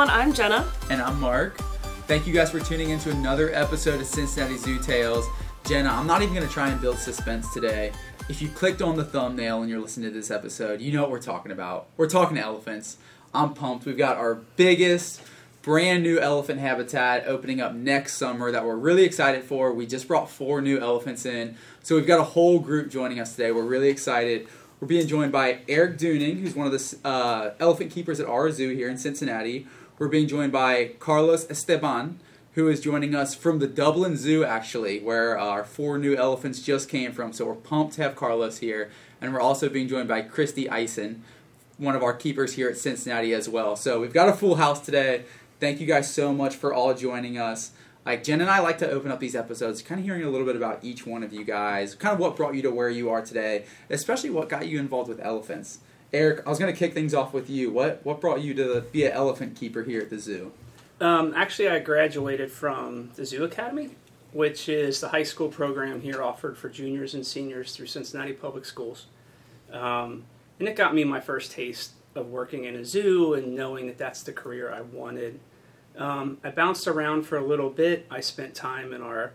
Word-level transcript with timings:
everyone. 0.00 0.18
I'm 0.18 0.32
Jenna. 0.32 0.66
And 0.88 1.02
I'm 1.02 1.20
Mark. 1.20 1.58
Thank 2.06 2.26
you 2.26 2.32
guys 2.32 2.50
for 2.50 2.58
tuning 2.58 2.88
in 2.88 2.98
to 3.00 3.10
another 3.10 3.52
episode 3.52 4.00
of 4.00 4.06
Cincinnati 4.06 4.56
Zoo 4.56 4.78
Tales. 4.78 5.26
Jenna, 5.66 5.90
I'm 5.90 6.06
not 6.06 6.22
even 6.22 6.34
going 6.34 6.46
to 6.46 6.52
try 6.52 6.70
and 6.70 6.80
build 6.80 6.96
suspense 6.96 7.52
today. 7.52 7.92
If 8.30 8.40
you 8.40 8.48
clicked 8.48 8.80
on 8.80 8.96
the 8.96 9.04
thumbnail 9.04 9.60
and 9.60 9.68
you're 9.68 9.80
listening 9.80 10.08
to 10.08 10.14
this 10.14 10.30
episode, 10.30 10.80
you 10.80 10.90
know 10.90 11.02
what 11.02 11.10
we're 11.10 11.20
talking 11.20 11.52
about. 11.52 11.88
We're 11.98 12.08
talking 12.08 12.36
to 12.38 12.42
elephants. 12.42 12.96
I'm 13.34 13.52
pumped. 13.52 13.84
We've 13.84 13.98
got 13.98 14.16
our 14.16 14.36
biggest 14.56 15.20
brand 15.60 16.02
new 16.02 16.18
elephant 16.18 16.60
habitat 16.60 17.26
opening 17.26 17.60
up 17.60 17.74
next 17.74 18.14
summer 18.14 18.50
that 18.50 18.64
we're 18.64 18.76
really 18.76 19.02
excited 19.02 19.44
for. 19.44 19.70
We 19.74 19.86
just 19.86 20.08
brought 20.08 20.30
four 20.30 20.62
new 20.62 20.78
elephants 20.78 21.26
in. 21.26 21.58
So 21.82 21.96
we've 21.96 22.06
got 22.06 22.20
a 22.20 22.24
whole 22.24 22.58
group 22.58 22.90
joining 22.90 23.20
us 23.20 23.36
today. 23.36 23.52
We're 23.52 23.64
really 23.64 23.90
excited. 23.90 24.48
We're 24.80 24.88
being 24.88 25.06
joined 25.06 25.30
by 25.30 25.58
Eric 25.68 25.98
Dooning, 25.98 26.40
who's 26.40 26.56
one 26.56 26.66
of 26.66 26.72
the 26.72 27.06
uh, 27.06 27.52
elephant 27.60 27.90
keepers 27.90 28.18
at 28.18 28.26
our 28.26 28.50
zoo 28.50 28.74
here 28.74 28.88
in 28.88 28.96
Cincinnati. 28.96 29.66
We're 30.00 30.08
being 30.08 30.28
joined 30.28 30.50
by 30.50 30.92
Carlos 30.98 31.46
Esteban, 31.50 32.20
who 32.54 32.68
is 32.68 32.80
joining 32.80 33.14
us 33.14 33.34
from 33.34 33.58
the 33.58 33.66
Dublin 33.66 34.16
Zoo, 34.16 34.42
actually, 34.42 34.98
where 34.98 35.38
our 35.38 35.62
four 35.62 35.98
new 35.98 36.16
elephants 36.16 36.62
just 36.62 36.88
came 36.88 37.12
from. 37.12 37.34
So 37.34 37.44
we're 37.44 37.54
pumped 37.54 37.96
to 37.96 38.02
have 38.04 38.16
Carlos 38.16 38.60
here. 38.60 38.90
And 39.20 39.34
we're 39.34 39.42
also 39.42 39.68
being 39.68 39.88
joined 39.88 40.08
by 40.08 40.22
Christy 40.22 40.70
Eisen, 40.70 41.22
one 41.76 41.94
of 41.94 42.02
our 42.02 42.14
keepers 42.14 42.54
here 42.54 42.70
at 42.70 42.78
Cincinnati 42.78 43.34
as 43.34 43.46
well. 43.46 43.76
So 43.76 44.00
we've 44.00 44.14
got 44.14 44.30
a 44.30 44.32
full 44.32 44.54
house 44.54 44.80
today. 44.80 45.24
Thank 45.60 45.80
you 45.80 45.86
guys 45.86 46.10
so 46.10 46.32
much 46.32 46.56
for 46.56 46.72
all 46.72 46.94
joining 46.94 47.36
us. 47.36 47.72
Like 48.06 48.24
Jen 48.24 48.40
and 48.40 48.48
I 48.48 48.60
like 48.60 48.78
to 48.78 48.90
open 48.90 49.12
up 49.12 49.20
these 49.20 49.36
episodes, 49.36 49.82
kind 49.82 49.98
of 49.98 50.06
hearing 50.06 50.22
a 50.22 50.30
little 50.30 50.46
bit 50.46 50.56
about 50.56 50.82
each 50.82 51.06
one 51.06 51.22
of 51.22 51.34
you 51.34 51.44
guys, 51.44 51.94
kind 51.94 52.14
of 52.14 52.20
what 52.20 52.36
brought 52.36 52.54
you 52.54 52.62
to 52.62 52.70
where 52.70 52.88
you 52.88 53.10
are 53.10 53.20
today, 53.20 53.66
especially 53.90 54.30
what 54.30 54.48
got 54.48 54.66
you 54.66 54.80
involved 54.80 55.10
with 55.10 55.20
elephants. 55.20 55.80
Eric, 56.12 56.46
I 56.46 56.50
was 56.50 56.58
going 56.58 56.72
to 56.72 56.78
kick 56.78 56.92
things 56.92 57.14
off 57.14 57.32
with 57.32 57.48
you. 57.48 57.70
What 57.70 58.04
what 58.04 58.20
brought 58.20 58.40
you 58.40 58.54
to 58.54 58.82
be 58.92 59.06
an 59.06 59.12
elephant 59.12 59.56
keeper 59.56 59.82
here 59.82 60.00
at 60.00 60.10
the 60.10 60.18
zoo? 60.18 60.52
Um, 61.00 61.32
actually, 61.34 61.68
I 61.68 61.78
graduated 61.78 62.52
from 62.52 63.10
the 63.14 63.24
Zoo 63.24 63.44
Academy, 63.44 63.90
which 64.32 64.68
is 64.68 65.00
the 65.00 65.08
high 65.08 65.22
school 65.22 65.48
program 65.48 66.00
here 66.00 66.22
offered 66.22 66.58
for 66.58 66.68
juniors 66.68 67.14
and 67.14 67.26
seniors 67.26 67.74
through 67.74 67.86
Cincinnati 67.86 68.32
Public 68.32 68.64
Schools. 68.64 69.06
Um, 69.72 70.24
and 70.58 70.68
it 70.68 70.76
got 70.76 70.94
me 70.94 71.04
my 71.04 71.20
first 71.20 71.52
taste 71.52 71.92
of 72.14 72.28
working 72.28 72.64
in 72.64 72.76
a 72.76 72.84
zoo 72.84 73.34
and 73.34 73.54
knowing 73.54 73.86
that 73.86 73.96
that's 73.96 74.22
the 74.22 74.32
career 74.32 74.70
I 74.70 74.82
wanted. 74.82 75.40
Um, 75.96 76.38
I 76.44 76.50
bounced 76.50 76.86
around 76.86 77.22
for 77.22 77.38
a 77.38 77.44
little 77.44 77.70
bit. 77.70 78.06
I 78.10 78.20
spent 78.20 78.54
time 78.54 78.92
in 78.92 79.00
our 79.00 79.32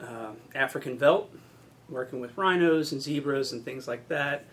uh, 0.00 0.32
African 0.54 0.98
veldt, 0.98 1.30
working 1.88 2.20
with 2.20 2.36
rhinos 2.36 2.92
and 2.92 3.00
zebras 3.00 3.52
and 3.52 3.64
things 3.64 3.88
like 3.88 4.08
that. 4.08 4.44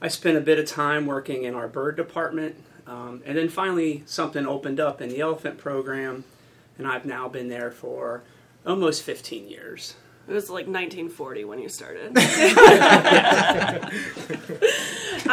I 0.00 0.08
spent 0.08 0.36
a 0.36 0.40
bit 0.40 0.58
of 0.58 0.66
time 0.66 1.06
working 1.06 1.44
in 1.44 1.54
our 1.54 1.68
bird 1.68 1.96
department, 1.96 2.56
um, 2.86 3.22
and 3.24 3.36
then 3.36 3.48
finally 3.48 4.02
something 4.06 4.46
opened 4.46 4.80
up 4.80 5.00
in 5.00 5.08
the 5.08 5.20
elephant 5.20 5.58
program, 5.58 6.24
and 6.78 6.86
I've 6.86 7.04
now 7.04 7.28
been 7.28 7.48
there 7.48 7.70
for 7.70 8.22
almost 8.66 9.02
15 9.02 9.48
years. 9.48 9.94
It 10.28 10.32
was 10.32 10.48
like 10.48 10.66
1940 10.66 11.44
when 11.44 11.58
you 11.58 11.68
started. 11.68 12.12
I 12.16 13.80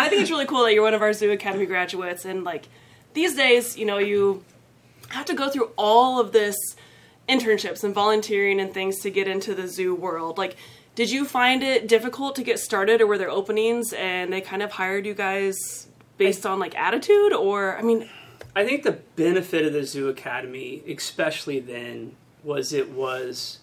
think 0.09 0.21
it's 0.21 0.31
really 0.31 0.45
cool 0.45 0.63
that 0.63 0.73
you're 0.73 0.83
one 0.83 0.93
of 0.93 1.01
our 1.01 1.13
Zoo 1.13 1.31
Academy 1.31 1.65
graduates, 1.65 2.25
and 2.25 2.43
like 2.43 2.67
these 3.13 3.35
days, 3.35 3.77
you 3.77 3.85
know, 3.85 3.99
you 3.99 4.43
have 5.09 5.25
to 5.25 5.33
go 5.33 5.49
through 5.49 5.71
all 5.77 6.19
of 6.19 6.31
this 6.31 6.55
internships 7.29 7.83
and 7.83 7.93
volunteering 7.93 8.59
and 8.59 8.73
things 8.73 8.99
to 8.99 9.09
get 9.09 9.27
into 9.27 9.53
the 9.53 9.67
zoo 9.67 9.93
world. 9.93 10.37
Like, 10.37 10.55
did 10.97 11.11
you 11.11 11.25
find 11.25 11.61
it 11.61 11.87
difficult 11.87 12.35
to 12.37 12.43
get 12.43 12.57
started, 12.57 13.01
or 13.01 13.05
were 13.05 13.19
there 13.19 13.29
openings 13.29 13.93
and 13.93 14.33
they 14.33 14.41
kind 14.41 14.63
of 14.63 14.71
hired 14.71 15.05
you 15.05 15.13
guys 15.13 15.85
based 16.17 16.43
on 16.43 16.57
like 16.57 16.75
attitude, 16.75 17.33
or 17.33 17.77
I 17.77 17.83
mean? 17.83 18.09
I 18.55 18.65
think 18.65 18.81
the 18.81 18.93
benefit 19.15 19.63
of 19.63 19.73
the 19.73 19.83
Zoo 19.83 20.09
Academy, 20.09 20.81
especially 20.87 21.59
then, 21.59 22.15
was 22.43 22.73
it 22.73 22.89
was 22.89 23.59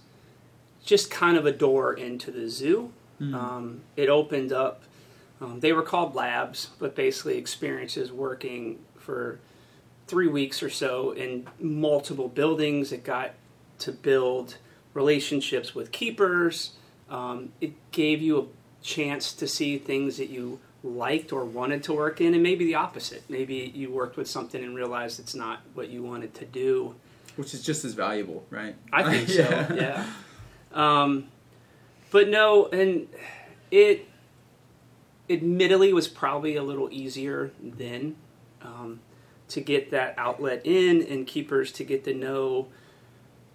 just 0.85 1.11
kind 1.11 1.37
of 1.37 1.45
a 1.45 1.51
door 1.51 1.93
into 1.93 2.31
the 2.31 2.49
zoo. 2.49 2.93
Mm. 3.21 3.35
Um, 3.35 3.81
it 3.97 4.09
opened 4.09 4.53
up 4.53 4.85
um, 5.41 5.59
they 5.59 5.73
were 5.73 5.83
called 5.83 6.15
labs, 6.15 6.71
but 6.79 6.95
basically 6.95 7.37
experiences 7.37 8.13
working 8.13 8.79
for 8.97 9.41
three 10.07 10.29
weeks 10.29 10.63
or 10.63 10.71
so 10.71 11.11
in 11.11 11.49
multiple 11.59 12.29
buildings. 12.29 12.93
It 12.93 13.03
got 13.03 13.33
to 13.81 13.91
build 13.91 14.59
relationships 14.93 15.75
with 15.75 15.91
keepers. 15.91 16.75
Um, 17.09 17.53
it 17.61 17.73
gave 17.93 18.23
you 18.23 18.39
a 18.41 18.85
chance 18.85 19.33
to 19.35 19.47
see 19.47 19.79
things 19.79 20.17
that 20.17 20.31
you 20.31 20.61
liked 20.83 21.33
or 21.33 21.45
wanted 21.45 21.83
to 21.85 21.93
work 21.93 22.21
in, 22.21 22.35
and 22.35 22.43
maybe 22.43 22.65
the 22.67 22.75
opposite. 22.75 23.23
Maybe 23.29 23.73
you 23.75 23.91
worked 23.91 24.17
with 24.17 24.29
something 24.29 24.63
and 24.63 24.75
realized 24.75 25.19
it's 25.19 25.35
not 25.35 25.61
what 25.75 25.89
you 25.89 26.03
wanted 26.03 26.35
to 26.35 26.45
do. 26.45 26.95
Which 27.37 27.55
is 27.55 27.63
just 27.63 27.85
as 27.85 27.95
valuable, 27.95 28.45
right? 28.51 28.77
I 28.93 29.03
think 29.03 29.29
yeah. 29.29 29.69
so, 29.69 29.75
yeah. 29.75 30.07
Um, 30.73 31.29
but 32.11 32.29
no, 32.29 32.67
and 32.67 33.09
it 33.71 34.07
admittedly 35.29 35.93
was 35.93 36.07
probably 36.07 36.57
a 36.57 36.63
little 36.63 36.89
easier 36.93 37.51
then 37.61 38.17
um, 38.63 39.01
to 39.49 39.61
get 39.61 39.91
that 39.91 40.15
outlet 40.19 40.63
in 40.65 41.03
and 41.03 41.27
keepers 41.27 41.73
to 41.73 41.85
get 41.85 42.05
to 42.05 42.15
know 42.15 42.69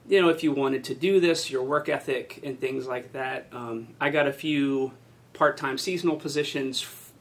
you 0.09 0.21
know 0.21 0.27
if 0.29 0.43
you 0.43 0.51
wanted 0.51 0.83
to 0.83 0.95
do 0.95 1.19
this 1.21 1.49
your 1.49 1.63
work 1.63 1.87
ethic 1.87 2.41
and 2.43 2.59
things 2.59 2.87
like 2.87 3.13
that 3.13 3.47
um, 3.53 3.87
i 4.01 4.09
got 4.09 4.27
a 4.27 4.33
few 4.33 4.91
part-time 5.33 5.77
seasonal 5.77 6.17
positions 6.17 6.81
f- 6.81 7.11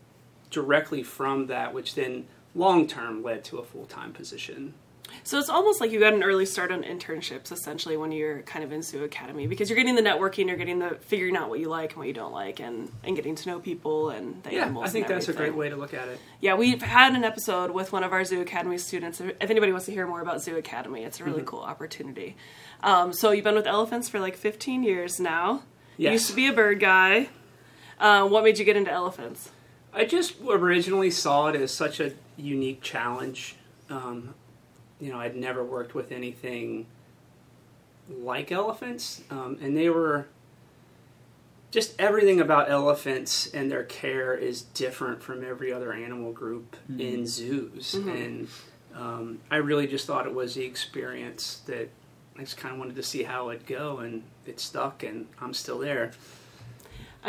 directly 0.51 1.03
from 1.03 1.47
that 1.47 1.73
which 1.73 1.95
then 1.95 2.27
long 2.55 2.87
term 2.89 3.23
led 3.23 3.45
to 3.45 3.59
a 3.59 3.65
full-time 3.65 4.13
position 4.13 4.75
so 5.25 5.39
it's 5.39 5.49
almost 5.49 5.81
like 5.81 5.91
you 5.91 6.01
got 6.01 6.15
an 6.15 6.23
early 6.23 6.47
start 6.47 6.71
on 6.71 6.83
internships 6.83 7.53
essentially 7.53 7.97
when 7.97 8.13
you're 8.13 8.43
kind 8.43 8.65
of 8.65 8.73
in 8.73 8.83
Zoo 8.83 9.05
Academy 9.05 9.47
because 9.47 9.69
you're 9.69 9.77
getting 9.77 9.95
the 9.95 10.03
networking, 10.03 10.49
you're 10.49 10.57
getting 10.57 10.79
the 10.79 10.97
figuring 11.01 11.37
out 11.37 11.49
what 11.49 11.61
you 11.61 11.69
like 11.69 11.91
and 11.91 11.99
what 11.99 12.07
you 12.07 12.13
don't 12.13 12.33
like, 12.33 12.61
and 12.61 12.91
and 13.05 13.17
getting 13.17 13.35
to 13.35 13.49
know 13.49 13.61
people 13.61 14.11
and 14.11 14.43
the 14.43 14.53
yeah, 14.53 14.63
animals. 14.63 14.87
I 14.87 14.89
think 14.91 15.07
that's 15.07 15.29
a 15.29 15.33
great 15.33 15.55
way 15.55 15.69
to 15.69 15.77
look 15.77 15.95
at 15.95 16.09
it. 16.09 16.21
Yeah, 16.41 16.55
we've 16.55 16.83
had 16.83 17.15
an 17.15 17.25
episode 17.25 17.71
with 17.71 17.93
one 17.93 18.05
of 18.05 18.13
our 18.13 18.25
Zoo 18.25 18.41
Academy 18.41 18.79
students. 18.79 19.21
If 19.21 19.35
anybody 19.41 19.73
wants 19.73 19.87
to 19.87 19.93
hear 19.93 20.07
more 20.07 20.21
about 20.21 20.43
Zoo 20.43 20.57
Academy, 20.57 21.05
it's 21.05 21.21
a 21.21 21.25
really 21.25 21.39
mm-hmm. 21.39 21.47
cool 21.47 21.61
opportunity. 21.61 22.37
Um, 22.83 23.13
so 23.13 23.33
you've 23.33 23.45
been 23.45 23.55
with 23.55 23.67
elephants 23.67 24.09
for 24.09 24.21
like 24.21 24.37
15 24.37 24.83
years 24.83 25.19
now. 25.19 25.63
Yes. 25.97 26.11
You 26.11 26.13
used 26.13 26.31
to 26.31 26.37
be 26.37 26.47
a 26.47 26.53
bird 26.53 26.81
guy. 26.81 27.29
Uh, 27.99 28.29
what 28.29 28.45
made 28.45 28.59
you 28.59 28.65
get 28.65 28.77
into 28.77 28.93
elephants? 28.93 29.51
I 29.93 30.05
just 30.05 30.37
originally 30.49 31.11
saw 31.11 31.49
it 31.49 31.57
as 31.57 31.73
such 31.73 31.99
a 31.99 32.13
unique 32.37 32.83
challenge. 32.83 33.57
Um, 33.91 34.35
you 35.01 35.13
know, 35.13 35.19
I'd 35.19 35.37
never 35.37 35.65
worked 35.65 35.95
with 35.95 36.13
anything 36.13 36.87
like 38.09 38.51
elephants, 38.51 39.23
um, 39.31 39.59
and 39.61 39.77
they 39.77 39.89
were 39.89 40.27
just 41.71 41.95
everything 42.01 42.41
about 42.41 42.71
elephants 42.71 43.47
and 43.53 43.71
their 43.71 43.85
care 43.85 44.35
is 44.35 44.63
different 44.63 45.23
from 45.23 45.45
every 45.45 45.71
other 45.71 45.93
animal 45.93 46.33
group 46.33 46.77
mm-hmm. 46.91 47.01
in 47.01 47.27
zoos, 47.27 47.95
mm-hmm. 47.95 48.09
and 48.09 48.49
um, 48.95 49.39
I 49.51 49.57
really 49.57 49.87
just 49.87 50.07
thought 50.07 50.27
it 50.27 50.35
was 50.35 50.55
the 50.55 50.65
experience 50.65 51.63
that 51.67 51.91
I 52.37 52.41
just 52.41 52.57
kind 52.57 52.73
of 52.73 52.79
wanted 52.79 52.97
to 52.97 53.03
see 53.03 53.25
how 53.25 53.51
it'd 53.51 53.67
go, 53.67 53.99
and 53.99 54.23
it 54.47 54.61
stuck, 54.61 55.03
and 55.03 55.27
I'm 55.41 55.55
still 55.55 55.79
there. 55.79 56.13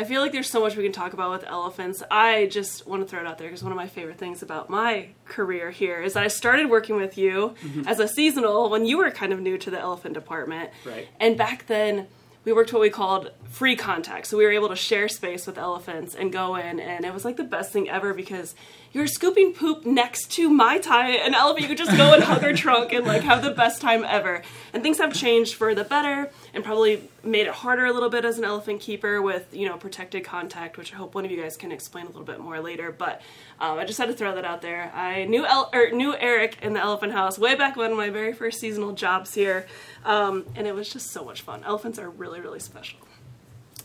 I 0.00 0.04
feel 0.04 0.22
like 0.22 0.32
there's 0.32 0.48
so 0.48 0.62
much 0.62 0.76
we 0.76 0.82
can 0.82 0.92
talk 0.92 1.12
about 1.12 1.30
with 1.30 1.44
elephants. 1.44 2.02
I 2.10 2.46
just 2.46 2.86
want 2.86 3.02
to 3.02 3.06
throw 3.06 3.20
it 3.20 3.26
out 3.26 3.36
there 3.36 3.48
because 3.48 3.62
one 3.62 3.70
of 3.70 3.76
my 3.76 3.86
favorite 3.86 4.16
things 4.16 4.40
about 4.40 4.70
my 4.70 5.08
career 5.26 5.70
here 5.70 6.00
is 6.00 6.14
that 6.14 6.22
I 6.22 6.28
started 6.28 6.70
working 6.70 6.96
with 6.96 7.18
you 7.18 7.54
mm-hmm. 7.62 7.86
as 7.86 8.00
a 8.00 8.08
seasonal 8.08 8.70
when 8.70 8.86
you 8.86 8.96
were 8.96 9.10
kind 9.10 9.30
of 9.30 9.40
new 9.40 9.58
to 9.58 9.70
the 9.70 9.78
elephant 9.78 10.14
department. 10.14 10.70
Right. 10.86 11.06
And 11.20 11.36
back 11.36 11.66
then, 11.66 12.06
we 12.46 12.52
worked 12.54 12.72
what 12.72 12.80
we 12.80 12.88
called 12.88 13.30
free 13.44 13.76
contact. 13.76 14.26
So 14.26 14.38
we 14.38 14.44
were 14.44 14.52
able 14.52 14.70
to 14.70 14.76
share 14.76 15.06
space 15.06 15.46
with 15.46 15.58
elephants 15.58 16.14
and 16.14 16.32
go 16.32 16.56
in, 16.56 16.80
and 16.80 17.04
it 17.04 17.12
was 17.12 17.26
like 17.26 17.36
the 17.36 17.44
best 17.44 17.70
thing 17.70 17.90
ever 17.90 18.14
because 18.14 18.54
you're 18.92 19.06
scooping 19.06 19.52
poop 19.52 19.86
next 19.86 20.32
to 20.32 20.50
Mai 20.50 20.78
Tai 20.78 21.10
and 21.10 21.34
elephant. 21.34 21.62
You 21.62 21.68
could 21.68 21.78
just 21.78 21.96
go 21.96 22.12
and 22.12 22.22
hug 22.22 22.42
her 22.42 22.52
trunk 22.52 22.92
and 22.92 23.06
like 23.06 23.22
have 23.22 23.42
the 23.42 23.50
best 23.50 23.80
time 23.80 24.04
ever. 24.04 24.42
And 24.72 24.82
things 24.82 24.98
have 24.98 25.14
changed 25.14 25.54
for 25.54 25.74
the 25.74 25.84
better, 25.84 26.30
and 26.52 26.64
probably 26.64 27.08
made 27.22 27.46
it 27.46 27.52
harder 27.52 27.86
a 27.86 27.92
little 27.92 28.08
bit 28.08 28.24
as 28.24 28.38
an 28.38 28.44
elephant 28.44 28.80
keeper 28.80 29.22
with 29.22 29.46
you 29.52 29.68
know 29.68 29.76
protected 29.76 30.24
contact, 30.24 30.76
which 30.76 30.92
I 30.92 30.96
hope 30.96 31.14
one 31.14 31.24
of 31.24 31.30
you 31.30 31.40
guys 31.40 31.56
can 31.56 31.70
explain 31.70 32.06
a 32.06 32.08
little 32.08 32.24
bit 32.24 32.40
more 32.40 32.60
later. 32.60 32.90
But 32.90 33.22
um, 33.60 33.78
I 33.78 33.84
just 33.84 33.98
had 33.98 34.06
to 34.06 34.14
throw 34.14 34.34
that 34.34 34.44
out 34.44 34.60
there. 34.62 34.90
I 34.92 35.24
knew 35.24 35.46
El- 35.46 35.70
or 35.72 35.90
knew 35.90 36.16
Eric 36.16 36.58
in 36.60 36.72
the 36.72 36.80
Elephant 36.80 37.12
House 37.12 37.38
way 37.38 37.54
back 37.54 37.76
when 37.76 37.96
my 37.96 38.10
very 38.10 38.32
first 38.32 38.58
seasonal 38.58 38.92
jobs 38.92 39.34
here, 39.34 39.66
um, 40.04 40.46
and 40.56 40.66
it 40.66 40.74
was 40.74 40.92
just 40.92 41.12
so 41.12 41.24
much 41.24 41.42
fun. 41.42 41.62
Elephants 41.64 41.98
are 41.98 42.10
really 42.10 42.40
really 42.40 42.60
special, 42.60 42.98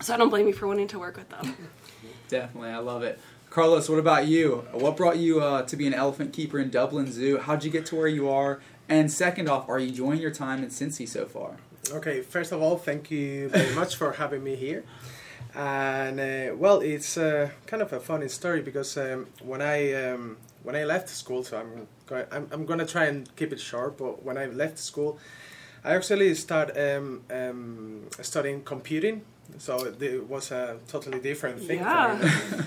so 0.01 0.15
I 0.15 0.17
don't 0.17 0.29
blame 0.29 0.47
you 0.47 0.53
for 0.53 0.65
wanting 0.65 0.87
to 0.87 0.99
work 0.99 1.15
with 1.15 1.29
them. 1.29 1.55
Definitely, 2.27 2.69
I 2.69 2.77
love 2.79 3.03
it. 3.03 3.19
Carlos, 3.55 3.87
what 3.87 3.99
about 3.99 4.27
you? 4.27 4.67
What 4.73 4.97
brought 4.97 5.15
you 5.15 5.39
uh, 5.39 5.61
to 5.61 5.77
be 5.77 5.87
an 5.87 5.93
elephant 5.93 6.33
keeper 6.33 6.59
in 6.59 6.69
Dublin 6.69 7.09
Zoo? 7.09 7.37
How'd 7.37 7.63
you 7.63 7.71
get 7.71 7.85
to 7.85 7.95
where 7.95 8.09
you 8.09 8.27
are? 8.27 8.59
And 8.89 9.09
second 9.09 9.47
off, 9.47 9.69
are 9.69 9.79
you 9.79 9.87
enjoying 9.87 10.19
your 10.19 10.31
time 10.31 10.61
in 10.61 10.67
Cincy 10.67 11.07
so 11.07 11.25
far? 11.25 11.55
Okay, 11.89 12.19
first 12.19 12.51
of 12.51 12.61
all, 12.61 12.75
thank 12.77 13.09
you 13.09 13.47
very 13.47 13.73
much 13.73 13.95
for 13.95 14.11
having 14.11 14.43
me 14.43 14.57
here. 14.57 14.83
And 15.55 16.19
uh, 16.19 16.53
well, 16.57 16.81
it's 16.81 17.17
uh, 17.17 17.49
kind 17.65 17.81
of 17.81 17.93
a 17.93 18.01
funny 18.01 18.27
story 18.27 18.61
because 18.61 18.97
um, 18.97 19.27
when 19.41 19.61
I 19.61 19.93
um, 20.03 20.35
when 20.63 20.75
I 20.75 20.83
left 20.83 21.07
school, 21.07 21.41
so 21.45 21.57
I'm 21.57 21.87
go- 22.07 22.27
I'm, 22.33 22.49
I'm 22.51 22.65
gonna 22.65 22.85
try 22.85 23.05
and 23.05 23.33
keep 23.37 23.53
it 23.53 23.61
short. 23.61 23.97
But 23.97 24.21
when 24.21 24.37
I 24.37 24.47
left 24.47 24.79
school, 24.79 25.17
I 25.81 25.95
actually 25.95 26.35
started 26.35 26.97
um, 26.97 27.21
um, 27.31 28.01
studying 28.21 28.63
computing. 28.63 29.21
So 29.59 29.85
it 29.85 30.27
was 30.27 30.51
a 30.51 30.77
totally 30.89 31.19
different 31.19 31.61
thing 31.61 31.79
Yeah. 31.79 32.19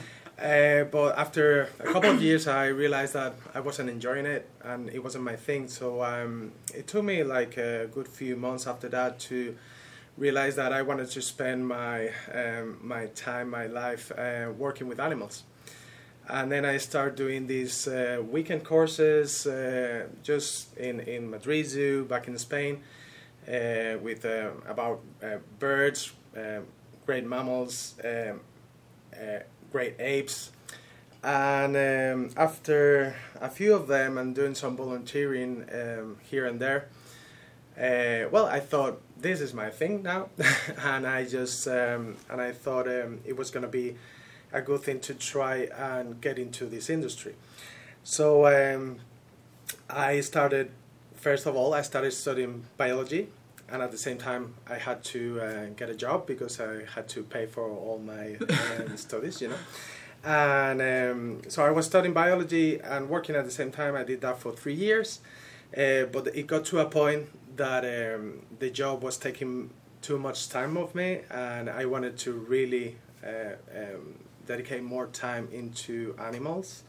Uh, 0.40 0.85
but 0.85 1.19
after 1.19 1.69
a 1.81 1.93
couple 1.93 2.11
of 2.11 2.23
years, 2.23 2.46
I 2.46 2.67
realized 2.67 3.14
that 3.14 3.35
I 3.55 3.61
wasn't 3.61 3.90
enjoying 3.90 4.25
it 4.25 4.49
and 4.62 4.88
it 4.88 5.02
wasn't 5.02 5.25
my 5.25 5.35
thing. 5.35 5.67
So 5.67 6.05
um, 6.05 6.52
it 6.73 6.87
took 6.87 7.02
me 7.02 7.25
like 7.25 7.56
a 7.56 7.88
good 7.93 8.06
few 8.06 8.37
months 8.37 8.67
after 8.67 8.88
that 8.90 9.19
to 9.20 9.56
realize 10.17 10.55
that 10.56 10.73
I 10.73 10.82
wanted 10.82 11.11
to 11.11 11.23
spend 11.23 11.67
my 11.67 12.11
um, 12.32 12.79
my 12.82 13.06
time, 13.06 13.50
my 13.50 13.67
life 13.67 14.12
uh, 14.17 14.52
working 14.56 14.87
with 14.87 15.00
animals. 15.00 15.43
And 16.29 16.52
then 16.52 16.64
I 16.64 16.76
started 16.76 17.17
doing 17.17 17.46
these 17.46 17.88
uh, 17.88 18.23
weekend 18.31 18.62
courses 18.62 19.46
uh, 19.46 20.06
just 20.23 20.76
in, 20.76 21.00
in 21.00 21.31
Madrid 21.31 21.67
Zoo 21.67 22.05
back 22.05 22.29
in 22.29 22.37
Spain 22.38 22.82
uh, 23.49 23.96
with 24.02 24.25
uh, 24.26 24.50
about 24.69 25.00
birds, 25.58 26.12
great 27.06 27.25
mammals, 27.25 27.94
um, 28.05 28.40
great 29.72 29.94
apes. 29.98 30.50
And 31.22 31.76
um, 31.76 32.30
after 32.36 33.16
a 33.40 33.50
few 33.50 33.74
of 33.74 33.88
them 33.88 34.18
and 34.18 34.34
doing 34.34 34.54
some 34.54 34.76
volunteering 34.76 35.64
um, 35.72 36.16
here 36.30 36.46
and 36.46 36.60
there, 36.60 36.88
uh, 37.76 38.28
well, 38.30 38.46
I 38.46 38.60
thought 38.60 39.00
this 39.16 39.40
is 39.40 39.54
my 39.54 39.70
thing 39.70 40.02
now, 40.02 40.30
and 40.82 41.06
I 41.06 41.24
just 41.24 41.66
um, 41.68 42.16
and 42.28 42.40
I 42.40 42.50
thought 42.50 42.88
um, 42.88 43.20
it 43.24 43.36
was 43.36 43.50
going 43.50 43.62
to 43.62 43.68
be 43.68 43.96
a 44.52 44.60
good 44.60 44.82
thing 44.82 44.98
to 45.00 45.14
try 45.14 45.68
and 45.76 46.20
get 46.20 46.38
into 46.38 46.66
this 46.66 46.90
industry. 46.90 47.34
So 48.02 48.46
um, 48.46 48.98
I 49.88 50.20
started. 50.20 50.70
First 51.14 51.46
of 51.46 51.56
all, 51.56 51.74
I 51.74 51.82
started 51.82 52.12
studying 52.12 52.64
biology, 52.76 53.28
and 53.70 53.82
at 53.82 53.90
the 53.90 53.98
same 53.98 54.18
time, 54.18 54.54
I 54.68 54.76
had 54.76 55.04
to 55.04 55.40
uh, 55.40 55.66
get 55.76 55.90
a 55.90 55.94
job 55.94 56.26
because 56.26 56.60
I 56.60 56.84
had 56.94 57.08
to 57.10 57.22
pay 57.22 57.46
for 57.46 57.68
all 57.68 57.98
my 57.98 58.36
studies, 58.96 59.40
you 59.40 59.48
know. 59.48 59.58
And 60.24 60.80
um, 60.82 61.42
so 61.48 61.64
I 61.64 61.70
was 61.70 61.86
studying 61.86 62.14
biology 62.14 62.80
and 62.80 63.08
working 63.08 63.36
at 63.36 63.44
the 63.44 63.50
same 63.50 63.70
time. 63.70 63.94
I 63.94 64.04
did 64.04 64.20
that 64.22 64.38
for 64.38 64.52
three 64.52 64.74
years, 64.74 65.20
uh, 65.76 66.04
but 66.04 66.28
it 66.34 66.46
got 66.46 66.64
to 66.66 66.80
a 66.80 66.86
point 66.86 67.28
that 67.56 67.84
um, 67.84 68.42
the 68.58 68.70
job 68.70 69.02
was 69.02 69.16
taking 69.16 69.70
too 70.00 70.18
much 70.18 70.48
time 70.48 70.76
of 70.76 70.94
me, 70.94 71.20
and 71.30 71.68
I 71.68 71.84
wanted 71.84 72.16
to 72.18 72.32
really 72.32 72.96
uh, 73.24 73.54
um, 73.76 74.14
dedicate 74.46 74.82
more 74.82 75.06
time 75.08 75.48
into 75.52 76.16
animals 76.18 76.84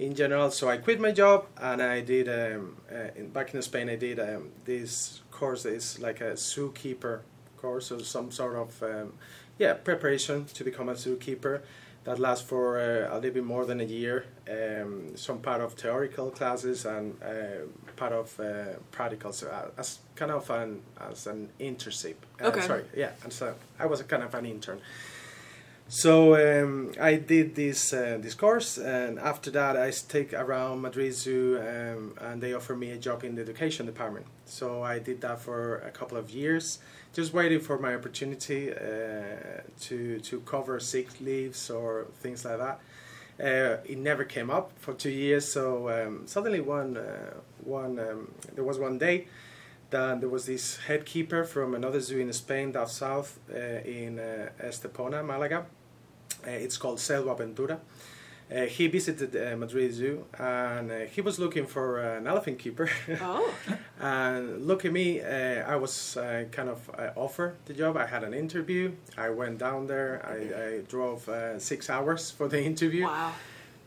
in 0.00 0.14
general. 0.14 0.50
So 0.50 0.68
I 0.68 0.78
quit 0.78 0.98
my 1.00 1.12
job 1.12 1.46
and 1.60 1.82
I 1.82 2.00
did 2.00 2.26
um, 2.28 2.76
uh, 2.90 3.10
in, 3.18 3.28
back 3.28 3.54
in 3.54 3.62
Spain. 3.62 3.88
I 3.90 3.96
did 3.96 4.18
um, 4.18 4.50
this 4.64 5.20
course. 5.30 5.66
It's 5.66 5.98
like 6.00 6.20
a 6.22 6.32
zookeeper 6.32 7.20
course, 7.58 7.92
or 7.92 8.02
some 8.02 8.30
sort 8.30 8.56
of 8.56 8.82
um, 8.82 9.12
yeah 9.58 9.74
preparation 9.74 10.46
to 10.46 10.64
become 10.64 10.88
a 10.88 10.94
zookeeper. 10.94 11.60
That 12.04 12.18
lasts 12.18 12.48
for 12.48 12.78
uh, 12.80 13.14
a 13.14 13.16
little 13.16 13.34
bit 13.34 13.44
more 13.44 13.66
than 13.66 13.78
a 13.80 13.84
year. 13.84 14.24
Um, 14.48 15.14
some 15.16 15.38
part 15.40 15.60
of 15.60 15.74
theoretical 15.74 16.30
classes 16.30 16.86
and 16.86 17.14
uh, 17.22 17.66
part 17.94 18.14
of 18.14 18.40
uh, 18.40 18.78
practical. 18.90 19.34
So 19.34 19.48
uh, 19.48 19.68
as 19.76 19.98
kind 20.16 20.30
of 20.30 20.48
an 20.48 20.80
as 21.10 21.26
an 21.26 21.50
internship. 21.60 22.14
Uh, 22.40 22.46
Okay. 22.48 22.62
Sorry, 22.62 22.84
yeah. 22.96 23.10
And 23.22 23.30
so 23.32 23.54
I 23.78 23.84
was 23.84 24.00
a 24.00 24.04
kind 24.04 24.22
of 24.22 24.34
an 24.34 24.46
intern. 24.46 24.80
So 25.92 26.36
um, 26.36 26.92
I 27.00 27.16
did 27.16 27.56
this 27.56 27.92
uh, 27.92 28.18
this 28.22 28.34
course, 28.34 28.78
and 28.78 29.18
after 29.18 29.50
that 29.50 29.76
I 29.76 29.90
stick 29.90 30.32
around 30.32 30.82
Madrid 30.82 31.12
Zoo, 31.14 31.58
um, 31.58 32.14
and 32.20 32.40
they 32.40 32.54
offered 32.54 32.78
me 32.78 32.92
a 32.92 32.96
job 32.96 33.24
in 33.24 33.34
the 33.34 33.42
education 33.42 33.86
department. 33.86 34.26
So 34.44 34.84
I 34.84 35.00
did 35.00 35.20
that 35.22 35.40
for 35.40 35.78
a 35.78 35.90
couple 35.90 36.16
of 36.16 36.30
years, 36.30 36.78
just 37.12 37.34
waiting 37.34 37.58
for 37.58 37.76
my 37.76 37.92
opportunity 37.96 38.70
uh, 38.70 39.62
to 39.80 40.20
to 40.20 40.40
cover 40.42 40.78
sick 40.78 41.20
leaves 41.20 41.68
or 41.70 42.06
things 42.22 42.44
like 42.44 42.58
that. 42.58 42.78
Uh, 43.40 43.82
it 43.84 43.98
never 43.98 44.22
came 44.22 44.48
up 44.48 44.70
for 44.78 44.94
two 44.94 45.10
years. 45.10 45.52
So 45.52 45.88
um, 45.88 46.24
suddenly 46.24 46.60
one 46.60 46.98
uh, 46.98 47.34
one 47.64 47.98
um, 47.98 48.32
there 48.54 48.62
was 48.62 48.78
one 48.78 48.98
day 48.98 49.26
that 49.90 50.20
there 50.20 50.28
was 50.28 50.46
this 50.46 50.76
head 50.86 51.04
keeper 51.04 51.42
from 51.42 51.74
another 51.74 51.98
zoo 51.98 52.20
in 52.20 52.32
Spain, 52.32 52.70
down 52.70 52.86
south 52.86 53.40
uh, 53.52 53.58
in 53.84 54.20
uh, 54.20 54.50
Estepona, 54.62 55.26
Malaga. 55.26 55.66
Uh, 56.46 56.50
it's 56.50 56.76
called 56.76 56.98
Selwo 56.98 57.36
Aventura. 57.36 57.78
Uh, 58.52 58.66
he 58.66 58.88
visited 58.88 59.36
uh, 59.36 59.56
Madrid 59.56 59.92
Zoo 59.94 60.24
and 60.36 60.90
uh, 60.90 60.98
he 61.14 61.20
was 61.20 61.38
looking 61.38 61.66
for 61.66 62.00
an 62.00 62.26
elephant 62.26 62.58
keeper. 62.58 62.90
Oh, 63.20 63.48
and 64.00 64.66
look 64.66 64.84
at 64.84 64.92
me, 64.92 65.20
uh, 65.20 65.70
I 65.72 65.76
was 65.76 66.16
uh, 66.16 66.44
kind 66.50 66.68
of 66.68 66.90
uh, 66.98 67.10
offered 67.14 67.54
the 67.66 67.74
job. 67.74 67.96
I 67.96 68.06
had 68.06 68.24
an 68.24 68.34
interview. 68.34 68.92
I 69.16 69.28
went 69.30 69.58
down 69.58 69.86
there. 69.86 70.20
I, 70.26 70.64
I 70.64 70.80
drove 70.88 71.28
uh, 71.28 71.58
six 71.60 71.88
hours 71.90 72.30
for 72.30 72.48
the 72.48 72.60
interview. 72.62 73.04
wow. 73.04 73.32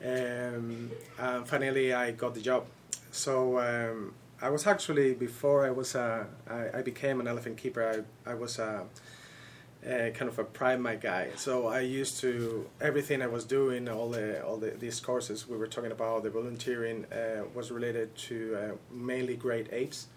Um, 0.06 0.92
and 1.20 1.48
finally, 1.48 1.94
I 1.94 2.12
got 2.12 2.34
the 2.36 2.42
job. 2.42 2.66
So 3.12 3.60
um, 3.60 4.14
I 4.42 4.50
was 4.50 4.68
actually 4.68 5.14
before 5.14 5.66
I 5.66 5.72
was 5.72 5.96
uh, 5.96 6.26
I, 6.50 6.80
I 6.80 6.82
became 6.82 7.20
an 7.20 7.28
elephant 7.28 7.58
keeper. 7.58 8.04
I, 8.26 8.32
I 8.32 8.34
was 8.36 8.60
a 8.60 8.84
kind 9.84 10.30
of 10.30 10.40
a 10.40 10.44
primate 10.44 11.02
guy. 11.02 11.30
So 11.36 11.68
I 11.68 11.82
used 11.82 12.20
to 12.22 12.70
everything 12.82 13.22
I 13.22 13.28
was 13.28 13.46
doing, 13.46 13.90
all 13.90 14.10
the 14.10 14.44
all 14.46 14.58
the, 14.58 14.72
these 14.72 15.00
courses 15.00 15.48
we 15.48 15.58
were 15.58 15.68
talking 15.68 15.92
about, 15.92 16.24
the 16.24 16.30
volunteering 16.30 17.06
uh, 17.12 17.44
was 17.54 17.72
related 17.72 18.16
to 18.30 18.58
uh, 18.58 18.72
mainly 18.92 19.36
great 19.36 19.72
apes. 19.72 20.08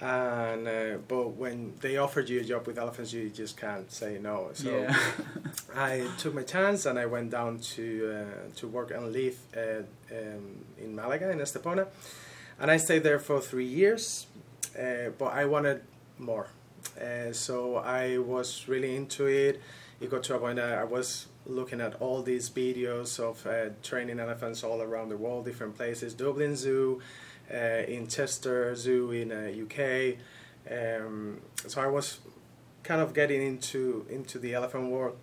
And 0.00 0.66
uh, 0.66 0.96
but 1.08 1.28
when 1.36 1.74
they 1.80 1.98
offered 1.98 2.28
you 2.30 2.40
a 2.40 2.44
job 2.44 2.66
with 2.66 2.78
elephants, 2.78 3.12
you 3.12 3.28
just 3.28 3.56
can't 3.56 3.90
say 3.92 4.18
no. 4.18 4.50
So 4.54 4.70
yeah. 4.70 4.96
I 5.76 6.08
took 6.18 6.34
my 6.34 6.42
chance 6.42 6.86
and 6.86 6.98
I 6.98 7.06
went 7.06 7.30
down 7.30 7.58
to 7.58 8.16
uh, 8.16 8.56
to 8.56 8.68
work 8.68 8.90
and 8.92 9.12
live 9.12 9.38
uh, 9.54 9.82
um, 10.10 10.64
in 10.78 10.96
Malaga 10.96 11.30
in 11.30 11.38
Estepona, 11.38 11.86
and 12.58 12.70
I 12.70 12.78
stayed 12.78 13.02
there 13.02 13.18
for 13.18 13.40
three 13.40 13.66
years. 13.66 14.26
Uh, 14.78 15.10
but 15.18 15.32
I 15.34 15.44
wanted 15.44 15.82
more, 16.18 16.48
uh, 16.98 17.32
so 17.32 17.76
I 17.76 18.18
was 18.18 18.68
really 18.68 18.96
into 18.96 19.26
it. 19.26 19.60
It 20.00 20.10
got 20.10 20.22
to 20.24 20.36
a 20.36 20.38
point 20.38 20.56
that 20.56 20.78
I 20.78 20.84
was 20.84 21.26
looking 21.46 21.80
at 21.80 21.94
all 22.00 22.22
these 22.22 22.48
videos 22.48 23.18
of 23.18 23.46
uh, 23.46 23.70
training 23.82 24.18
elephants 24.18 24.64
all 24.64 24.80
around 24.80 25.10
the 25.10 25.16
world, 25.16 25.44
different 25.44 25.76
places, 25.76 26.14
Dublin 26.14 26.56
Zoo, 26.56 27.00
uh, 27.52 27.56
in 27.56 28.06
Chester 28.06 28.74
Zoo 28.74 29.10
in 29.10 29.32
uh, 29.32 29.50
UK. 29.64 30.16
Um, 30.70 31.40
so 31.66 31.80
I 31.80 31.86
was 31.86 32.20
kind 32.82 33.00
of 33.00 33.12
getting 33.12 33.42
into 33.42 34.06
into 34.08 34.38
the 34.38 34.54
elephant 34.54 34.90
world 34.90 35.16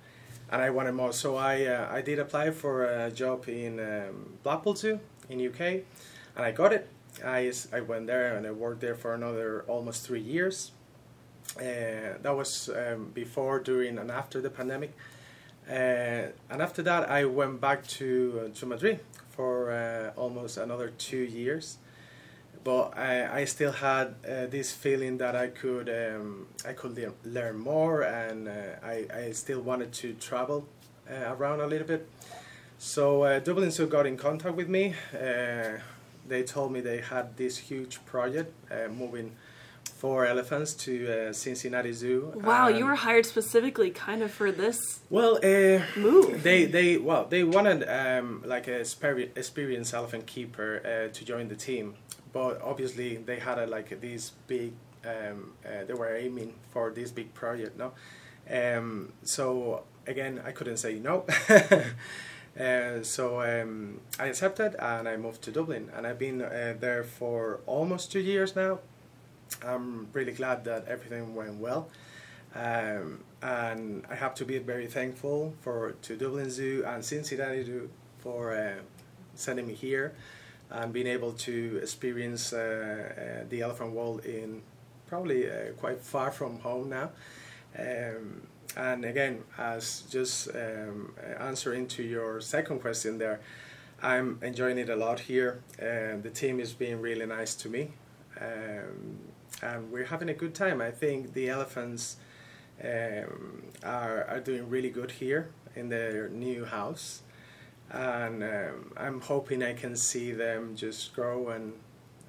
and 0.49 0.61
I 0.61 0.69
wanted 0.69 0.93
more. 0.93 1.13
So 1.13 1.35
I 1.35 1.65
uh, 1.65 1.87
I 1.91 2.01
did 2.01 2.19
apply 2.19 2.51
for 2.51 2.85
a 2.85 3.11
job 3.11 3.47
in 3.47 3.79
um, 3.79 4.37
Blackpool 4.43 4.75
Zoo 4.75 4.99
in 5.29 5.45
UK, 5.45 5.61
and 5.61 6.45
I 6.45 6.51
got 6.51 6.73
it. 6.73 6.87
I 7.25 7.51
I 7.73 7.81
went 7.81 8.07
there 8.07 8.35
and 8.35 8.45
I 8.45 8.51
worked 8.51 8.81
there 8.81 8.95
for 8.95 9.13
another 9.13 9.63
almost 9.67 10.05
three 10.05 10.21
years. 10.21 10.71
Uh, 11.55 12.17
that 12.21 12.35
was 12.35 12.69
um, 12.69 13.11
before, 13.13 13.59
during, 13.59 13.97
and 13.97 14.11
after 14.11 14.41
the 14.41 14.49
pandemic. 14.49 14.93
Uh, 15.69 16.31
and 16.49 16.61
after 16.61 16.81
that, 16.83 17.09
I 17.09 17.25
went 17.25 17.59
back 17.59 17.85
to 17.87 18.41
uh, 18.45 18.59
to 18.59 18.65
Madrid 18.65 18.99
for 19.31 20.13
almost 20.15 20.57
another 20.57 20.91
two 20.97 21.23
years. 21.23 21.77
But 22.63 22.97
I, 22.97 23.41
I 23.41 23.45
still 23.45 23.71
had 23.71 24.15
uh, 24.25 24.47
this 24.47 24.73
feeling 24.73 25.17
that 25.19 25.35
I 25.35 25.47
could 25.47 25.89
um, 25.89 26.47
I 26.65 26.73
could 26.73 26.97
le- 26.97 27.13
learn 27.23 27.59
more, 27.59 28.01
and 28.01 28.47
uh, 28.47 28.51
I, 28.83 29.05
I 29.13 29.31
still 29.31 29.61
wanted 29.61 29.93
to 29.93 30.13
travel 30.13 30.67
uh, 31.09 31.33
around 31.33 31.61
a 31.61 31.67
little 31.67 31.87
bit. 31.87 32.07
So 32.77 33.39
Dublin 33.39 33.71
Zoo 33.71 33.87
got 33.87 34.05
in 34.05 34.17
contact 34.17 34.55
with 34.55 34.69
me. 34.69 34.93
They 36.27 36.43
told 36.43 36.71
me 36.73 36.81
they 36.81 36.99
had 36.99 37.37
this 37.37 37.57
huge 37.57 38.03
project 38.05 38.53
moving 38.91 39.31
four 39.97 40.25
elephants 40.25 40.73
to 40.75 41.29
uh, 41.29 41.33
Cincinnati 41.33 41.91
Zoo. 41.91 42.31
Wow, 42.35 42.67
you 42.67 42.85
were 42.85 42.95
hired 42.95 43.25
specifically 43.25 43.89
kind 43.89 44.21
of 44.21 44.31
for 44.31 44.51
this 44.51 44.99
well. 45.09 45.37
Uh, 45.43 45.81
move. 45.95 46.43
they 46.43 46.65
they 46.65 46.97
well 46.97 47.25
they 47.25 47.43
wanted 47.43 47.87
um, 47.89 48.43
like 48.45 48.67
a 48.67 48.79
experienced 48.81 49.93
elephant 49.93 50.25
keeper 50.27 50.81
uh, 50.85 51.13
to 51.13 51.25
join 51.25 51.47
the 51.47 51.55
team, 51.55 51.95
but 52.31 52.61
obviously 52.61 53.17
they 53.17 53.39
had 53.39 53.57
a, 53.57 53.65
like 53.65 53.99
this 53.99 54.31
big. 54.47 54.73
Um, 55.05 55.53
uh, 55.65 55.85
they 55.85 55.93
were 55.93 56.15
aiming 56.15 56.53
for 56.69 56.91
this 56.91 57.11
big 57.11 57.33
project, 57.33 57.77
no. 57.77 57.93
Um, 58.49 59.13
so 59.23 59.83
again, 60.05 60.41
I 60.45 60.51
couldn't 60.51 60.77
say 60.77 60.99
no. 60.99 61.25
uh, 62.59 63.03
so 63.03 63.41
um, 63.41 64.01
I 64.19 64.27
accepted 64.27 64.75
and 64.79 65.07
I 65.07 65.17
moved 65.17 65.41
to 65.43 65.51
Dublin, 65.51 65.89
and 65.95 66.05
I've 66.05 66.19
been 66.19 66.41
uh, 66.41 66.75
there 66.79 67.03
for 67.03 67.61
almost 67.65 68.11
two 68.11 68.19
years 68.19 68.55
now. 68.55 68.79
I'm 69.65 70.07
really 70.13 70.31
glad 70.31 70.63
that 70.65 70.87
everything 70.87 71.35
went 71.35 71.55
well. 71.55 71.89
Um, 72.55 73.23
and 73.41 74.05
I 74.09 74.15
have 74.15 74.33
to 74.35 74.45
be 74.45 74.57
very 74.57 74.87
thankful 74.87 75.53
for 75.61 75.95
to 76.01 76.15
Dublin 76.15 76.49
Zoo 76.49 76.83
and 76.87 77.03
Cincinnati 77.03 77.63
Zoo 77.63 77.89
for 78.19 78.55
uh, 78.55 78.81
sending 79.35 79.67
me 79.67 79.73
here 79.73 80.15
and 80.69 80.91
being 80.91 81.07
able 81.07 81.33
to 81.33 81.79
experience 81.81 82.53
uh, 82.53 82.59
uh, 82.61 83.45
the 83.49 83.61
elephant 83.61 83.91
world 83.91 84.25
in 84.25 84.61
probably 85.07 85.49
uh, 85.49 85.71
quite 85.77 85.99
far 86.01 86.31
from 86.31 86.59
home 86.59 86.89
now. 86.89 87.11
Um, 87.77 88.41
and 88.75 89.05
again, 89.05 89.43
as 89.57 90.03
just 90.09 90.49
um, 90.49 91.13
answering 91.39 91.87
to 91.89 92.03
your 92.03 92.41
second 92.41 92.79
question 92.79 93.17
there, 93.17 93.39
I'm 94.01 94.39
enjoying 94.41 94.77
it 94.77 94.89
a 94.89 94.95
lot 94.95 95.21
here. 95.21 95.61
and 95.79 96.21
the 96.21 96.29
team 96.29 96.59
is 96.59 96.73
being 96.73 97.01
really 97.01 97.25
nice 97.25 97.55
to 97.55 97.69
me. 97.69 97.91
Um, 98.39 99.19
and 99.61 99.91
we're 99.91 100.05
having 100.05 100.29
a 100.29 100.33
good 100.33 100.53
time. 100.53 100.81
I 100.81 100.91
think 100.91 101.33
the 101.33 101.49
elephants 101.49 102.17
um, 102.83 103.63
are, 103.83 104.25
are 104.25 104.39
doing 104.39 104.69
really 104.69 104.89
good 104.89 105.11
here 105.11 105.49
in 105.75 105.89
their 105.89 106.29
new 106.29 106.65
house. 106.65 107.21
And 107.89 108.43
um, 108.43 108.93
I'm 108.97 109.21
hoping 109.21 109.63
I 109.63 109.73
can 109.73 109.95
see 109.95 110.31
them 110.31 110.75
just 110.75 111.13
grow 111.15 111.49
and, 111.49 111.73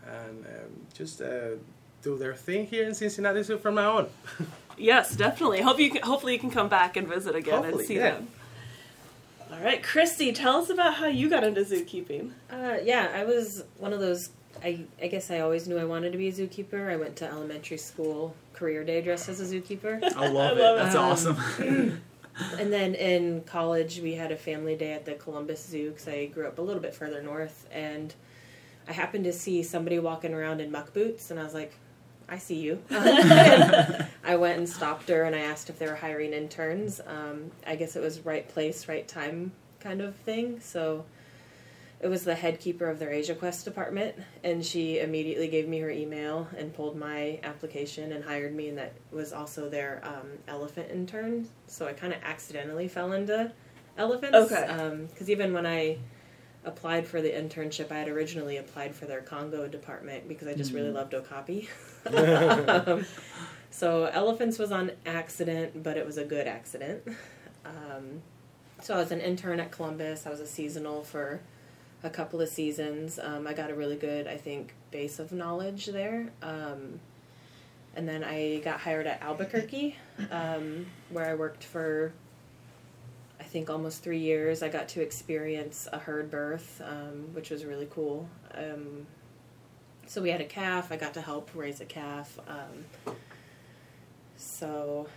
and 0.07 0.47
um, 0.47 0.87
just 0.95 1.21
uh, 1.21 1.57
do 2.03 2.17
their 2.17 2.35
thing 2.35 2.67
here 2.67 2.87
in 2.87 2.95
Cincinnati 2.95 3.43
Zoo 3.43 3.59
from 3.59 3.75
now 3.77 3.99
on. 3.99 4.09
Yes, 4.81 5.17
definitely. 5.17 5.61
Hope 5.61 5.81
you 5.81 5.91
can, 5.91 6.03
hopefully 6.03 6.35
you 6.35 6.39
can 6.39 6.53
come 6.53 6.69
back 6.69 6.97
and 6.97 7.09
visit 7.09 7.35
again 7.35 7.65
Hopefully, 7.65 7.79
and 7.79 7.89
see 7.89 7.97
yeah. 7.97 8.11
them. 8.13 8.29
All 9.51 9.59
right, 9.59 9.83
Christy, 9.83 10.33
tell 10.33 10.57
us 10.59 10.71
about 10.71 10.95
how 10.95 11.07
you 11.07 11.29
got 11.29 11.43
into 11.43 11.63
zookeeping. 11.63 12.31
Uh, 12.51 12.77
yeah, 12.85 13.11
I 13.13 13.25
was 13.25 13.65
one 13.79 13.93
of 13.93 13.99
those. 13.99 14.31
I, 14.63 14.85
I 15.03 15.07
guess 15.09 15.31
I 15.31 15.41
always 15.41 15.67
knew 15.69 15.79
I 15.79 15.85
wanted 15.85 16.13
to 16.13 16.19
be 16.19 16.29
a 16.29 16.33
zookeeper. 16.33 16.91
I 16.91 16.97
went 16.97 17.17
to 17.17 17.27
elementary 17.29 17.79
school 17.79 18.35
career 18.53 18.85
day 18.85 19.01
dressed 19.01 19.29
as 19.29 19.41
a 19.41 19.45
zookeeper. 19.45 20.03
I 20.17 20.29
love 20.29 20.59
it. 20.59 20.63
love 20.63 20.79
it. 20.79 20.83
That's 20.83 20.97
Um, 20.97 21.05
awesome. 21.05 21.37
and 22.59 22.73
then 22.73 22.95
in 22.95 23.43
college, 23.43 24.01
we 24.01 24.15
had 24.15 24.31
a 24.33 24.37
family 24.37 24.77
day 24.77 24.93
at 24.93 25.05
the 25.05 25.15
Columbus 25.15 25.67
Zoo 25.67 25.91
because 25.91 26.09
I 26.09 26.27
grew 26.27 26.47
up 26.47 26.59
a 26.59 26.63
little 26.63 26.83
bit 26.83 26.95
further 26.95 27.23
north. 27.23 27.69
And 27.73 28.15
I 28.89 28.93
happened 28.93 29.25
to 29.25 29.33
see 29.33 29.63
somebody 29.63 29.99
walking 29.99 30.33
around 30.35 30.61
in 30.61 30.71
muck 30.71 30.93
boots, 30.95 31.31
and 31.31 31.39
I 31.41 31.45
was 31.45 31.55
like, 31.55 31.75
I 32.29 32.39
see 32.39 32.57
you. 32.57 32.83
I 32.91 34.37
went 34.37 34.59
and 34.59 34.69
stopped 34.69 35.09
her 35.09 35.25
and 35.25 35.35
I 35.35 35.41
asked 35.41 35.71
if 35.71 35.79
they 35.79 35.87
were 35.87 35.95
hiring 35.95 36.35
interns. 36.35 37.01
Um, 37.07 37.51
I 37.67 37.75
guess 37.75 37.97
it 37.97 38.03
was 38.03 38.21
right 38.21 38.47
place, 38.47 38.87
right 38.87 39.09
time 39.09 39.53
kind 39.81 40.03
of 40.03 40.15
thing. 40.15 40.61
So 40.61 41.07
it 42.01 42.09
was 42.09 42.25
the 42.25 42.35
head 42.35 42.61
keeper 42.61 42.89
of 42.89 42.99
their 42.99 43.11
Asia 43.11 43.35
Quest 43.35 43.65
department, 43.65 44.15
and 44.45 44.65
she 44.65 45.01
immediately 45.01 45.49
gave 45.49 45.69
me 45.69 45.81
her 45.81 45.91
email 45.91 46.47
and 46.57 46.73
pulled 46.73 46.97
my 46.97 47.41
application 47.43 48.13
and 48.13 48.25
hired 48.25 48.55
me, 48.55 48.69
and 48.69 48.79
that 48.79 48.93
was 49.11 49.33
also 49.33 49.69
their 49.69 50.01
um, 50.05 50.29
elephant 50.47 50.91
intern. 50.93 51.49
So 51.67 51.87
I 51.87 51.93
kind 51.93 52.13
of 52.13 52.23
accidentally 52.23 52.87
fell 52.87 53.13
into 53.13 53.53
elephants. 53.97 54.37
Okay. 54.37 55.07
Because 55.09 55.29
even 55.29 55.53
when 55.53 55.67
I 55.67 55.99
applied 56.65 57.07
for 57.07 57.21
the 57.21 57.31
internship, 57.31 57.91
I 57.91 57.99
had 57.99 58.09
originally 58.09 58.59
applied 58.59 58.95
for 58.95 59.07
their 59.07 59.21
Congo 59.21 59.67
department 59.67 60.29
because 60.29 60.47
I 60.47 60.55
just 60.55 60.73
really 60.73 60.91
loved 60.91 61.15
Okapi. 61.15 61.69
um, 62.15 63.05
so 63.71 64.05
elephants 64.05 64.59
was 64.59 64.71
on 64.71 64.93
accident, 65.05 65.83
but 65.83 65.97
it 65.97 66.07
was 66.07 66.17
a 66.17 66.25
good 66.25 66.47
accident. 66.47 67.03
Um, 67.65 68.23
so 68.81 68.95
I 68.95 68.99
was 68.99 69.11
an 69.11 69.21
intern 69.21 69.59
at 69.59 69.73
Columbus. 69.73 70.27
I 70.27 70.31
was 70.31 70.41
a 70.41 70.47
seasonal 70.47 71.03
for 71.03 71.41
a 72.03 72.11
couple 72.11 72.41
of 72.41 72.49
seasons. 72.49 73.19
Um, 73.23 73.47
I 73.47 73.55
got 73.55 73.71
a 73.71 73.75
really 73.75 73.97
good, 73.97 74.27
I 74.27 74.37
think, 74.37 74.75
base 74.91 75.19
of 75.19 75.33
knowledge 75.33 75.87
there. 75.87 76.31
Um, 76.43 77.01
and 77.95 78.09
then 78.09 78.23
I 78.23 78.61
got 78.65 78.81
hired 78.81 79.07
at 79.07 79.21
Albuquerque, 79.23 79.97
um, 80.31 80.87
where 81.11 81.29
I 81.29 81.35
worked 81.35 81.65
for, 81.65 82.13
I 83.41 83.43
think, 83.43 83.69
almost 83.71 84.03
three 84.03 84.21
years. 84.21 84.63
I 84.63 84.69
got 84.69 84.89
to 84.91 85.03
experience 85.03 85.89
a 85.93 85.99
herd 85.99 86.31
birth, 86.31 86.81
um, 86.85 87.35
which 87.35 87.51
was 87.51 87.65
really 87.65 87.89
cool. 87.91 88.29
Um, 88.55 89.07
so 90.07 90.23
we 90.23 90.31
had 90.31 90.41
a 90.41 90.47
calf. 90.47 90.93
I 90.93 90.97
got 90.97 91.15
to 91.15 91.21
help 91.21 91.51
raise 91.55 91.81
a 91.81 91.85
calf. 91.85 92.39
Um, 92.47 93.17
so. 94.37 95.09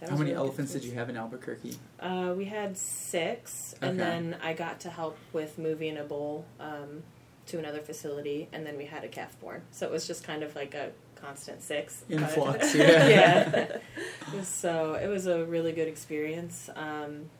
That 0.00 0.10
How 0.10 0.16
many 0.16 0.30
really 0.30 0.42
elephants 0.44 0.72
did 0.72 0.84
you 0.84 0.92
have 0.92 1.08
in 1.08 1.16
Albuquerque? 1.16 1.76
Uh, 2.00 2.34
we 2.36 2.44
had 2.44 2.76
six, 2.76 3.74
and 3.80 3.98
then 3.98 4.36
I 4.42 4.52
got 4.52 4.80
to 4.80 4.90
help 4.90 5.16
with 5.32 5.58
moving 5.58 5.96
a 5.96 6.04
bull 6.04 6.44
um, 6.60 7.02
to 7.46 7.58
another 7.58 7.80
facility, 7.80 8.48
and 8.52 8.66
then 8.66 8.76
we 8.76 8.84
had 8.84 9.04
a 9.04 9.08
calf 9.08 9.38
born. 9.40 9.62
So 9.70 9.86
it 9.86 9.92
was 9.92 10.06
just 10.06 10.24
kind 10.24 10.42
of 10.42 10.54
like 10.54 10.74
a 10.74 10.90
constant 11.16 11.62
six. 11.62 12.04
Influx, 12.08 12.74
yeah. 12.76 13.08
yeah. 13.08 13.76
So 14.42 14.94
it 14.94 15.06
was 15.06 15.26
a 15.26 15.44
really 15.44 15.72
good 15.72 15.88
experience. 15.88 16.68
Um, 16.74 17.30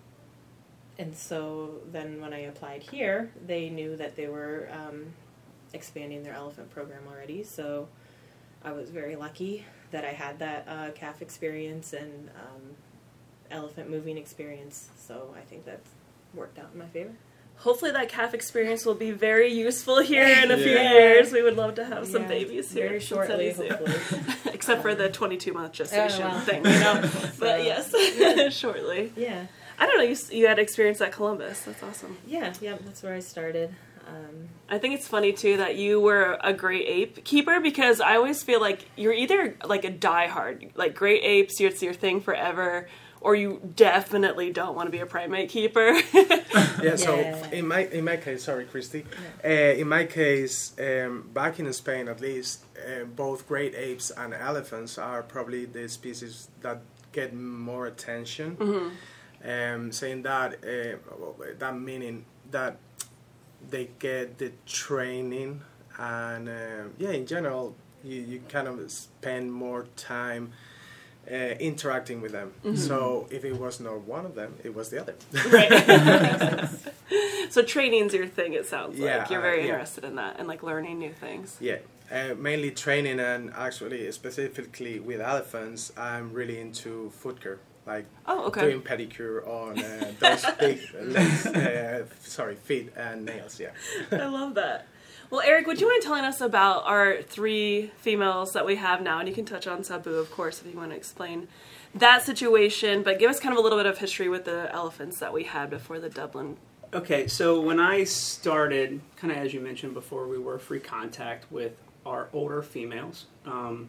and 0.98 1.14
so 1.16 1.80
then 1.90 2.20
when 2.20 2.32
I 2.32 2.40
applied 2.40 2.82
here, 2.82 3.30
they 3.44 3.68
knew 3.68 3.96
that 3.96 4.14
they 4.16 4.28
were 4.28 4.68
um, 4.70 5.06
expanding 5.72 6.22
their 6.22 6.34
elephant 6.34 6.70
program 6.70 7.02
already. 7.08 7.42
So 7.42 7.88
I 8.62 8.72
was 8.72 8.90
very 8.90 9.16
lucky 9.16 9.64
that 9.94 10.04
I 10.04 10.10
had 10.10 10.40
that 10.40 10.66
uh, 10.68 10.90
calf 10.90 11.22
experience 11.22 11.92
and 11.92 12.28
um, 12.36 12.62
elephant 13.48 13.88
moving 13.88 14.18
experience. 14.18 14.88
So 14.98 15.32
I 15.38 15.42
think 15.42 15.64
that 15.66 15.78
worked 16.34 16.58
out 16.58 16.70
in 16.72 16.80
my 16.80 16.86
favor. 16.86 17.12
Hopefully, 17.58 17.92
that 17.92 18.08
calf 18.08 18.34
experience 18.34 18.84
will 18.84 18.96
be 18.96 19.12
very 19.12 19.52
useful 19.52 20.00
here 20.00 20.26
in 20.26 20.50
a 20.50 20.56
few 20.56 20.72
years. 20.76 21.30
We 21.32 21.42
would 21.42 21.56
love 21.56 21.76
to 21.76 21.84
have 21.84 22.08
some 22.08 22.22
Yeah, 22.22 22.28
babies 22.28 22.72
here 22.72 22.88
very 22.88 22.98
shortly, 23.00 23.52
hopefully. 23.52 23.94
except 24.52 24.82
for 24.82 24.96
the 24.96 25.08
22 25.08 25.52
month 25.52 25.72
gestation 25.74 26.22
Oh, 26.24 26.28
wow. 26.30 26.40
thing, 26.40 26.64
you 26.66 26.70
know. 26.80 27.00
but 27.38 27.60
So- 27.60 27.98
yes, 27.98 28.52
shortly. 28.62 29.12
yeah, 29.16 29.46
I 29.78 29.86
don't 29.86 29.98
know. 29.98 30.02
You, 30.02 30.16
you 30.32 30.48
had 30.48 30.58
experience 30.58 31.00
at 31.00 31.12
Columbus. 31.12 31.62
That's 31.62 31.80
awesome. 31.84 32.16
yeah, 32.26 32.52
yeah. 32.60 32.76
That's 32.84 33.04
where 33.04 33.14
I 33.14 33.20
started. 33.20 33.72
Um, 34.06 34.48
I 34.68 34.78
think 34.78 34.94
it's 34.94 35.06
funny 35.08 35.32
too 35.32 35.56
that 35.58 35.76
you 35.76 36.00
were 36.00 36.38
a 36.42 36.52
great 36.52 36.86
ape 36.86 37.24
keeper 37.24 37.60
because 37.60 38.00
I 38.00 38.16
always 38.16 38.42
feel 38.42 38.60
like 38.60 38.88
you're 38.96 39.12
either 39.12 39.56
like 39.64 39.84
a 39.84 39.90
diehard, 39.90 40.70
like 40.74 40.94
great 40.94 41.22
apes, 41.22 41.60
it's 41.60 41.82
your 41.82 41.92
thing 41.94 42.20
forever, 42.20 42.88
or 43.20 43.34
you 43.34 43.60
definitely 43.76 44.50
don't 44.50 44.74
want 44.74 44.86
to 44.86 44.90
be 44.90 44.98
a 45.00 45.06
primate 45.06 45.48
keeper. 45.50 45.98
Yeah, 46.82 46.96
so 46.96 47.16
Yeah. 47.16 47.50
in 47.50 47.66
my 47.66 47.80
in 47.86 48.04
my 48.04 48.16
case, 48.18 48.44
sorry, 48.44 48.66
Christy. 48.66 49.04
Uh, 49.42 49.48
in 49.48 49.88
my 49.88 50.04
case, 50.04 50.74
um, 50.78 51.30
back 51.32 51.58
in 51.58 51.72
Spain 51.72 52.08
at 52.08 52.20
least, 52.20 52.62
uh, 52.76 53.04
both 53.04 53.48
great 53.48 53.74
apes 53.74 54.10
and 54.10 54.34
elephants 54.34 54.98
are 54.98 55.22
probably 55.22 55.64
the 55.64 55.88
species 55.88 56.48
that 56.60 56.82
get 57.12 57.32
more 57.34 57.86
attention. 57.86 58.56
Um, 59.46 59.92
saying 59.92 60.22
that, 60.22 60.54
uh, 60.64 60.96
that 61.58 61.78
meaning 61.78 62.24
that 62.50 62.76
they 63.70 63.90
get 63.98 64.38
the 64.38 64.52
training 64.66 65.62
and 65.98 66.48
uh, 66.48 66.82
yeah, 66.98 67.10
in 67.10 67.26
general, 67.26 67.74
you, 68.02 68.20
you 68.20 68.40
kind 68.48 68.68
of 68.68 68.90
spend 68.90 69.52
more 69.52 69.86
time. 69.96 70.52
Uh, 71.26 71.54
interacting 71.58 72.20
with 72.20 72.32
them. 72.32 72.52
So 72.76 73.26
if 73.30 73.46
it 73.46 73.54
was 73.58 73.80
not 73.80 74.02
one 74.02 74.26
of 74.26 74.34
them, 74.34 74.56
it 74.62 74.74
was 74.74 74.90
the 74.90 75.00
other. 75.00 75.14
right. 75.50 76.68
so 77.50 77.62
training's 77.62 78.12
your 78.12 78.26
thing. 78.26 78.52
It 78.52 78.66
sounds 78.66 78.98
Yeah, 78.98 79.16
like 79.18 79.30
you're 79.30 79.38
uh, 79.38 79.42
very 79.42 79.62
yeah. 79.62 79.72
interested 79.72 80.04
in 80.04 80.16
that 80.16 80.38
and 80.38 80.46
like 80.46 80.62
learning 80.62 80.98
new 80.98 81.14
things. 81.14 81.56
Yeah, 81.60 81.78
uh, 82.12 82.34
mainly 82.36 82.72
training 82.72 83.20
and 83.20 83.50
actually 83.56 84.12
specifically 84.12 85.00
with 85.00 85.22
elephants, 85.22 85.94
I'm 85.96 86.30
really 86.34 86.60
into 86.60 87.08
foot 87.08 87.40
care, 87.40 87.58
like 87.86 88.06
Oh, 88.26 88.46
okay. 88.46 88.62
doing 88.70 88.82
pedicure 88.82 89.46
on 89.46 89.78
uh, 89.78 90.12
those 90.18 90.44
big 90.58 90.80
legs, 91.02 91.46
uh, 91.46 92.06
sorry, 92.20 92.54
feet 92.56 92.92
and 92.96 93.24
nails. 93.24 93.60
Yeah. 93.60 93.70
I 94.12 94.26
love 94.26 94.54
that. 94.54 94.86
Well, 95.30 95.40
Eric, 95.44 95.66
would 95.66 95.80
you 95.80 95.88
mind 95.88 96.02
telling 96.02 96.24
us 96.24 96.40
about 96.40 96.84
our 96.84 97.20
three 97.22 97.90
females 97.96 98.52
that 98.52 98.64
we 98.66 98.76
have 98.76 99.02
now? 99.02 99.18
And 99.18 99.28
you 99.28 99.34
can 99.34 99.44
touch 99.44 99.66
on 99.66 99.82
Sabu, 99.82 100.14
of 100.14 100.30
course, 100.30 100.60
if 100.60 100.72
you 100.72 100.78
want 100.78 100.90
to 100.90 100.96
explain 100.96 101.48
that 101.94 102.22
situation, 102.22 103.02
but 103.02 103.18
give 103.18 103.30
us 103.30 103.40
kind 103.40 103.52
of 103.52 103.58
a 103.58 103.62
little 103.62 103.78
bit 103.78 103.86
of 103.86 103.98
history 103.98 104.28
with 104.28 104.44
the 104.44 104.68
elephants 104.72 105.18
that 105.20 105.32
we 105.32 105.44
had 105.44 105.70
before 105.70 105.98
the 105.98 106.08
Dublin. 106.08 106.56
Okay, 106.92 107.26
so 107.26 107.60
when 107.60 107.80
I 107.80 108.04
started, 108.04 109.00
kind 109.16 109.32
of 109.32 109.38
as 109.38 109.52
you 109.52 109.60
mentioned 109.60 109.94
before, 109.94 110.28
we 110.28 110.38
were 110.38 110.58
free 110.58 110.78
contact 110.78 111.50
with 111.50 111.72
our 112.06 112.28
older 112.32 112.62
females. 112.62 113.26
Um, 113.46 113.88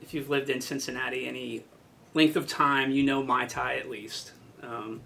if 0.00 0.14
you've 0.14 0.30
lived 0.30 0.48
in 0.50 0.60
Cincinnati 0.60 1.26
any 1.26 1.64
length 2.16 2.34
of 2.36 2.48
time, 2.48 2.90
you 2.90 3.02
know 3.02 3.22
Mai 3.22 3.46
Tai 3.46 3.76
at 3.76 3.88
least. 3.90 4.32
Um, 4.62 5.02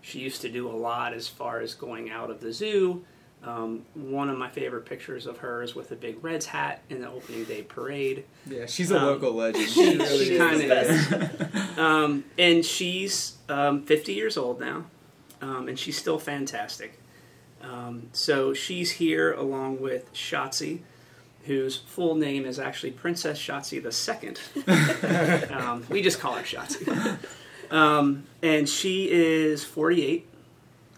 she 0.00 0.18
used 0.18 0.40
to 0.42 0.48
do 0.48 0.68
a 0.68 0.72
lot 0.72 1.12
as 1.14 1.28
far 1.28 1.60
as 1.60 1.74
going 1.74 2.10
out 2.10 2.30
of 2.30 2.40
the 2.40 2.52
zoo. 2.52 3.04
Um, 3.42 3.84
one 3.94 4.30
of 4.30 4.38
my 4.38 4.48
favorite 4.48 4.86
pictures 4.86 5.26
of 5.26 5.36
her 5.38 5.62
is 5.62 5.74
with 5.74 5.92
a 5.92 5.96
big 5.96 6.24
Reds 6.24 6.46
hat 6.46 6.80
in 6.88 7.02
the 7.02 7.10
opening 7.10 7.44
day 7.44 7.60
parade. 7.62 8.24
Yeah, 8.48 8.64
she's 8.64 8.90
a 8.90 8.96
Um, 8.98 9.04
local 9.04 9.32
legend. 9.34 9.68
She 9.68 9.96
really 9.98 10.24
she 10.24 10.34
is. 10.34 10.38
kinda 10.58 10.80
is. 10.80 11.78
Um, 11.78 12.24
and 12.38 12.64
she's 12.64 13.36
um, 13.48 13.82
50 13.82 14.12
years 14.14 14.36
old 14.38 14.60
now, 14.60 14.86
um, 15.42 15.68
and 15.68 15.78
she's 15.78 15.98
still 15.98 16.18
fantastic. 16.18 16.98
Um, 17.60 18.08
so 18.12 18.54
she's 18.54 18.92
here 18.92 19.32
along 19.32 19.80
with 19.80 20.10
Shotzi, 20.14 20.80
whose 21.44 21.76
full 21.76 22.14
name 22.14 22.44
is 22.44 22.58
actually 22.58 22.92
Princess 22.92 23.38
Shotzi 23.38 23.82
II. 23.82 25.50
um, 25.54 25.84
we 25.88 26.02
just 26.02 26.20
call 26.20 26.34
her 26.34 26.42
Shotzi. 26.42 27.18
Um, 27.70 28.24
and 28.42 28.68
she 28.68 29.10
is 29.10 29.64
48. 29.64 30.26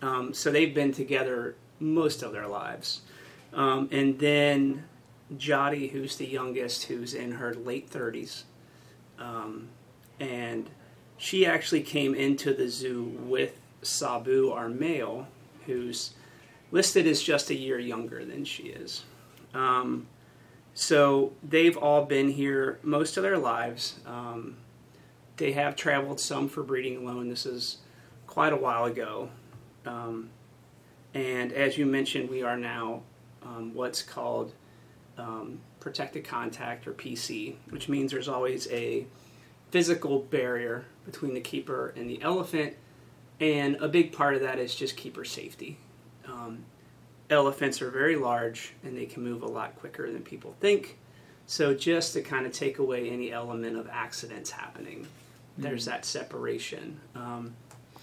Um, 0.03 0.35
so 0.35 0.51
they've 0.51 0.75
been 0.75 0.93
together 0.93 1.57
most 1.81 2.23
of 2.23 2.33
their 2.33 2.47
lives. 2.47 3.01
Um, 3.53 3.89
and 3.91 4.19
then 4.19 4.85
Jati, 5.35 5.91
who's 5.91 6.17
the 6.17 6.27
youngest, 6.27 6.85
who's 6.85 7.15
in 7.15 7.33
her 7.33 7.55
late 7.55 7.91
30s. 7.91 8.43
Um, 9.19 9.69
and 10.21 10.69
she 11.17 11.47
actually 11.47 11.83
came 11.83 12.15
into 12.15 12.53
the 12.55 12.69
zoo 12.69 13.05
with 13.21 13.59
Sabu, 13.83 14.51
our 14.51 14.69
male, 14.69 15.27
who's 15.65 16.15
listed 16.71 17.07
as 17.07 17.23
just 17.23 17.51
a 17.51 17.55
year 17.55 17.79
younger 17.79 18.25
than 18.25 18.45
she 18.45 18.65
is. 18.65 19.05
Um, 19.55 20.07
so 20.79 21.33
they've 21.43 21.77
all 21.79 22.05
been 22.05 22.29
here 22.29 22.79
most 22.83 23.17
of 23.17 23.23
their 23.23 23.39
lives. 23.39 23.99
Um, 24.05 24.59
they 25.39 25.53
have 25.53 25.75
traveled 25.75 26.21
some 26.21 26.51
for 26.51 26.63
breeding 26.63 26.99
alone. 26.99 27.31
This 27.31 27.47
is 27.47 27.79
quite 28.27 28.53
a 28.53 28.57
while 28.57 28.85
ago. 28.85 29.31
Um, 29.87 30.29
and 31.15 31.51
as 31.51 31.79
you 31.79 31.87
mentioned, 31.87 32.29
we 32.29 32.43
are 32.43 32.59
now 32.59 33.01
um, 33.43 33.73
what's 33.73 34.03
called 34.03 34.53
um, 35.17 35.61
protected 35.81 36.25
contact 36.25 36.87
or 36.87 36.93
PC, 36.93 37.55
which 37.71 37.89
means 37.89 38.13
there's 38.13 38.29
always 38.29 38.71
a 38.71 39.07
physical 39.71 40.19
barrier 40.19 40.85
between 41.07 41.33
the 41.33 41.41
keeper 41.41 41.95
and 41.97 42.11
the 42.11 42.21
elephant. 42.21 42.75
And 43.41 43.77
a 43.77 43.89
big 43.89 44.13
part 44.13 44.35
of 44.35 44.43
that 44.43 44.59
is 44.59 44.75
just 44.75 44.95
keeper 44.99 45.25
safety. 45.25 45.79
Elephants 47.29 47.83
are 47.83 47.91
very 47.91 48.17
large 48.17 48.73
and 48.85 48.97
they 48.97 49.07
can 49.07 49.23
move 49.23 49.43
a 49.43 49.49
lot 49.49 49.77
quicker 49.77 50.11
than 50.11 50.23
people 50.23 50.55
think. 50.61 50.99
So, 51.47 51.75
just 51.75 52.13
to 52.15 52.23
kind 52.23 52.45
of 52.45 52.53
take 52.53 52.79
away 52.79 53.09
any 53.09 53.31
element 53.33 53.77
of 53.77 53.89
accidents 53.89 54.51
happening, 54.51 55.07
there's 55.57 55.85
that 55.85 56.05
separation. 56.05 57.01
Um, 57.15 57.55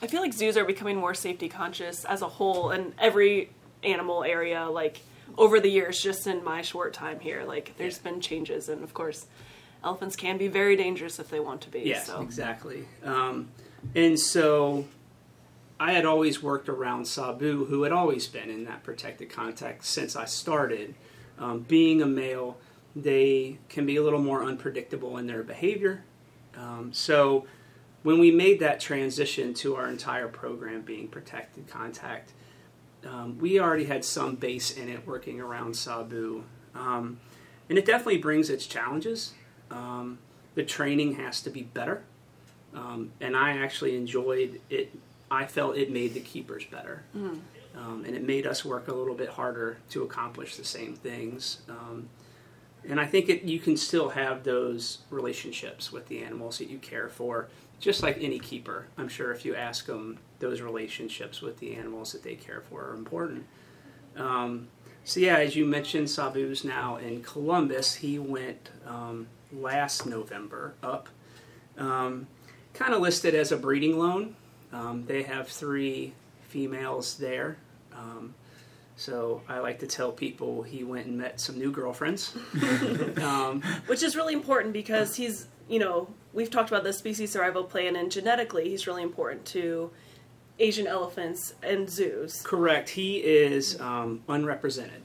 I 0.01 0.08
feel 0.08 0.22
like 0.22 0.34
zoos 0.34 0.58
are 0.58 0.65
becoming 0.65 0.98
more 0.98 1.13
safety 1.13 1.50
conscious 1.50 2.06
as 2.06 2.22
a 2.22 2.27
whole 2.27 2.72
in 2.72 2.94
every 3.00 3.50
animal 3.84 4.24
area. 4.24 4.70
Like 4.70 5.01
over 5.38 5.60
the 5.60 5.70
years, 5.70 6.01
just 6.01 6.27
in 6.27 6.44
my 6.44 6.62
short 6.62 6.94
time 6.94 7.20
here, 7.20 7.44
like 7.44 7.75
there's 7.77 8.00
been 8.00 8.22
changes, 8.22 8.70
and 8.70 8.84
of 8.84 8.94
course, 8.94 9.25
elephants 9.84 10.15
can 10.15 10.38
be 10.38 10.48
very 10.48 10.75
dangerous 10.75 11.20
if 11.20 11.30
they 11.30 11.39
want 11.39 11.62
to 11.62 11.70
be. 11.70 11.82
Yes, 11.82 12.08
so. 12.08 12.22
exactly. 12.22 12.86
Um, 13.03 13.50
and 13.96 14.20
so 14.20 14.86
I 15.83 15.91
had 15.91 16.05
always 16.05 16.41
worked 16.41 16.69
around 16.69 17.09
Sabu, 17.09 17.65
who 17.65 17.83
had 17.83 17.91
always 17.91 18.25
been 18.25 18.49
in 18.49 18.63
that 18.63 18.83
protected 18.83 19.29
contact 19.29 19.83
since 19.83 20.15
I 20.15 20.23
started. 20.23 20.95
Um, 21.37 21.59
being 21.59 22.01
a 22.01 22.05
male, 22.05 22.55
they 22.95 23.57
can 23.67 23.85
be 23.85 23.97
a 23.97 24.01
little 24.01 24.21
more 24.21 24.45
unpredictable 24.45 25.17
in 25.17 25.27
their 25.27 25.43
behavior. 25.43 26.05
Um, 26.55 26.91
so 26.93 27.45
when 28.01 28.17
we 28.17 28.31
made 28.31 28.61
that 28.61 28.79
transition 28.79 29.53
to 29.55 29.75
our 29.75 29.89
entire 29.89 30.29
program 30.29 30.83
being 30.83 31.09
protected 31.09 31.67
contact, 31.67 32.31
um, 33.05 33.37
we 33.37 33.59
already 33.59 33.83
had 33.83 34.05
some 34.05 34.35
base 34.35 34.71
in 34.71 34.87
it 34.87 35.05
working 35.05 35.41
around 35.41 35.75
Sabu. 35.75 36.45
Um, 36.73 37.19
and 37.67 37.77
it 37.77 37.85
definitely 37.85 38.19
brings 38.19 38.49
its 38.49 38.67
challenges. 38.67 39.33
Um, 39.69 40.19
the 40.55 40.63
training 40.63 41.15
has 41.15 41.41
to 41.41 41.49
be 41.49 41.63
better. 41.63 42.03
Um, 42.73 43.11
and 43.19 43.35
I 43.35 43.57
actually 43.57 43.97
enjoyed 43.97 44.61
it. 44.69 44.95
I 45.33 45.45
felt 45.45 45.77
it 45.77 45.91
made 45.91 46.13
the 46.13 46.19
keepers 46.19 46.65
better. 46.65 47.03
Um, 47.75 48.03
and 48.05 48.15
it 48.15 48.23
made 48.23 48.45
us 48.45 48.63
work 48.63 48.87
a 48.87 48.93
little 48.93 49.15
bit 49.15 49.29
harder 49.29 49.77
to 49.89 50.03
accomplish 50.03 50.55
the 50.57 50.63
same 50.63 50.93
things. 50.95 51.61
Um, 51.67 52.07
and 52.87 52.99
I 52.99 53.05
think 53.05 53.29
it, 53.29 53.43
you 53.43 53.59
can 53.59 53.77
still 53.77 54.09
have 54.09 54.43
those 54.43 54.99
relationships 55.09 55.91
with 55.91 56.07
the 56.07 56.23
animals 56.23 56.57
that 56.59 56.69
you 56.69 56.77
care 56.77 57.09
for, 57.09 57.47
just 57.79 58.03
like 58.03 58.17
any 58.21 58.39
keeper. 58.39 58.87
I'm 58.97 59.07
sure 59.07 59.31
if 59.31 59.43
you 59.43 59.55
ask 59.55 59.87
them, 59.87 60.19
those 60.39 60.61
relationships 60.61 61.41
with 61.41 61.59
the 61.59 61.73
animals 61.75 62.11
that 62.11 62.21
they 62.21 62.35
care 62.35 62.61
for 62.69 62.89
are 62.89 62.93
important. 62.93 63.45
Um, 64.17 64.67
so 65.03 65.19
yeah, 65.19 65.37
as 65.37 65.55
you 65.55 65.65
mentioned, 65.65 66.07
Sabu's 66.07 66.63
now 66.63 66.98
in 66.98 67.24
Columbus. 67.24 67.96
He 67.96 68.19
went 68.19 68.69
um, 68.85 69.27
last 69.51 70.05
November 70.05 70.75
up, 70.83 71.09
um, 71.77 72.27
kind 72.74 72.93
of 72.93 73.01
listed 73.01 73.33
as 73.33 73.51
a 73.51 73.57
breeding 73.57 73.98
loan. 73.98 74.35
Um, 74.74 75.05
they 75.05 75.24
have 75.24 75.48
three 75.48 76.14
females 76.50 77.18
there. 77.18 77.57
Um, 77.96 78.33
so 78.96 79.42
I 79.48 79.59
like 79.59 79.79
to 79.79 79.88
tell 79.88 80.12
people 80.12 80.64
he 80.64 80.83
went 80.83 81.07
and 81.07 81.18
met 81.18 81.40
some 81.40 81.57
new 81.57 81.72
girlfriends. 81.72 82.36
um, 83.22 83.62
which 83.88 84.03
is 84.03 84.16
really 84.16 84.33
important 84.33 84.74
because 84.74 85.16
he's 85.16 85.48
you 85.70 85.79
know 85.79 86.07
we've 86.33 86.50
talked 86.50 86.70
about 86.70 86.83
the 86.83 86.94
species 86.94 87.31
survival 87.31 87.64
plan 87.64 87.96
and 87.96 88.12
genetically 88.12 88.70
he's 88.70 88.86
really 88.86 89.01
important 89.01 89.46
to 89.46 89.90
asian 90.59 90.86
elephants 90.86 91.53
and 91.64 91.90
zoos 91.90 92.42
correct. 92.42 92.90
He 92.90 93.18
is 93.18 93.79
um, 93.79 94.24
unrepresented 94.27 95.03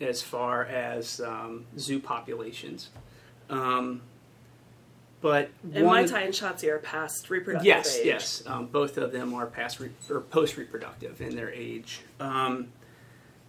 as 0.00 0.22
far 0.22 0.64
as 0.64 1.20
um, 1.20 1.66
zoo 1.78 2.00
populations. 2.00 2.90
Um, 3.48 4.02
but 5.20 5.50
and 5.74 5.84
one 5.86 5.94
mai 5.96 6.00
of- 6.02 6.10
tai 6.10 6.20
and 6.22 6.34
shotzi 6.34 6.68
are 6.68 6.78
past 6.78 7.28
reproductive 7.30 7.66
Yes, 7.66 7.98
age. 7.98 8.06
yes. 8.06 8.42
Um, 8.46 8.66
both 8.66 8.96
of 8.98 9.12
them 9.12 9.34
are 9.34 9.46
past 9.46 9.78
re- 9.80 9.90
or 10.08 10.20
post 10.20 10.56
reproductive 10.56 11.20
in 11.20 11.36
their 11.36 11.50
age. 11.52 12.00
Um, 12.18 12.68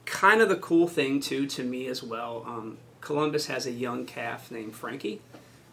kind 0.06 0.42
of 0.42 0.50
the 0.50 0.56
cool 0.58 0.88
thing 0.88 1.20
too 1.22 1.46
to 1.48 1.64
me 1.64 1.88
as 1.88 2.04
well. 2.04 2.44
Um, 2.46 2.78
Columbus 3.00 3.48
has 3.48 3.66
a 3.66 3.72
young 3.72 4.06
calf 4.06 4.52
named 4.52 4.76
Frankie. 4.76 5.22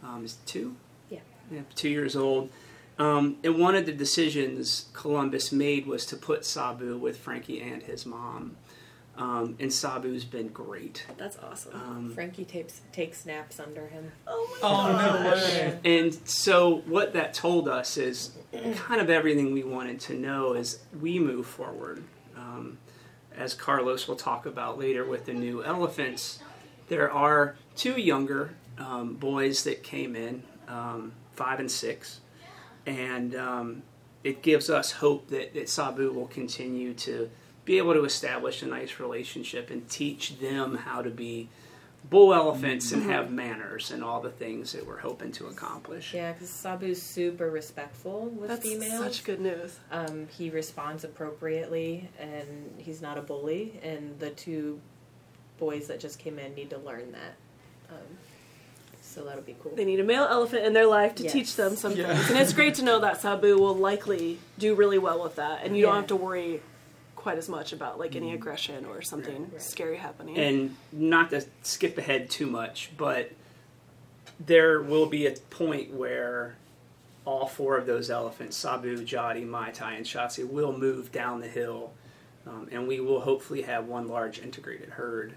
Um, 0.02 0.24
is 0.24 0.36
two? 0.46 0.76
Yeah. 1.10 1.18
Yeah, 1.50 1.62
two 1.74 1.88
years 1.88 2.14
old. 2.16 2.50
Um, 2.98 3.36
and 3.44 3.58
one 3.58 3.74
of 3.76 3.86
the 3.86 3.92
decisions 3.92 4.86
Columbus 4.92 5.52
made 5.52 5.86
was 5.86 6.04
to 6.06 6.16
put 6.16 6.44
Sabu 6.44 6.96
with 6.96 7.16
Frankie 7.18 7.60
and 7.60 7.82
his 7.82 8.04
mom. 8.06 8.56
Um, 9.18 9.56
and 9.58 9.70
Sabu's 9.72 10.24
been 10.24 10.48
great. 10.48 11.04
that's 11.16 11.36
awesome 11.38 11.72
Um, 11.74 12.12
Frankie 12.14 12.44
takes 12.44 12.82
takes 12.92 13.26
naps 13.26 13.58
under 13.58 13.88
him. 13.88 14.12
oh 14.28 14.46
my 14.50 14.68
Oh 14.68 14.92
god 14.92 15.24
no 15.24 15.30
way! 15.32 15.78
And 15.84 16.14
so, 16.28 16.76
what 16.86 17.12
that 17.14 17.34
told 17.34 17.68
us 17.68 17.96
is 17.96 18.30
kind 18.76 19.00
of 19.00 19.10
everything 19.10 19.52
we 19.52 19.64
wanted 19.64 19.98
to 20.02 20.14
know 20.14 20.52
as 20.54 20.78
we 21.00 21.18
move 21.18 21.46
forward. 21.46 22.04
Um, 22.36 22.78
as 23.36 23.54
Carlos 23.54 24.06
will 24.06 24.16
talk 24.16 24.46
about 24.46 24.78
later 24.78 25.04
with 25.04 25.26
the 25.26 25.32
new 25.32 25.64
elephants, 25.64 26.38
there 26.88 27.10
are 27.10 27.56
two 27.76 28.00
younger 28.00 28.54
um, 28.78 29.14
boys 29.14 29.64
that 29.64 29.82
came 29.82 30.14
in, 30.14 30.42
um, 30.68 31.12
five 31.32 31.58
and 31.58 31.70
six, 31.70 32.20
and 32.86 33.34
um, 33.34 33.82
it 34.22 34.42
gives 34.42 34.70
us 34.70 34.92
hope 34.92 35.28
that, 35.30 35.54
that 35.54 35.68
Sabu 35.68 36.12
will 36.12 36.26
continue 36.28 36.94
to 36.94 37.30
be 37.68 37.76
able 37.76 37.92
to 37.92 38.04
establish 38.06 38.62
a 38.62 38.66
nice 38.66 38.98
relationship 38.98 39.68
and 39.70 39.86
teach 39.90 40.38
them 40.40 40.74
how 40.74 41.02
to 41.02 41.10
be 41.10 41.50
bull 42.08 42.32
elephants 42.32 42.92
and 42.92 43.02
have 43.02 43.30
manners 43.30 43.90
and 43.90 44.02
all 44.02 44.22
the 44.22 44.30
things 44.30 44.72
that 44.72 44.86
we're 44.86 45.00
hoping 45.00 45.30
to 45.32 45.46
accomplish. 45.48 46.14
Yeah, 46.14 46.32
because 46.32 46.48
Sabu's 46.48 47.02
super 47.02 47.50
respectful 47.50 48.28
with 48.28 48.48
that's 48.48 48.62
females. 48.66 48.98
such 49.04 49.22
good 49.24 49.40
news 49.42 49.78
Um, 49.92 50.28
he 50.38 50.48
responds 50.48 51.04
appropriately, 51.04 52.08
and 52.18 52.74
he's 52.78 53.02
not 53.02 53.18
a 53.18 53.20
bully. 53.20 53.78
And 53.82 54.18
the 54.18 54.30
two 54.30 54.80
boys 55.58 55.88
that 55.88 56.00
just 56.00 56.18
came 56.18 56.38
in 56.38 56.54
need 56.54 56.70
to 56.70 56.78
learn 56.78 57.12
that. 57.12 57.34
Um, 57.90 57.98
so 59.02 59.24
that'll 59.24 59.42
be 59.42 59.56
cool. 59.62 59.72
they 59.76 59.84
need 59.84 60.00
a 60.00 60.04
male 60.04 60.26
elephant 60.30 60.64
in 60.64 60.72
their 60.72 60.86
life 60.86 61.14
to 61.16 61.24
Yes. 61.24 61.32
teach 61.34 61.56
them 61.56 61.76
some 61.76 61.92
Yeah. 61.94 62.14
things 62.14 62.30
and 62.30 62.38
it's 62.38 62.52
great 62.54 62.74
to 62.76 62.82
know 62.82 62.98
that 63.00 63.20
sabu 63.20 63.58
will 63.58 63.74
likely 63.74 64.38
do 64.58 64.74
really 64.74 64.98
well 64.98 65.22
with 65.22 65.36
that 65.36 65.64
and 65.64 65.74
you 65.76 65.82
don't 65.86 65.96
have 65.96 66.06
to 66.08 66.16
worry 66.16 66.60
quite 67.18 67.36
as 67.36 67.48
much 67.48 67.72
about 67.72 67.98
like 67.98 68.14
any 68.14 68.32
aggression 68.32 68.84
or 68.86 69.02
something 69.02 69.50
Right. 69.50 69.60
scary 69.60 69.96
happening 69.96 70.38
And 70.38 70.76
not 70.92 71.30
to 71.30 71.44
skip 71.62 71.98
ahead 71.98 72.30
too 72.30 72.46
much, 72.46 72.90
but 72.96 73.32
there 74.38 74.80
will 74.80 75.06
be 75.06 75.26
a 75.26 75.32
point 75.32 75.92
where 75.92 76.54
all 77.24 77.46
four 77.46 77.76
of 77.76 77.86
those 77.86 78.08
elephants, 78.08 78.56
Sabu, 78.56 78.98
Jati, 79.04 79.44
Mai 79.46 79.70
Tai, 79.72 79.94
and 79.94 80.06
Shotzi, 80.06 80.48
will 80.48 80.72
move 80.72 81.10
down 81.12 81.40
the 81.40 81.48
hill, 81.48 81.92
um, 82.46 82.68
and 82.70 82.86
we 82.86 83.00
will 83.00 83.20
hopefully 83.20 83.62
have 83.62 83.86
one 83.86 84.06
large 84.08 84.38
integrated 84.38 84.90
herd. 84.90 85.34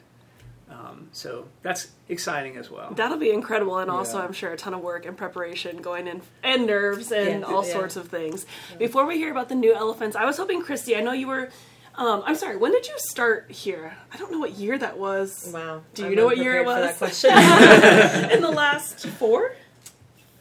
Um, 0.69 1.09
so 1.11 1.47
that's 1.63 1.89
exciting 2.07 2.55
as 2.55 2.71
well. 2.71 2.93
That'll 2.95 3.17
be 3.17 3.31
incredible, 3.31 3.79
and 3.79 3.91
also 3.91 4.19
Yeah. 4.19 4.23
I'm 4.23 4.31
sure 4.31 4.51
a 4.53 4.57
ton 4.57 4.73
of 4.73 4.79
work 4.81 5.05
and 5.05 5.17
preparation 5.17 5.81
going 5.81 6.07
in, 6.07 6.21
and 6.43 6.65
nerves 6.65 7.11
and 7.11 7.41
Yeah. 7.41 7.45
all 7.47 7.65
Yeah. 7.65 7.73
sorts 7.73 7.97
of 7.97 8.07
things. 8.07 8.45
Before 8.77 9.05
we 9.05 9.17
hear 9.17 9.31
about 9.31 9.49
the 9.49 9.55
new 9.55 9.73
elephants, 9.73 10.15
I 10.15 10.23
was 10.23 10.37
hoping, 10.37 10.61
Christy, 10.61 10.95
I 10.95 11.01
know 11.01 11.11
you 11.11 11.27
were. 11.27 11.49
Um, 11.95 12.23
I'm 12.25 12.35
sorry. 12.35 12.57
When 12.57 12.71
did 12.71 12.87
you 12.87 12.93
start 12.97 13.51
here? 13.51 13.95
I 14.13 14.17
don't 14.17 14.31
know 14.31 14.39
what 14.39 14.51
year 14.53 14.77
that 14.77 14.97
was. 14.97 15.51
Wow. 15.53 15.81
Do 15.93 16.03
you 16.03 16.09
I'm 16.09 16.15
know 16.15 16.25
what 16.25 16.37
year 16.37 16.57
it 16.59 16.65
was? 16.65 16.85
that 16.85 16.97
question. 16.97 17.31
In 18.31 18.41
the 18.41 18.51
last 18.51 19.05
four. 19.07 19.53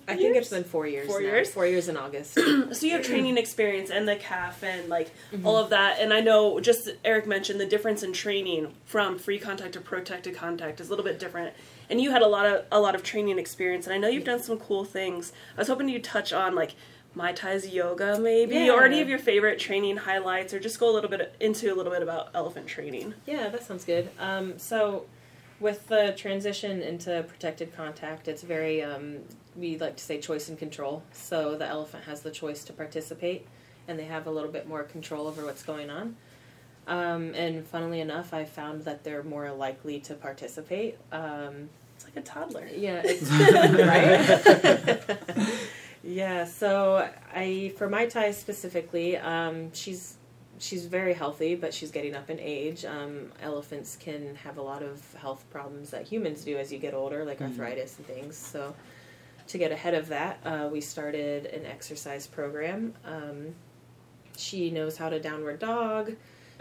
I 0.08 0.16
think 0.16 0.36
it's 0.36 0.48
been 0.50 0.64
four 0.64 0.88
years. 0.88 1.06
Four 1.06 1.20
now. 1.20 1.28
years? 1.28 1.52
Four 1.52 1.66
years 1.66 1.88
in 1.88 1.96
August. 1.96 2.36
So 2.72 2.86
you 2.86 2.92
have 2.92 3.02
training 3.02 3.38
experience 3.38 3.90
and 3.90 4.08
the 4.08 4.16
calf 4.16 4.64
and 4.64 4.88
like 4.88 5.12
all 5.44 5.56
of 5.56 5.70
that. 5.70 6.00
And 6.00 6.12
I 6.12 6.20
know 6.20 6.58
just 6.58 6.88
Eric 7.04 7.26
mentioned 7.26 7.60
the 7.60 7.66
difference 7.66 8.02
in 8.02 8.12
training 8.12 8.74
from 8.86 9.18
free 9.18 9.38
contact 9.38 9.74
to 9.74 9.80
protected 9.80 10.34
contact 10.34 10.80
is 10.80 10.88
a 10.88 10.90
little 10.90 11.04
bit 11.04 11.20
different. 11.20 11.54
And 11.88 12.00
you 12.00 12.10
had 12.10 12.22
a 12.22 12.26
lot 12.26 12.46
of 12.46 12.64
a 12.72 12.80
lot 12.80 12.94
of 12.96 13.02
training 13.04 13.38
experience, 13.38 13.86
and 13.86 13.94
I 13.94 13.98
know 13.98 14.08
you've 14.08 14.24
done 14.24 14.42
some 14.42 14.58
cool 14.58 14.84
things. 14.84 15.32
I 15.56 15.60
was 15.60 15.68
hoping 15.68 15.88
you'd 15.88 16.02
touch 16.04 16.32
on 16.32 16.54
like 16.56 16.74
Mai 17.14 17.32
Tai's 17.32 17.68
yoga, 17.68 18.18
maybe, 18.20 18.54
Yeah. 18.54 18.70
or 18.72 18.84
any 18.84 19.00
of 19.00 19.08
your 19.08 19.18
favorite 19.18 19.58
training 19.58 19.96
highlights, 19.98 20.54
or 20.54 20.60
just 20.60 20.78
go 20.78 20.90
a 20.90 20.94
little 20.94 21.10
bit 21.10 21.34
into 21.40 21.72
a 21.72 21.74
little 21.74 21.92
bit 21.92 22.02
about 22.02 22.30
elephant 22.34 22.66
training. 22.68 23.14
Yeah, 23.26 23.48
that 23.48 23.64
sounds 23.64 23.84
good. 23.84 24.10
Um, 24.18 24.58
so, 24.58 25.06
with 25.58 25.88
the 25.88 26.14
transition 26.16 26.82
into 26.82 27.24
protected 27.28 27.74
contact, 27.76 28.28
it's 28.28 28.42
very, 28.42 28.82
um, 28.82 29.18
we 29.56 29.76
like 29.76 29.96
to 29.96 30.04
say 30.04 30.20
choice 30.20 30.48
and 30.48 30.58
control. 30.58 31.02
So, 31.12 31.56
the 31.56 31.66
elephant 31.66 32.04
has 32.04 32.20
the 32.22 32.30
choice 32.30 32.62
to 32.64 32.72
participate, 32.72 33.46
and 33.88 33.98
they 33.98 34.04
have 34.04 34.26
a 34.26 34.30
little 34.30 34.50
bit 34.52 34.68
more 34.68 34.84
control 34.84 35.26
over 35.26 35.44
what's 35.44 35.64
going 35.64 35.90
on. 35.90 36.16
Um, 36.86 37.34
and 37.34 37.66
funnily 37.66 38.00
enough, 38.00 38.32
I 38.32 38.44
found 38.44 38.84
that 38.84 39.02
they're 39.04 39.22
more 39.24 39.50
likely 39.52 39.98
to 40.00 40.14
participate. 40.14 40.96
Um, 41.12 41.68
It's 41.96 42.04
like 42.04 42.16
a 42.16 42.22
toddler. 42.22 42.66
yeah, 42.74 43.02
it's 43.04 43.30
right. 45.34 45.50
yeah, 46.02 46.44
so 46.44 47.08
I 47.34 47.72
for 47.76 47.88
Mai 47.88 48.06
Tai 48.06 48.30
specifically, 48.32 49.16
um, 49.16 49.72
she's 49.72 50.16
she's 50.58 50.86
very 50.86 51.14
healthy, 51.14 51.54
but 51.54 51.72
she's 51.74 51.90
getting 51.90 52.14
up 52.14 52.30
in 52.30 52.38
age. 52.38 52.84
Um, 52.84 53.32
elephants 53.42 53.96
can 53.96 54.34
have 54.36 54.58
a 54.58 54.62
lot 54.62 54.82
of 54.82 55.02
health 55.14 55.44
problems 55.50 55.90
that 55.90 56.06
humans 56.06 56.44
do 56.44 56.56
as 56.58 56.72
you 56.72 56.78
get 56.78 56.94
older, 56.94 57.24
like 57.24 57.40
arthritis 57.40 57.98
and 57.98 58.06
things. 58.06 58.36
So 58.36 58.74
to 59.48 59.58
get 59.58 59.72
ahead 59.72 59.94
of 59.94 60.08
that, 60.08 60.38
uh, 60.44 60.68
we 60.70 60.80
started 60.80 61.46
an 61.46 61.66
exercise 61.66 62.26
program. 62.26 62.94
Um, 63.04 63.54
she 64.36 64.70
knows 64.70 64.96
how 64.96 65.08
to 65.08 65.18
downward 65.18 65.58
dog. 65.58 66.14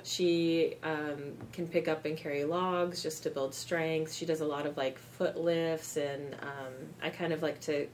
She 0.03 0.75
um, 0.83 1.33
can 1.51 1.67
pick 1.67 1.87
up 1.87 2.05
and 2.05 2.17
carry 2.17 2.45
logs 2.45 3.03
just 3.03 3.23
to 3.23 3.29
build 3.29 3.53
strength. 3.53 4.13
She 4.13 4.25
does 4.25 4.41
a 4.41 4.45
lot 4.45 4.65
of 4.65 4.77
like 4.77 4.97
foot 4.97 5.37
lifts, 5.37 5.97
and 5.97 6.35
um, 6.41 6.73
I 7.01 7.09
kind 7.09 7.33
of 7.33 7.41
like 7.41 7.59
to. 7.61 7.87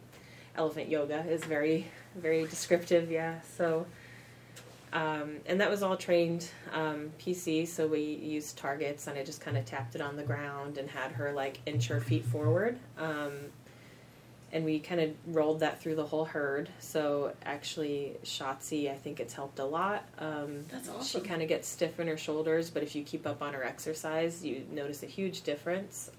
Elephant 0.58 0.90
yoga 0.90 1.26
is 1.28 1.44
very, 1.44 1.88
very 2.16 2.46
descriptive, 2.46 3.12
yeah. 3.12 3.42
So, 3.58 3.86
um, 4.94 5.38
and 5.46 5.60
that 5.60 5.70
was 5.70 5.84
all 5.84 5.98
trained 5.98 6.50
um, 6.74 7.12
PC, 7.20 7.68
so 7.68 7.88
we 7.88 8.02
used 8.02 8.58
targets, 8.58 9.08
and 9.08 9.18
I 9.18 9.24
just 9.24 9.42
kind 9.42 9.58
of 9.58 9.66
tapped 9.66 9.96
it 9.96 10.02
on 10.02 10.16
the 10.16 10.24
ground 10.24 10.78
and 10.78 10.90
had 10.90 11.12
her 11.12 11.34
like 11.34 11.60
inch 11.66 11.88
her 11.88 12.00
feet 12.00 12.26
forward. 12.26 12.78
Um, 12.98 13.32
and 14.56 14.64
we 14.64 14.80
kind 14.80 15.02
of 15.02 15.12
rolled 15.36 15.60
that 15.60 15.82
through 15.82 15.96
the 15.96 16.06
whole 16.06 16.24
herd. 16.24 16.70
So 16.80 17.34
actually, 17.44 18.16
Shotzi, 18.24 18.90
I 18.90 18.96
think 18.96 19.20
it's 19.20 19.34
helped 19.34 19.60
a 19.60 19.66
lot. 19.66 20.06
Um, 20.18 20.64
That's 20.72 20.88
She 21.06 21.20
kind 21.20 21.42
of 21.42 21.50
gets 21.50 21.68
stiff 21.68 22.00
in 22.00 22.08
her 22.08 22.16
shoulders, 22.16 22.70
but 22.70 22.82
if 22.82 22.96
you 22.96 23.04
keep 23.04 23.28
up 23.28 23.42
on 23.42 23.54
her 23.54 23.66
exercise, 23.66 24.46
you 24.46 24.64
notice 24.72 25.04
a 25.04 25.08
huge 25.08 25.42
difference. 25.42 26.10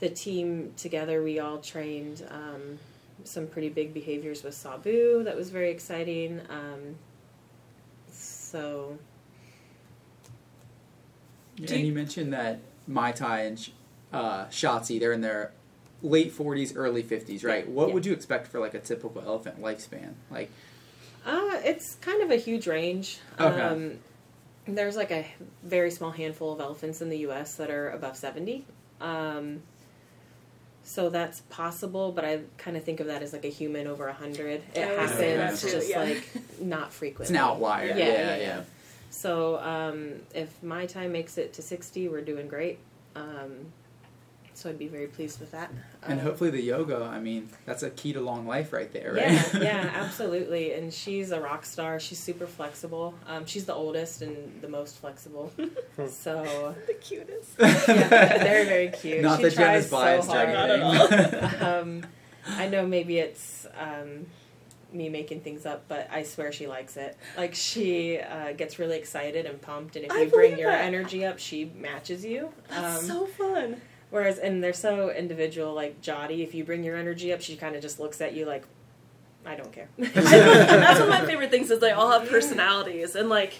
The 0.00 0.08
team 0.08 0.72
together, 0.76 1.22
we 1.22 1.38
all 1.40 1.58
trained 1.58 2.24
um, 2.30 2.78
some 3.24 3.46
pretty 3.48 3.68
big 3.68 3.92
behaviors 3.92 4.42
with 4.44 4.54
Sabu. 4.54 5.24
That 5.24 5.36
was 5.36 5.50
very 5.50 5.70
exciting. 5.70 6.40
Um, 6.48 6.94
so 8.10 8.98
And 11.58 11.70
you 11.86 11.92
mentioned 11.92 12.32
that 12.32 12.60
Mai 12.86 13.12
Tai 13.12 13.40
and 13.40 13.58
Sh- 13.58 13.70
uh, 14.12 14.46
Shotzi, 14.46 15.00
they're 15.00 15.12
in 15.12 15.20
their 15.20 15.52
late 16.02 16.32
40s, 16.32 16.72
early 16.76 17.02
50s, 17.02 17.44
right? 17.44 17.68
What 17.68 17.88
Yeah. 17.88 17.94
would 17.94 18.06
you 18.06 18.12
expect 18.12 18.46
for 18.46 18.60
like 18.60 18.74
a 18.74 18.78
typical 18.78 19.20
elephant 19.20 19.60
lifespan? 19.60 20.14
Like, 20.30 20.50
Uh, 21.26 21.60
it's 21.64 21.96
kind 21.96 22.22
of 22.22 22.30
a 22.30 22.36
huge 22.36 22.66
range. 22.68 23.18
Okay. 23.38 23.60
Um, 23.60 23.98
there's 24.66 24.96
like 24.96 25.10
a 25.10 25.26
very 25.64 25.90
small 25.90 26.12
handful 26.12 26.52
of 26.52 26.60
elephants 26.60 27.02
in 27.02 27.08
the 27.10 27.18
U.S. 27.18 27.56
that 27.56 27.68
are 27.70 27.90
above 27.90 28.16
70. 28.16 28.64
Um, 29.00 29.62
so 30.88 31.10
that's 31.10 31.40
possible, 31.50 32.12
but 32.12 32.24
I 32.24 32.40
kind 32.56 32.74
of 32.74 32.82
think 32.82 33.00
of 33.00 33.08
that 33.08 33.22
as 33.22 33.34
like 33.34 33.44
a 33.44 33.50
human 33.50 33.86
over 33.86 34.06
100. 34.06 34.48
It 34.48 34.62
I 34.74 34.80
happens, 34.80 35.60
too, 35.60 35.70
just 35.70 35.90
yeah. 35.90 36.02
like 36.02 36.24
not 36.62 36.94
frequently. 36.94 37.24
it's 37.24 37.30
an 37.30 37.36
outlier. 37.36 37.88
Yeah, 37.88 37.96
Yeah, 37.96 38.04
yeah, 38.06 38.36
yeah. 38.36 38.36
yeah. 38.38 38.62
So 39.10 39.58
um, 39.58 40.12
if 40.34 40.62
Mai 40.62 40.86
Tai 40.86 41.08
makes 41.08 41.36
it 41.36 41.52
to 41.54 41.62
60, 41.62 42.08
we're 42.08 42.22
doing 42.22 42.48
great. 42.48 42.78
Um, 43.14 43.70
so 44.58 44.68
I'd 44.70 44.78
be 44.78 44.88
very 44.88 45.06
pleased 45.06 45.38
with 45.40 45.52
that. 45.52 45.70
And 46.02 46.18
Uh, 46.20 46.24
hopefully 46.24 46.50
the 46.50 46.60
yoga, 46.62 47.04
I 47.04 47.20
mean, 47.20 47.48
that's 47.64 47.82
a 47.82 47.90
key 47.90 48.12
to 48.12 48.20
long 48.20 48.46
life 48.46 48.72
right 48.72 48.92
there, 48.92 49.12
right? 49.14 49.30
Yeah, 49.30 49.58
yeah, 49.62 49.90
absolutely. 49.94 50.72
And 50.72 50.92
she's 50.92 51.30
a 51.30 51.40
rock 51.40 51.64
star. 51.64 52.00
She's 52.00 52.18
super 52.18 52.46
flexible. 52.46 53.14
Um, 53.26 53.46
she's 53.46 53.64
the 53.66 53.74
oldest 53.74 54.22
and 54.22 54.60
the 54.60 54.68
most 54.68 54.98
flexible. 54.98 55.52
so 56.10 56.74
The 56.86 56.94
cutest. 56.94 57.50
yeah, 57.58 58.38
very 58.42 58.64
very 58.66 58.88
cute. 58.88 59.22
Not 59.22 59.38
she 59.38 59.44
that 59.44 59.54
tries 59.54 59.88
Jenna's 59.88 59.90
biased 59.90 60.28
so 60.28 60.34
or 60.34 60.36
hard. 60.36 60.52
Not 60.52 60.70
at 61.12 61.34
anything. 61.34 61.62
um, 61.62 62.06
I 62.46 62.68
know 62.68 62.86
maybe 62.86 63.18
it's 63.18 63.66
um, 63.78 64.26
me 64.92 65.08
making 65.10 65.40
things 65.42 65.66
up, 65.66 65.84
but 65.86 66.08
I 66.10 66.22
swear 66.22 66.50
she 66.50 66.66
likes 66.66 66.96
it. 66.96 67.16
Like 67.36 67.54
she 67.54 68.18
uh, 68.18 68.52
gets 68.52 68.78
really 68.78 68.96
excited 68.96 69.44
and 69.44 69.60
pumped, 69.60 69.96
and 69.96 70.04
if 70.06 70.12
I 70.12 70.22
you 70.22 70.30
bring 70.30 70.58
your 70.58 70.70
that. 70.70 70.84
energy 70.84 71.26
up, 71.26 71.38
she 71.38 71.66
matches 71.76 72.24
you. 72.24 72.50
That's 72.70 73.00
Um, 73.02 73.06
so 73.06 73.26
fun. 73.26 73.80
Whereas, 74.10 74.38
and 74.38 74.62
they're 74.64 74.72
so 74.72 75.10
individual. 75.10 75.74
Like 75.74 76.00
Jati, 76.00 76.40
if 76.42 76.54
you 76.54 76.64
bring 76.64 76.82
your 76.84 76.96
energy 76.96 77.32
up, 77.32 77.40
she 77.40 77.56
kind 77.56 77.76
of 77.76 77.82
just 77.82 78.00
looks 78.00 78.20
at 78.20 78.34
you 78.34 78.46
like, 78.46 78.64
I 79.46 79.54
don't 79.54 79.72
care. 79.72 79.88
That's 79.98 80.98
one 81.00 81.02
of 81.02 81.08
my 81.08 81.24
favorite 81.26 81.50
things 81.50 81.70
is 81.70 81.80
they 81.80 81.92
all 81.92 82.10
have 82.10 82.28
personalities 82.28 83.14
and 83.16 83.28
like 83.28 83.54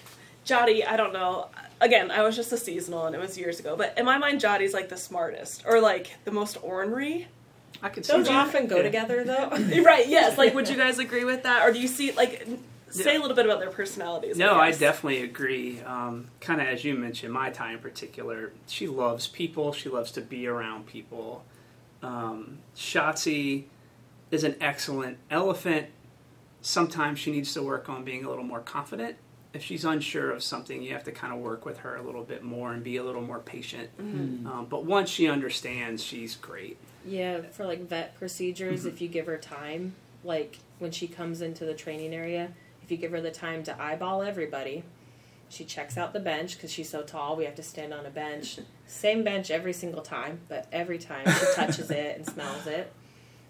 Jati, 0.47 0.87
I 0.87 0.97
don't 0.97 1.13
know. 1.13 1.49
Again, 1.81 2.11
I 2.11 2.23
was 2.23 2.35
just 2.35 2.51
a 2.53 2.57
seasonal 2.57 3.07
and 3.07 3.15
it 3.15 3.21
was 3.21 3.37
years 3.39 3.61
ago, 3.61 3.77
but 3.77 3.97
in 3.99 4.05
my 4.05 4.19
mind, 4.19 4.41
Jati's 4.41 4.73
like 4.75 4.89
the 4.89 4.97
smartest 4.97 5.65
or 5.67 5.81
like 5.81 6.13
the 6.25 6.31
most 6.33 6.57
ornery. 6.63 7.29
I 7.83 7.91
could 7.91 8.05
see 8.05 8.13
Those 8.15 8.29
often 8.29 8.67
go 8.67 8.77
Yeah. 8.79 8.83
together, 8.83 9.25
though. 9.25 9.49
right? 9.85 10.09
Yes. 10.09 10.37
Like, 10.37 10.55
would 10.55 10.69
you 10.69 10.77
guys 10.77 10.99
agree 10.99 11.25
with 11.25 11.45
that, 11.45 11.69
or 11.69 11.73
do 11.73 11.79
you 11.79 11.87
see 11.87 12.11
like 12.13 12.49
say 12.91 13.17
a 13.17 13.21
little 13.21 13.37
bit 13.37 13.45
about 13.45 13.61
their 13.61 13.71
personalities? 13.71 14.37
No, 14.37 14.55
I 14.59 14.71
guess. 14.71 14.81
definitely 14.81 15.23
agree. 15.23 15.81
Um, 15.83 16.29
kind 16.41 16.61
of 16.61 16.67
as 16.67 16.85
you 16.85 16.95
mentioned, 16.95 17.33
Mai 17.33 17.51
Tai 17.51 17.73
in 17.73 17.79
particular, 17.79 18.53
she 18.67 18.87
loves 18.87 19.27
people. 19.27 19.73
She 19.73 19.89
loves 19.89 20.11
to 20.13 20.21
be 20.21 20.47
around 20.47 20.87
people. 20.87 21.45
Um, 22.03 22.59
Shotzi 22.77 23.65
is 24.31 24.45
an 24.45 24.57
excellent 24.61 25.19
elephant. 25.31 25.87
Sometimes 26.61 27.19
she 27.19 27.31
needs 27.31 27.53
to 27.55 27.63
work 27.63 27.89
on 27.89 28.05
being 28.05 28.25
a 28.25 28.29
little 28.29 28.45
more 28.45 28.61
confident. 28.61 29.17
If 29.55 29.63
she's 29.63 29.85
unsure 29.85 30.31
of 30.31 30.43
something, 30.43 30.83
you 30.83 30.93
have 30.93 31.05
to 31.05 31.13
kind 31.13 31.33
of 31.33 31.39
work 31.39 31.65
with 31.65 31.79
her 31.79 31.97
a 31.97 32.03
little 32.03 32.23
bit 32.23 32.43
more 32.43 32.73
and 32.73 32.85
be 32.85 32.99
a 32.99 33.03
little 33.03 33.23
more 33.23 33.39
patient. 33.39 33.89
Um, 33.99 34.67
but 34.69 34.85
once 34.85 35.09
she 35.09 35.27
understands, 35.29 36.03
she's 36.03 36.37
great. 36.37 36.77
Yeah, 37.07 37.41
for 37.53 37.65
like 37.65 37.89
vet 37.89 38.15
procedures, 38.19 38.85
if 38.85 39.01
you 39.01 39.09
give 39.09 39.27
her 39.27 39.39
time, 39.39 39.95
like 40.23 40.59
when 40.79 40.91
she 40.91 41.09
comes 41.09 41.41
into 41.41 41.65
the 41.65 41.73
training 41.75 42.13
area, 42.15 42.51
if 42.89 42.93
you 42.93 42.97
give 42.97 43.11
her 43.13 43.21
the 43.21 43.31
time 43.31 43.63
to 43.65 43.83
eyeball 43.83 44.23
everybody, 44.23 44.83
she 45.51 45.63
checks 45.67 45.99
out 45.99 46.15
the 46.15 46.21
bench 46.21 46.57
because 46.57 46.73
she's 46.73 46.89
so 46.89 47.03
tall. 47.03 47.37
We 47.37 47.45
have 47.45 47.55
to 47.57 47.63
stand 47.63 47.93
on 47.93 48.07
a 48.07 48.11
bench, 48.11 48.61
same 48.87 49.23
bench 49.25 49.51
every 49.51 49.75
single 49.75 50.01
time, 50.01 50.41
but 50.49 50.67
every 50.73 50.97
time 50.97 51.27
she 51.27 51.47
touches 51.55 51.91
it 51.91 52.17
and 52.17 52.27
smells 52.27 52.67
it. 52.67 52.91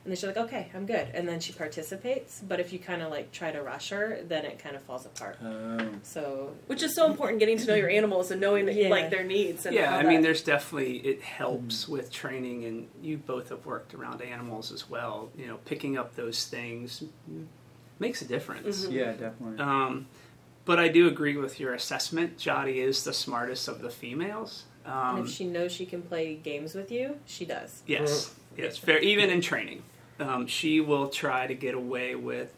And 0.05 0.11
then 0.13 0.17
she's 0.17 0.25
like, 0.27 0.37
okay, 0.49 0.69
I'm 0.75 0.87
good. 0.87 1.07
And 1.15 1.29
then 1.29 1.39
she 1.39 1.53
participates. 1.53 2.41
But 2.41 2.59
if 2.59 2.73
you 2.73 2.81
kind 2.81 3.01
of 3.01 3.11
like 3.13 3.31
try 3.31 3.53
to 3.53 3.63
rush 3.63 3.91
her, 3.91 4.19
then 4.27 4.45
it 4.45 4.59
kind 4.59 4.75
of 4.75 4.83
falls 4.83 5.07
apart. 5.07 5.39
Oh. 5.45 5.89
So, 6.03 6.55
Which 6.67 6.83
is 6.83 6.97
so 6.97 7.07
important, 7.07 7.39
getting 7.39 7.59
to 7.59 7.67
know 7.69 7.75
your 7.77 7.91
animals 7.91 8.33
and 8.33 8.41
knowing 8.41 8.67
Yeah. 8.69 8.89
like 8.89 9.11
their 9.11 9.23
needs. 9.25 9.67
And 9.67 9.75
yeah, 9.77 9.91
how 9.93 9.99
I 9.99 10.03
mean, 10.03 10.23
there's 10.23 10.43
definitely 10.43 10.97
it 10.99 11.23
helps 11.23 11.87
with 11.87 12.11
training, 12.11 12.65
and 12.65 12.89
you 13.01 13.19
both 13.19 13.51
have 13.51 13.65
worked 13.67 13.95
around 13.95 14.21
animals 14.21 14.73
as 14.73 14.91
well. 14.91 15.31
You 15.37 15.47
know, 15.47 15.59
picking 15.65 15.97
up 15.97 16.17
those 16.17 16.45
things 16.47 17.05
makes 17.99 18.23
a 18.23 18.25
difference. 18.25 18.87
Mhm. 18.87 18.93
Yeah, 18.93 19.13
definitely. 19.13 19.59
Um, 19.59 20.07
but 20.65 20.79
I 20.79 20.89
do 20.89 21.07
agree 21.09 21.37
with 21.37 21.59
your 21.59 21.75
assessment. 21.75 22.37
Jati 22.39 22.77
is 22.77 23.05
the 23.05 23.13
smartest 23.13 23.69
of 23.69 23.81
the 23.81 23.91
females. 23.91 24.65
and 24.85 25.19
Um, 25.19 25.25
if 25.27 25.31
she 25.31 25.45
knows 25.45 25.71
she 25.73 25.85
can 25.87 26.01
play 26.03 26.35
games 26.37 26.75
with 26.75 26.91
you, 26.91 27.17
she 27.27 27.45
does. 27.45 27.83
yes, 27.87 28.35
yes, 28.57 28.79
fair. 28.79 28.99
Even 29.01 29.29
in 29.31 29.41
training, 29.43 29.83
um, 30.19 30.47
she 30.47 30.81
will 30.81 31.09
try 31.09 31.47
to 31.47 31.55
get 31.55 31.75
away 31.75 32.15
with 32.15 32.55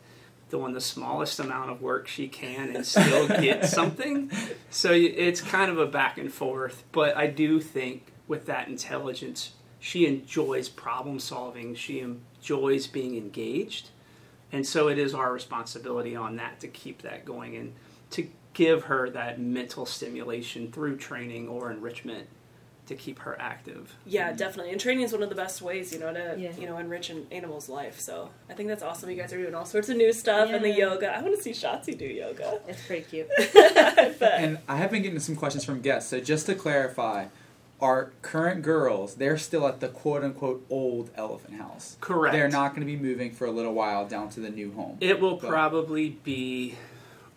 doing 0.48 0.72
the 0.72 0.80
smallest 0.80 1.38
amount 1.40 1.70
of 1.70 1.80
work 1.82 2.06
she 2.08 2.26
can 2.28 2.74
and 2.74 2.84
still 2.86 3.26
get 3.28 3.64
something. 3.78 4.30
So 4.70 4.92
it's 4.92 5.40
kind 5.40 5.70
of 5.70 5.78
a 5.78 5.86
back 5.86 6.18
and 6.18 6.32
forth. 6.32 6.82
But 6.92 7.16
I 7.16 7.26
do 7.28 7.60
think 7.60 8.12
with 8.28 8.46
that 8.46 8.66
intelligence, 8.68 9.52
she 9.80 10.06
enjoys 10.06 10.68
problem 10.68 11.18
solving. 11.20 11.74
She 11.76 12.00
enjoys 12.00 12.86
being 12.88 13.16
engaged. 13.16 13.90
And 14.52 14.66
so 14.66 14.88
it 14.88 14.98
is 14.98 15.14
our 15.14 15.32
responsibility 15.32 16.16
on 16.16 16.36
that 16.36 16.60
to 16.60 16.68
keep 16.68 17.02
that 17.02 17.24
going 17.24 17.56
and 17.56 17.72
to 18.10 18.28
give 18.52 18.84
her 18.84 19.08
that 19.10 19.40
mental 19.40 19.86
stimulation 19.86 20.72
through 20.72 20.96
training 20.96 21.48
or 21.48 21.70
enrichment 21.70 22.26
to 22.86 22.96
keep 22.96 23.20
her 23.20 23.40
active. 23.40 23.94
Yeah, 24.04 24.32
definitely. 24.32 24.72
And 24.72 24.80
training 24.80 25.04
is 25.04 25.12
one 25.12 25.22
of 25.22 25.28
the 25.28 25.36
best 25.36 25.62
ways, 25.62 25.92
you 25.92 26.00
know, 26.00 26.12
to 26.12 26.34
Yeah. 26.36 26.50
you 26.58 26.66
know 26.66 26.76
enrich 26.78 27.08
an 27.10 27.28
animal's 27.30 27.68
life. 27.68 28.00
So 28.00 28.30
I 28.48 28.54
think 28.54 28.68
that's 28.68 28.82
awesome. 28.82 29.08
You 29.08 29.14
guys 29.16 29.32
are 29.32 29.40
doing 29.40 29.54
all 29.54 29.64
sorts 29.64 29.88
of 29.90 29.96
new 29.96 30.12
stuff 30.12 30.50
and 30.50 30.64
the 30.64 30.70
yoga. 30.70 31.16
I 31.16 31.22
want 31.22 31.36
to 31.36 31.40
see 31.40 31.52
Shotzi 31.52 31.96
do 31.96 32.04
yoga. 32.06 32.60
It's 32.66 32.84
pretty 32.84 33.04
cute. 33.04 33.28
I. 33.38 34.14
And 34.38 34.58
I 34.68 34.76
have 34.78 34.90
been 34.90 35.02
getting 35.02 35.20
some 35.20 35.36
questions 35.36 35.64
from 35.64 35.80
guests. 35.80 36.10
So 36.10 36.18
just 36.20 36.46
to 36.46 36.56
clarify, 36.56 37.26
our 37.80 38.12
current 38.22 38.62
girls, 38.62 39.14
they're 39.14 39.38
still 39.38 39.66
at 39.66 39.80
the 39.80 39.88
quote 39.88 40.22
unquote 40.22 40.64
old 40.70 41.10
elephant 41.14 41.54
house. 41.60 41.96
Correct. 42.00 42.32
They're 42.34 42.48
not 42.48 42.70
going 42.74 42.80
to 42.80 42.86
be 42.86 42.96
moving 42.96 43.32
for 43.32 43.46
a 43.46 43.50
little 43.50 43.74
while 43.74 44.06
down 44.06 44.28
to 44.30 44.40
the 44.40 44.50
new 44.50 44.72
home. 44.72 44.98
It 45.00 45.20
will 45.20 45.36
But- 45.36 45.48
probably 45.50 46.10
be 46.10 46.74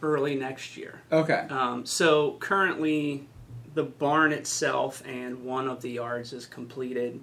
early 0.02 0.36
next 0.36 0.76
year. 0.76 1.02
Okay. 1.12 1.48
Um, 1.50 1.86
so 1.86 2.34
currently, 2.40 3.28
the 3.74 3.84
barn 3.84 4.32
itself 4.34 5.02
and 5.06 5.44
one 5.46 5.68
of 5.68 5.82
the 5.82 5.92
yards 5.92 6.34
is 6.34 6.46
completed 6.46 7.22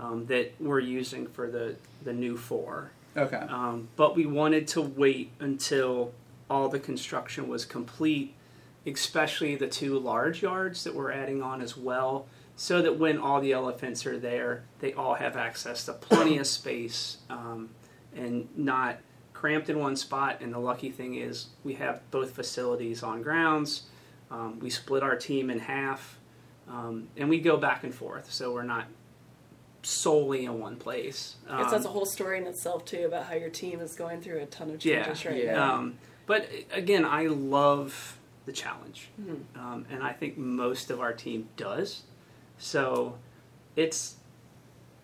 um, 0.00 0.26
that 0.26 0.54
we're 0.58 0.80
using 0.80 1.26
for 1.26 1.48
the 1.50 1.76
the 2.02 2.12
new 2.12 2.36
four. 2.36 2.90
Okay. 3.16 3.36
Um, 3.36 3.88
but 3.96 4.16
we 4.16 4.26
wanted 4.26 4.66
to 4.68 4.80
wait 4.82 5.30
until 5.38 6.12
all 6.50 6.68
the 6.68 6.80
construction 6.80 7.48
was 7.48 7.64
complete, 7.64 8.34
especially 8.86 9.54
the 9.56 9.68
two 9.68 9.98
large 9.98 10.42
yards 10.42 10.84
that 10.84 10.94
we're 10.94 11.12
adding 11.12 11.40
on 11.42 11.60
as 11.62 11.76
well, 11.76 12.26
so 12.56 12.80
that 12.82 12.98
when 12.98 13.18
all 13.18 13.40
the 13.40 13.52
elephants 13.52 14.06
are 14.06 14.18
there, 14.18 14.64
they 14.80 14.92
all 14.92 15.14
have 15.14 15.36
access 15.36 15.84
to 15.86 15.92
plenty 15.92 16.38
of 16.38 16.46
space 16.46 17.18
um, 17.28 17.70
and 18.14 18.48
not 18.56 18.98
cramped 19.32 19.68
in 19.68 19.78
one 19.78 19.96
spot. 19.96 20.38
And 20.40 20.52
the 20.54 20.58
lucky 20.58 20.90
thing 20.90 21.16
is, 21.16 21.48
we 21.64 21.74
have 21.74 22.00
both 22.10 22.30
facilities 22.32 23.02
on 23.02 23.22
grounds. 23.22 23.84
Um, 24.30 24.58
we 24.60 24.70
split 24.70 25.02
our 25.02 25.16
team 25.16 25.50
in 25.50 25.58
half, 25.58 26.18
um, 26.68 27.08
and 27.16 27.28
we 27.28 27.40
go 27.40 27.56
back 27.56 27.84
and 27.84 27.94
forth, 27.94 28.32
so 28.32 28.52
we're 28.52 28.62
not 28.62 28.86
solely 29.82 30.44
in 30.46 30.58
one 30.60 30.76
place. 30.76 31.36
I 31.48 31.58
guess 31.58 31.66
Um, 31.66 31.70
that's 31.72 31.84
a 31.84 31.88
whole 31.90 32.06
story 32.06 32.38
in 32.38 32.46
itself 32.46 32.84
too 32.84 33.04
about 33.04 33.26
how 33.26 33.34
your 33.34 33.50
team 33.50 33.80
is 33.80 33.94
going 33.94 34.22
through 34.22 34.38
a 34.40 34.46
ton 34.46 34.70
of 34.70 34.84
Yeah, 34.84 35.04
changes 35.04 35.24
right 35.26 35.44
yeah. 35.44 35.52
now. 35.54 35.74
Um, 35.74 35.98
but 36.26 36.48
again, 36.72 37.04
I 37.04 37.26
love 37.26 38.18
the 38.46 38.52
challenge, 38.52 39.10
Mhm. 39.20 39.42
um, 39.56 39.86
and 39.90 40.02
I 40.02 40.12
think 40.12 40.38
most 40.38 40.90
of 40.90 41.00
our 41.00 41.12
team 41.12 41.48
does. 41.56 42.02
So 42.58 43.18
it's 43.76 44.16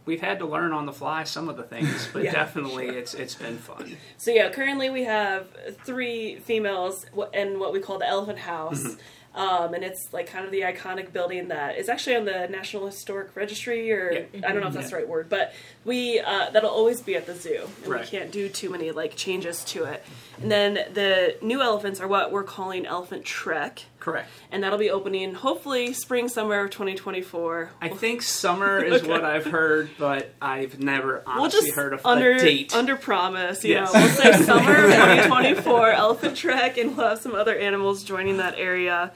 we've 0.07 0.21
had 0.21 0.39
to 0.39 0.47
learn 0.47 0.73
on 0.73 0.87
the 0.87 0.93
fly 0.93 1.25
some 1.25 1.49
of 1.49 1.57
the 1.57 1.63
things, 1.63 2.09
but 2.13 2.23
Yeah, 2.25 2.33
definitely 2.33 2.89
it's 2.89 3.15
it's 3.15 3.35
been 3.35 3.59
fun. 3.59 3.97
So 4.17 4.31
yeah, 4.31 4.51
currently 4.51 4.91
we 4.91 5.05
have 5.05 5.49
three 5.85 6.37
females 6.41 7.07
in 7.35 7.59
what 7.59 7.73
we 7.73 7.81
call 7.81 7.99
the 7.99 8.07
Elephant 8.09 8.39
House, 8.39 8.83
Mm-hmm. 8.85 9.01
Um, 9.35 9.75
and 9.75 9.85
it's 9.85 10.13
like 10.13 10.27
kind 10.27 10.45
of 10.45 10.51
the 10.51 10.63
iconic 10.63 11.13
building 11.13 11.49
that 11.49 11.77
is 11.79 11.89
actually 11.89 12.17
on 12.17 12.25
the 12.25 12.49
National 12.49 12.87
Historic 12.87 13.35
Registry, 13.37 13.93
or 13.93 14.27
Yeah. 14.33 14.49
I 14.49 14.53
don't 14.53 14.61
know 14.61 14.69
if 14.69 14.75
that's 14.75 14.87
Yeah. 14.87 14.91
the 14.91 14.97
right 14.97 15.09
word, 15.09 15.29
but 15.29 15.53
we 15.85 16.19
uh, 16.21 16.51
that'll 16.51 16.71
always 16.71 17.01
be 17.01 17.15
at 17.17 17.27
the 17.27 17.35
zoo, 17.35 17.69
and 17.85 17.93
Right. 17.93 18.01
we 18.03 18.07
can't 18.07 18.31
do 18.33 18.49
too 18.49 18.71
many 18.71 18.91
like 18.91 19.17
changes 19.17 19.65
to 19.67 19.85
it. 19.85 20.05
And 20.43 20.51
then 20.51 20.75
the 20.95 21.37
new 21.43 21.61
elephants 21.61 22.01
are 22.01 22.09
what 22.09 22.33
we're 22.33 22.45
calling 22.45 22.87
Elephant 22.87 23.25
Trek, 23.27 23.83
Correct. 23.99 24.29
and 24.51 24.65
that'll 24.65 24.79
be 24.79 24.91
opening 24.91 25.35
hopefully 25.35 25.93
spring 25.93 26.29
summer 26.29 26.61
of 26.65 26.71
2024. 26.71 27.71
I 27.81 27.89
think 27.89 28.23
summer 28.23 28.83
is 28.83 29.03
Okay. 29.03 29.11
what 29.11 29.23
I've 29.25 29.45
heard, 29.45 29.91
but 29.99 30.33
I've 30.41 30.81
never 30.81 31.23
honestly 31.27 31.67
we'll 31.67 31.75
heard 31.75 31.93
of 31.93 32.07
under 32.07 32.33
a 32.33 32.39
date. 32.39 32.75
under 32.75 32.97
promise. 32.97 33.63
You 33.65 33.75
Yes. 33.75 33.93
know, 33.93 34.01
we'll 34.01 34.09
say 34.11 34.33
summer 34.45 34.77
of 34.87 34.93
2024 34.93 35.91
elephant 35.93 36.37
trek, 36.37 36.79
and 36.79 36.97
we'll 36.97 37.09
have 37.11 37.19
some 37.21 37.35
other 37.35 37.55
animals 37.55 38.03
joining 38.03 38.39
that 38.39 38.55
area. 38.59 39.13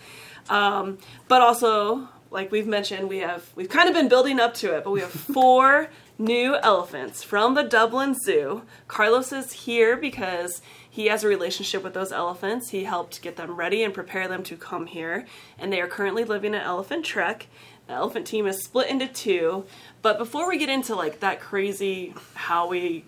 Um, 0.49 0.99
but 1.29 1.43
also, 1.43 2.09
like 2.31 2.51
we've 2.51 2.67
mentioned, 2.67 3.09
we 3.09 3.19
have 3.19 3.51
we've 3.55 3.69
kind 3.69 3.89
of 3.89 3.95
been 3.95 4.09
building 4.09 4.41
up 4.41 4.55
to 4.55 4.77
it, 4.77 4.85
but 4.85 4.91
we 4.91 5.01
have 5.01 5.11
four 5.35 5.89
new 6.19 6.57
elephants 6.57 7.23
from 7.23 7.55
the 7.55 7.63
Dublin 7.63 8.15
Zoo. 8.15 8.63
Carlos 8.89 9.33
is 9.33 9.53
here 9.53 9.97
because 9.97 10.63
he 10.89 11.07
has 11.07 11.25
a 11.25 11.29
relationship 11.29 11.83
with 11.83 11.95
those 11.95 12.13
elephants. 12.13 12.71
He 12.71 12.85
helped 12.85 13.23
get 13.23 13.37
them 13.37 13.57
ready 13.57 13.83
and 13.83 13.93
prepare 13.93 14.29
them 14.29 14.43
to 14.45 14.57
come 14.57 14.87
here, 14.87 15.27
and 15.59 15.73
they 15.73 15.81
are 15.81 15.89
currently 15.89 16.25
living 16.25 16.55
at 16.55 16.65
Elephant 16.65 17.05
Trek. 17.05 17.47
The 17.87 17.93
elephant 17.95 18.27
team 18.27 18.47
is 18.47 18.65
split 18.65 18.89
into 18.89 19.07
two. 19.07 19.67
But 20.03 20.19
before 20.19 20.49
we 20.49 20.59
get 20.59 20.69
into 20.69 20.95
like 20.95 21.21
that 21.21 21.41
crazy 21.41 22.15
how 22.35 22.69
we 22.69 23.05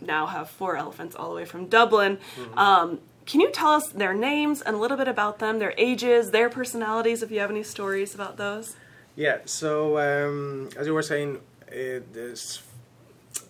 now 0.00 0.26
have 0.26 0.50
four 0.50 0.76
elephants 0.76 1.16
all 1.16 1.30
the 1.30 1.36
way 1.36 1.44
from 1.44 1.66
Dublin, 1.66 2.18
um, 2.56 3.00
can 3.26 3.40
you 3.40 3.50
tell 3.50 3.72
us 3.72 3.88
their 3.88 4.14
names 4.14 4.60
and 4.60 4.76
a 4.76 4.78
little 4.78 4.96
bit 4.96 5.08
about 5.08 5.38
them, 5.38 5.58
their 5.58 5.74
ages, 5.78 6.30
their 6.30 6.50
personalities, 6.50 7.22
if 7.22 7.30
you 7.30 7.40
have 7.40 7.50
any 7.50 7.62
stories 7.62 8.14
about 8.14 8.36
those? 8.36 8.76
Yeah, 9.16 9.38
so 9.44 9.98
um, 9.98 10.68
as 10.76 10.86
you 10.86 10.94
were 10.94 11.02
saying, 11.02 11.36
uh, 11.68 12.00
there's 12.12 12.62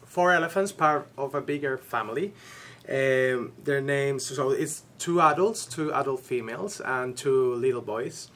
four 0.05 0.33
elephants, 0.33 0.73
part 0.73 1.09
of 1.17 1.35
a 1.35 1.41
bigger 1.41 1.77
family. 1.79 2.33
Um, 2.89 3.53
their 3.65 3.81
names, 3.81 4.27
so 4.27 4.51
it's 4.51 4.83
two 4.99 5.21
adults, 5.21 5.65
two 5.65 5.93
adult 5.93 6.21
females, 6.21 6.81
and 6.81 7.17
two 7.17 7.55
little 7.55 7.81
boys. 7.81 8.31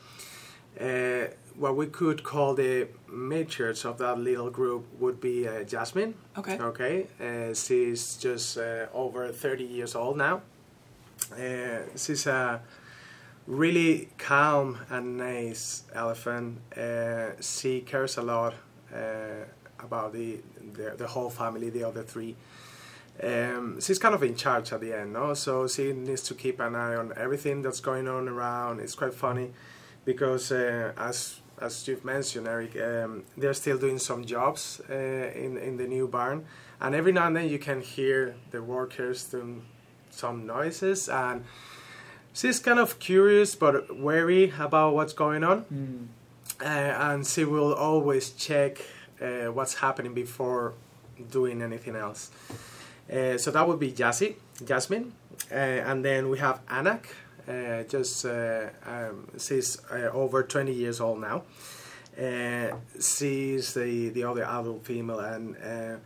Uh, 0.81 1.27
what 1.55 1.77
we 1.77 1.87
could 1.87 2.23
call 2.23 2.55
the 2.55 2.89
matriarch 3.11 3.85
of 3.85 3.99
that 3.99 4.19
little 4.19 4.49
group 4.49 4.87
would 4.99 5.21
be 5.21 5.47
uh, 5.47 5.65
Jasmine. 5.65 6.15
Okay. 6.39 6.59
Okay, 6.59 7.07
uh, 7.21 7.53
she's 7.53 8.17
just 8.17 8.57
uh, 8.57 8.87
over 8.95 9.29
30 9.31 9.65
years 9.65 9.95
old 9.95 10.17
now. 10.17 10.41
Uh, 11.33 11.97
she's 11.97 12.27
a 12.27 12.61
really 13.47 14.09
calm 14.19 14.79
and 14.91 15.17
nice 15.17 15.85
elephant. 15.95 16.59
Uh, 16.77 17.31
she 17.41 17.81
cares 17.81 18.17
a 18.19 18.23
lot 18.23 18.55
uh, 18.95 19.45
about 19.81 20.13
the, 20.13 20.41
the 20.75 20.95
the 20.97 21.07
whole 21.07 21.31
family, 21.31 21.71
the 21.71 21.85
other 21.85 22.03
three. 22.03 22.37
Um, 23.23 23.81
she's 23.81 23.99
kind 23.99 24.15
of 24.15 24.23
in 24.23 24.37
charge 24.37 24.73
at 24.73 24.81
the 24.81 24.93
end, 24.93 25.13
no? 25.13 25.35
So 25.35 25.67
she 25.67 25.93
needs 25.93 26.23
to 26.23 26.35
keep 26.35 26.61
an 26.61 26.77
eye 26.77 26.95
on 26.95 27.13
everything 27.17 27.63
that's 27.63 27.81
going 27.81 28.07
on 28.07 28.29
around. 28.29 28.81
It's 28.81 28.95
quite 28.95 29.15
funny 29.15 29.51
because, 30.05 30.53
uh, 30.53 30.93
as 30.97 31.41
as 31.61 31.89
you've 31.89 32.05
mentioned, 32.05 32.47
Eric, 32.47 32.77
um, 32.81 33.25
they're 33.37 33.55
still 33.55 33.79
doing 33.79 33.99
some 33.99 34.25
jobs 34.25 34.81
uh, 34.89 34.95
in 34.95 35.57
in 35.57 35.77
the 35.77 35.87
new 35.87 36.07
barn, 36.07 36.45
and 36.81 36.95
every 36.95 37.13
now 37.13 37.27
and 37.27 37.37
then 37.37 37.49
you 37.49 37.59
can 37.59 37.81
hear 37.81 38.37
the 38.51 38.63
workers 38.63 39.25
doing 39.25 39.63
some 40.19 40.47
noises, 40.47 41.09
and 41.09 41.45
she's 42.33 42.59
kind 42.61 42.79
of 42.79 42.99
curious 42.99 43.55
but 43.55 43.97
wary 43.97 44.53
about 44.59 44.95
what's 44.95 45.13
going 45.15 45.45
on, 45.45 45.59
Hmm. 45.63 46.05
uh, 46.61 46.65
and 47.13 47.27
she 47.27 47.45
will 47.45 47.73
always 47.73 48.31
check 48.33 48.79
uh, 49.23 49.47
what's 49.53 49.75
happening 49.75 50.15
before 50.15 50.75
doing 51.31 51.63
anything 51.63 51.97
else. 51.97 52.31
Uh, 53.13 53.39
so 53.39 53.51
that 53.51 53.67
would 53.67 53.81
be 53.81 53.91
Jassy, 53.93 54.37
Jasmine, 54.65 55.13
uh, 55.51 55.55
and 55.55 56.05
then 56.05 56.29
we 56.29 56.39
have 56.39 56.61
Anak. 56.69 57.07
Uh, 57.49 57.83
just 57.85 58.27
uh, 58.27 58.67
um, 58.87 59.27
she's 59.39 59.79
uh, 59.91 60.11
over 60.13 60.43
20 60.43 60.71
years 60.73 61.01
old 61.01 61.19
now. 61.21 61.43
She's 63.01 63.75
the 63.75 64.11
the 64.11 64.25
other 64.25 64.45
adult 64.45 64.85
female, 64.85 65.21
and 65.21 65.57
uh, 65.57 65.97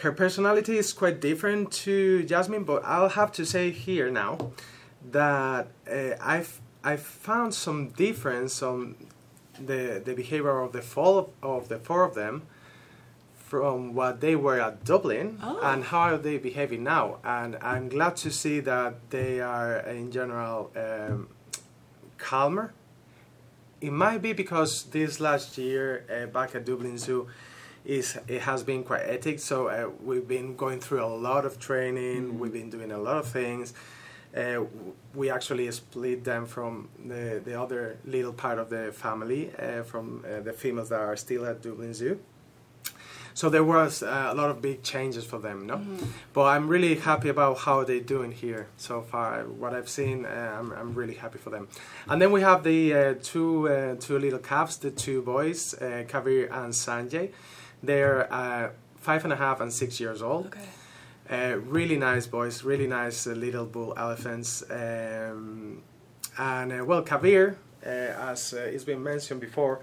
her 0.00 0.12
personality 0.12 0.76
is 0.78 0.92
quite 0.92 1.20
different 1.20 1.72
to 1.72 2.22
Jasmine. 2.24 2.64
But 2.64 2.84
I'll 2.84 3.08
have 3.10 3.32
to 3.32 3.44
say 3.44 3.70
here 3.70 4.10
now 4.10 4.52
that 5.10 5.68
uh, 5.90 6.10
I've 6.20 6.60
I've 6.84 7.02
found 7.02 7.54
some 7.54 7.88
difference 7.88 8.62
on 8.62 8.94
the 9.58 10.00
the 10.04 10.14
behavior 10.14 10.60
of 10.60 10.72
the 10.72 10.82
four 10.82 11.30
of 11.42 11.68
the 11.68 11.78
four 11.78 12.04
of 12.04 12.14
them 12.14 12.42
from 13.36 13.94
what 13.94 14.20
they 14.20 14.36
were 14.36 14.60
at 14.60 14.84
Dublin 14.84 15.38
Oh. 15.42 15.58
and 15.62 15.82
how 15.84 16.00
are 16.00 16.18
they 16.18 16.36
behaving 16.36 16.84
now. 16.84 17.16
And 17.24 17.56
I'm 17.62 17.88
glad 17.88 18.14
to 18.16 18.30
see 18.30 18.60
that 18.60 19.08
they 19.10 19.40
are 19.40 19.78
in 19.78 20.12
general 20.12 20.70
um, 20.76 21.28
calmer. 22.18 22.74
It 23.80 23.92
might 23.92 24.20
be 24.20 24.34
because 24.34 24.84
this 24.90 25.18
last 25.18 25.56
year 25.56 26.04
uh, 26.12 26.26
back 26.26 26.54
at 26.54 26.66
Dublin 26.66 26.98
Zoo 26.98 27.28
is 27.84 28.18
it 28.26 28.42
has 28.42 28.62
been 28.62 28.84
quite 28.84 29.06
hectic. 29.06 29.40
So 29.40 29.68
uh, 29.68 29.90
we've 30.02 30.26
been 30.26 30.56
going 30.56 30.80
through 30.80 31.04
a 31.04 31.06
lot 31.06 31.44
of 31.44 31.58
training. 31.58 32.38
We've 32.38 32.52
been 32.52 32.70
doing 32.70 32.92
a 32.92 32.98
lot 32.98 33.16
of 33.16 33.26
things. 33.28 33.74
Uh, 34.36 34.64
we 35.14 35.30
actually 35.30 35.70
split 35.72 36.22
them 36.22 36.44
from 36.46 36.88
the, 37.02 37.40
the 37.44 37.58
other 37.58 37.96
little 38.04 38.32
part 38.32 38.58
of 38.58 38.68
the 38.68 38.92
family, 38.92 39.50
uh, 39.58 39.82
from 39.82 40.24
uh, 40.24 40.40
the 40.40 40.52
females 40.52 40.90
that 40.90 41.00
are 41.00 41.16
still 41.16 41.46
at 41.46 41.62
Dublin 41.62 41.94
Zoo. 41.94 42.20
So 43.32 43.48
there 43.48 43.62
was 43.62 44.02
uh, 44.02 44.30
a 44.30 44.34
lot 44.34 44.50
of 44.50 44.60
big 44.60 44.82
changes 44.82 45.24
for 45.24 45.38
them, 45.38 45.66
no. 45.66 45.80
But 46.32 46.46
I'm 46.46 46.66
really 46.66 46.96
happy 46.96 47.28
about 47.28 47.58
how 47.58 47.84
they're 47.84 48.00
doing 48.00 48.32
here 48.32 48.66
so 48.76 49.00
far. 49.00 49.44
What 49.44 49.74
I've 49.74 49.88
seen, 49.88 50.26
uh, 50.26 50.56
I'm, 50.58 50.72
I'm 50.72 50.92
really 50.92 51.14
happy 51.14 51.38
for 51.38 51.50
them. 51.50 51.68
And 52.08 52.20
then 52.20 52.32
we 52.32 52.40
have 52.40 52.64
the 52.64 52.92
uh, 52.92 53.14
two 53.22 53.68
uh, 53.68 53.94
two 53.94 54.18
little 54.18 54.40
calves, 54.40 54.76
the 54.78 54.90
two 54.90 55.22
boys, 55.22 55.72
uh, 55.74 56.02
Kabir 56.08 56.48
and 56.52 56.72
Sanjay. 56.74 57.30
They're 57.82 58.32
uh, 58.32 58.70
five 58.96 59.24
and 59.24 59.32
a 59.32 59.36
half 59.36 59.60
and 59.60 59.72
six 59.72 60.00
years 60.00 60.22
old. 60.22 60.46
Okay. 60.46 60.60
Uh, 61.30 61.58
really 61.58 61.98
nice 61.98 62.26
boys, 62.26 62.64
really 62.64 62.86
nice 62.86 63.26
uh, 63.26 63.32
little 63.32 63.66
bull 63.66 63.92
elephants. 63.96 64.64
Um, 64.70 65.82
and 66.38 66.72
uh, 66.72 66.84
well, 66.84 67.02
Kabir, 67.02 67.58
uh, 67.84 67.88
as 67.88 68.54
uh, 68.54 68.60
it's 68.60 68.84
been 68.84 69.02
mentioned 69.02 69.40
before, 69.40 69.80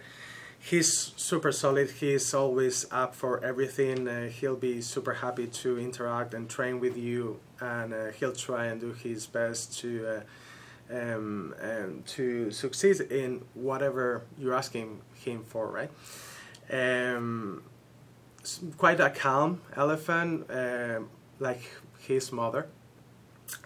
he's 0.60 1.14
super 1.16 1.52
solid. 1.52 1.92
He's 1.92 2.34
always 2.34 2.88
up 2.92 3.14
for 3.14 3.44
everything. 3.44 4.08
Uh, 4.08 4.30
he'll 4.30 4.56
be 4.56 4.82
super 4.82 5.14
happy 5.14 5.48
to 5.48 5.78
interact 5.78 6.34
and 6.34 6.50
train 6.50 6.80
with 6.80 6.98
you, 6.98 7.40
and 7.60 7.94
uh, 7.94 8.12
he'll 8.20 8.34
try 8.34 8.66
and 8.66 8.82
do 8.82 8.94
his 8.94 9.28
best 9.28 9.78
to 9.80 10.08
uh, 10.08 10.22
um, 10.92 11.54
um, 11.62 12.04
to 12.08 12.52
succeed 12.52 13.02
in 13.02 13.44
whatever 13.54 14.24
you're 14.38 14.54
asking 14.54 15.02
him 15.14 15.44
for, 15.44 15.68
right? 15.68 15.92
Um, 16.72 17.64
quite 18.78 19.00
a 19.00 19.10
calm 19.10 19.62
elephant, 19.76 20.46
um, 20.50 21.10
like 21.40 21.62
his 22.00 22.32
mother. 22.32 22.68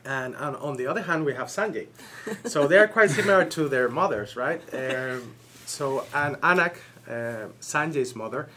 And, 0.06 0.36
and 0.36 0.56
on 0.58 0.78
the 0.78 0.88
other 0.88 1.02
hand, 1.02 1.26
we 1.26 1.34
have 1.34 1.48
Sanjay. 1.48 1.88
So 2.46 2.68
they 2.68 2.78
are 2.78 2.88
quite 2.88 3.10
similar 3.10 3.46
to 3.46 3.70
their 3.70 3.90
mothers, 3.90 4.36
right? 4.36 4.62
Um, 4.74 5.36
so, 5.66 6.06
and 6.14 6.36
Anak, 6.42 6.82
uh, 7.08 7.48
Sanjay's 7.62 8.16
mother, 8.16 8.50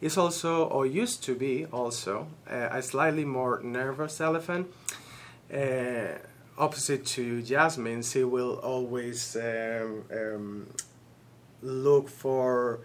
is 0.00 0.16
also, 0.16 0.64
or 0.64 0.86
used 0.86 1.24
to 1.24 1.34
be 1.34 1.66
also, 1.66 2.28
uh, 2.50 2.68
a 2.70 2.82
slightly 2.82 3.24
more 3.24 3.60
nervous 3.62 4.20
elephant. 4.20 4.68
Uh, 5.52 6.18
opposite 6.56 7.06
to 7.06 7.42
Jasmine, 7.42 8.02
she 8.02 8.24
will 8.24 8.58
always 8.62 9.36
um, 9.36 10.04
um, 10.12 10.66
look 11.62 12.08
for, 12.08 12.80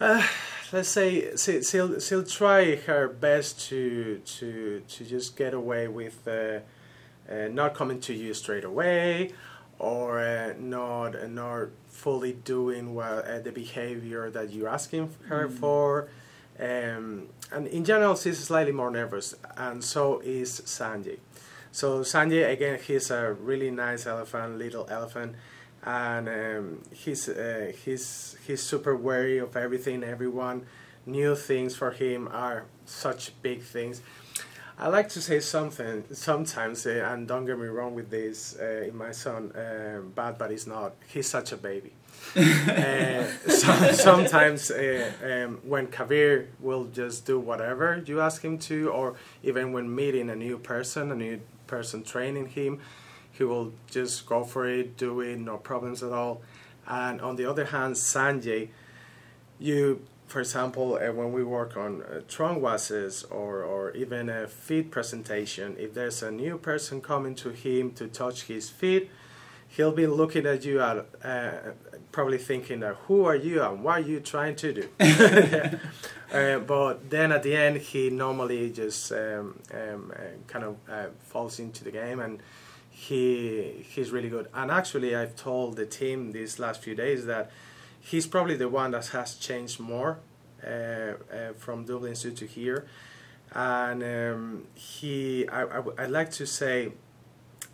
uh, 0.00 0.26
let's 0.72 0.88
say, 0.88 1.36
she, 1.36 1.62
she'll, 1.62 2.00
she'll 2.00 2.24
try 2.24 2.76
her 2.76 3.08
best 3.08 3.68
to, 3.68 4.20
to, 4.24 4.82
to 4.88 5.04
just 5.04 5.36
get 5.36 5.54
away 5.54 5.88
with 5.88 6.26
uh, 6.26 6.60
uh, 7.30 7.48
not 7.48 7.74
coming 7.74 8.00
to 8.00 8.14
you 8.14 8.34
straight 8.34 8.64
away 8.64 9.32
or 9.78 10.20
uh, 10.20 10.54
not, 10.58 11.14
uh, 11.14 11.26
not 11.26 11.68
fully 11.88 12.32
doing 12.32 12.94
what, 12.94 13.26
uh, 13.26 13.38
the 13.40 13.52
behavior 13.52 14.30
that 14.30 14.50
you're 14.50 14.68
asking 14.68 15.12
her 15.28 15.48
for. 15.48 16.08
Um, 16.58 17.28
and 17.52 17.66
in 17.66 17.84
general, 17.84 18.16
she's 18.16 18.38
slightly 18.38 18.72
more 18.72 18.90
nervous, 18.90 19.34
and 19.56 19.84
so 19.84 20.20
is 20.20 20.62
Sanjay. 20.62 21.18
So 21.70 22.00
Sanjay, 22.00 22.50
again, 22.50 22.78
he's 22.80 23.10
a 23.10 23.32
really 23.34 23.70
nice 23.70 24.06
elephant, 24.06 24.56
little 24.56 24.86
elephant, 24.88 25.36
and 25.84 26.28
um, 26.28 26.82
he's 26.92 27.28
uh, 27.28 27.72
he's 27.84 28.36
he's 28.46 28.62
super 28.62 28.96
wary 28.96 29.38
of 29.38 29.56
everything, 29.56 30.02
everyone. 30.02 30.66
New 31.04 31.36
things 31.36 31.76
for 31.76 31.92
him 31.92 32.28
are 32.32 32.64
such 32.84 33.30
big 33.42 33.62
things. 33.62 34.02
I 34.78 34.88
like 34.88 35.08
to 35.10 35.22
say 35.22 35.40
something 35.40 36.04
sometimes, 36.12 36.86
uh, 36.86 37.08
and 37.10 37.26
don't 37.26 37.46
get 37.46 37.58
me 37.58 37.66
wrong 37.66 37.94
with 37.94 38.10
this. 38.10 38.56
Uh, 38.58 38.90
my 38.92 39.10
son, 39.10 39.52
uh, 39.52 40.00
bad, 40.14 40.36
but 40.36 40.50
he's 40.50 40.66
not. 40.66 40.94
He's 41.08 41.28
such 41.28 41.52
a 41.52 41.56
baby. 41.56 41.92
uh, 42.36 43.24
so, 43.48 43.92
sometimes 43.92 44.70
uh, 44.70 45.10
um, 45.24 45.60
when 45.64 45.86
Kabir 45.86 46.48
will 46.60 46.84
just 46.84 47.24
do 47.24 47.38
whatever 47.38 48.02
you 48.04 48.20
ask 48.20 48.42
him 48.42 48.58
to, 48.58 48.90
or 48.90 49.14
even 49.42 49.72
when 49.72 49.94
meeting 49.94 50.28
a 50.28 50.36
new 50.36 50.58
person, 50.58 51.10
a 51.10 51.14
new 51.14 51.40
person 51.66 52.02
training 52.02 52.46
him, 52.48 52.80
he 53.36 53.44
will 53.44 53.72
just 53.90 54.26
go 54.26 54.44
for 54.44 54.68
it, 54.68 54.96
do 54.96 55.20
it, 55.20 55.38
no 55.38 55.56
problems 55.58 56.02
at 56.02 56.12
all. 56.12 56.42
And 56.86 57.20
on 57.20 57.36
the 57.36 57.44
other 57.44 57.66
hand, 57.66 57.96
Sanjay, 57.96 58.68
you, 59.58 60.02
for 60.26 60.40
example, 60.40 60.94
uh, 60.94 61.12
when 61.12 61.32
we 61.32 61.42
work 61.44 61.76
on 61.76 62.02
uh, 62.02 62.20
or, 63.30 63.62
or 63.62 63.90
even 63.92 64.28
a 64.28 64.46
feet 64.46 64.90
presentation, 64.90 65.76
if 65.78 65.94
there's 65.94 66.22
a 66.22 66.30
new 66.30 66.56
person 66.56 67.00
coming 67.00 67.34
to 67.36 67.50
him 67.50 67.90
to 67.92 68.06
touch 68.06 68.44
his 68.44 68.70
feet, 68.70 69.10
he'll 69.68 69.92
be 69.92 70.06
looking 70.06 70.46
at 70.46 70.64
you 70.64 70.80
at, 70.80 71.06
uh, 71.24 71.50
probably 72.12 72.38
thinking 72.38 72.80
that 72.80 72.94
who 73.06 73.24
are 73.24 73.36
you 73.36 73.62
and 73.62 73.82
what 73.82 73.98
are 73.98 74.00
you 74.00 74.20
trying 74.20 74.56
to 74.56 74.72
do 74.72 74.88
uh, 76.32 76.58
but 76.60 77.10
then 77.10 77.32
at 77.32 77.42
the 77.42 77.54
end 77.54 77.76
he 77.76 78.08
normally 78.08 78.70
just 78.70 79.12
um, 79.12 79.58
um, 79.74 80.12
uh, 80.16 80.20
kind 80.46 80.64
of 80.64 80.76
uh, 80.88 81.06
falls 81.18 81.58
into 81.58 81.84
the 81.84 81.90
game 81.90 82.20
and 82.20 82.40
he 82.96 83.84
he's 83.90 84.10
really 84.10 84.30
good. 84.30 84.46
And 84.54 84.70
actually 84.70 85.14
i've 85.14 85.36
told 85.36 85.76
the 85.76 85.84
team 85.84 86.32
these 86.32 86.58
last 86.58 86.82
few 86.82 86.94
days 86.94 87.26
that 87.26 87.50
he's 88.00 88.26
probably 88.26 88.56
the 88.56 88.70
one 88.70 88.90
that 88.92 89.06
has 89.08 89.34
changed 89.34 89.78
more 89.78 90.18
uh, 90.64 90.70
uh, 90.70 91.14
from 91.58 91.84
dublin 91.84 92.14
zoo 92.14 92.32
to 92.32 92.46
here. 92.46 92.86
And 93.52 94.02
um, 94.02 94.64
he 94.74 95.46
I, 95.48 95.60
I, 95.64 95.82
i'd 95.98 96.10
like 96.10 96.30
to 96.32 96.46
say 96.46 96.92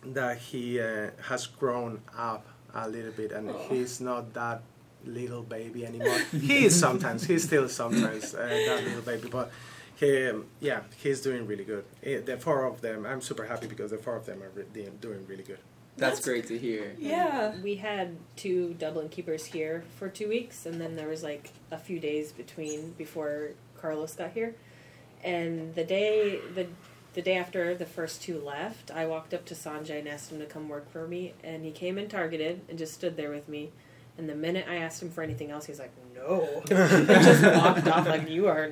that 0.05 0.37
he 0.37 0.81
uh, 0.81 1.11
has 1.29 1.47
grown 1.47 2.01
up 2.17 2.45
a 2.75 2.89
little 2.89 3.11
bit 3.11 3.31
and 3.31 3.49
he's 3.69 4.01
not 4.01 4.33
that 4.33 4.61
little 5.05 5.43
baby 5.43 5.85
anymore. 5.85 6.19
he 6.31 6.65
is 6.65 6.77
sometimes, 6.77 7.23
he's 7.23 7.43
still 7.43 7.69
sometimes 7.69 8.33
uh, 8.33 8.39
that 8.67 8.83
little 8.83 9.01
baby, 9.01 9.29
but 9.29 9.51
he, 10.03 10.27
um, 10.29 10.45
yeah, 10.59 10.81
he's 11.01 11.21
doing 11.21 11.47
really 11.47 11.63
good. 11.63 11.85
Eh, 12.03 12.19
the 12.19 12.37
four 12.37 12.65
of 12.65 12.81
them, 12.81 13.05
I'm 13.05 13.21
super 13.21 13.45
happy 13.45 13.67
because 13.67 13.91
the 13.91 13.97
four 13.97 14.15
of 14.15 14.25
them 14.25 14.41
are 14.43 14.49
re- 14.49 14.89
doing 15.01 15.25
really 15.27 15.43
good. 15.43 15.59
That's, 15.95 16.19
That's- 16.19 16.25
great 16.25 16.47
to 16.47 16.57
hear. 16.57 16.95
Yeah. 16.97 17.53
We 17.61 17.75
had 17.75 18.17
two 18.35 18.73
Dublin 18.73 19.09
keepers 19.09 19.45
here 19.45 19.83
for 19.97 20.09
two 20.09 20.27
weeks, 20.27 20.65
and 20.65 20.81
then 20.81 20.95
there 20.95 21.07
was 21.07 21.21
like 21.23 21.51
a 21.71 21.77
few 21.77 21.99
days 21.99 22.31
between 22.31 22.91
before 22.93 23.51
Carlos 23.79 24.15
got 24.15 24.31
here. 24.31 24.55
And 25.23 25.73
the 25.75 25.83
day 25.83 26.39
the 26.55 26.67
the 27.13 27.21
day 27.21 27.37
after 27.37 27.75
the 27.75 27.85
first 27.85 28.23
two 28.23 28.39
left, 28.41 28.89
I 28.89 29.05
walked 29.05 29.35
up 29.35 29.45
to 29.45 29.53
Sanjay 29.53 29.99
and 29.99 30.07
asked 30.07 30.31
him 30.31 30.39
to 30.39 30.47
come 30.47 30.67
work 30.67 30.89
for 30.91 31.07
me, 31.07 31.33
and 31.43 31.63
he 31.63 31.71
came 31.71 31.99
and 31.99 32.09
targeted 32.09 32.61
and 32.67 32.77
just 32.77 32.93
stood 32.95 33.15
there 33.15 33.29
with 33.29 33.47
me. 33.47 33.69
And 34.17 34.27
the 34.27 34.35
minute 34.35 34.65
I 34.67 34.77
asked 34.77 35.01
him 35.01 35.11
for 35.11 35.21
anything 35.21 35.51
else, 35.51 35.65
he's 35.65 35.79
like, 35.79 35.91
"No," 36.15 36.63
and 36.71 37.07
just 37.07 37.43
walked 37.43 37.87
off 37.87 38.07
like 38.07 38.27
you 38.29 38.47
are. 38.47 38.71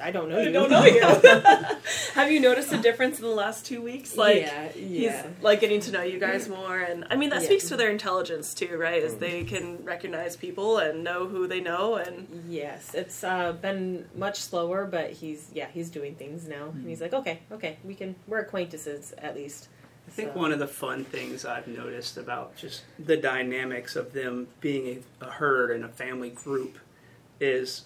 I 0.00 0.10
don't 0.10 0.28
know 0.28 0.38
I 0.38 0.42
you. 0.42 0.52
don't 0.52 0.70
know 0.70 0.84
you. 0.84 1.00
Have 2.14 2.30
you 2.30 2.40
noticed 2.40 2.72
a 2.72 2.78
difference 2.78 3.18
in 3.18 3.24
the 3.24 3.30
last 3.30 3.66
two 3.66 3.82
weeks? 3.82 4.16
Like, 4.16 4.42
yeah, 4.42 4.68
yeah. 4.76 5.22
he's 5.24 5.42
like 5.42 5.60
getting 5.60 5.80
to 5.80 5.90
know 5.92 6.02
you 6.02 6.18
guys 6.18 6.48
more, 6.48 6.78
and 6.78 7.04
I 7.10 7.16
mean 7.16 7.30
that 7.30 7.40
Yeah. 7.42 7.46
speaks 7.46 7.68
to 7.68 7.76
their 7.76 7.90
intelligence 7.90 8.54
too, 8.54 8.76
right? 8.76 9.02
As 9.02 9.16
they 9.16 9.44
can 9.44 9.84
recognize 9.84 10.36
people 10.36 10.78
and 10.78 11.02
know 11.02 11.26
who 11.26 11.46
they 11.46 11.60
know, 11.60 11.96
and 11.96 12.44
Yes, 12.48 12.94
it's 12.94 13.24
uh, 13.24 13.52
been 13.52 14.08
much 14.14 14.38
slower, 14.40 14.84
but 14.86 15.10
he's 15.12 15.50
yeah 15.52 15.66
he's 15.72 15.90
doing 15.90 16.14
things 16.14 16.46
now, 16.46 16.64
and 16.66 16.74
Mm-hmm. 16.74 16.88
he's 16.88 17.00
like, 17.00 17.12
okay, 17.14 17.40
okay, 17.52 17.78
we 17.84 17.94
can 17.94 18.14
we're 18.26 18.38
acquaintances 18.40 19.12
at 19.18 19.34
least. 19.34 19.68
I 20.06 20.10
think 20.10 20.32
So- 20.32 20.38
one 20.38 20.52
of 20.52 20.58
the 20.58 20.68
fun 20.68 21.04
things 21.04 21.44
I've 21.44 21.66
noticed 21.68 22.16
about 22.16 22.56
just 22.56 22.82
the 22.98 23.16
dynamics 23.16 23.94
of 23.96 24.12
them 24.12 24.48
being 24.60 25.02
a, 25.20 25.26
a 25.26 25.30
herd 25.30 25.70
and 25.70 25.84
a 25.84 25.88
family 25.88 26.30
group 26.30 26.78
is 27.40 27.82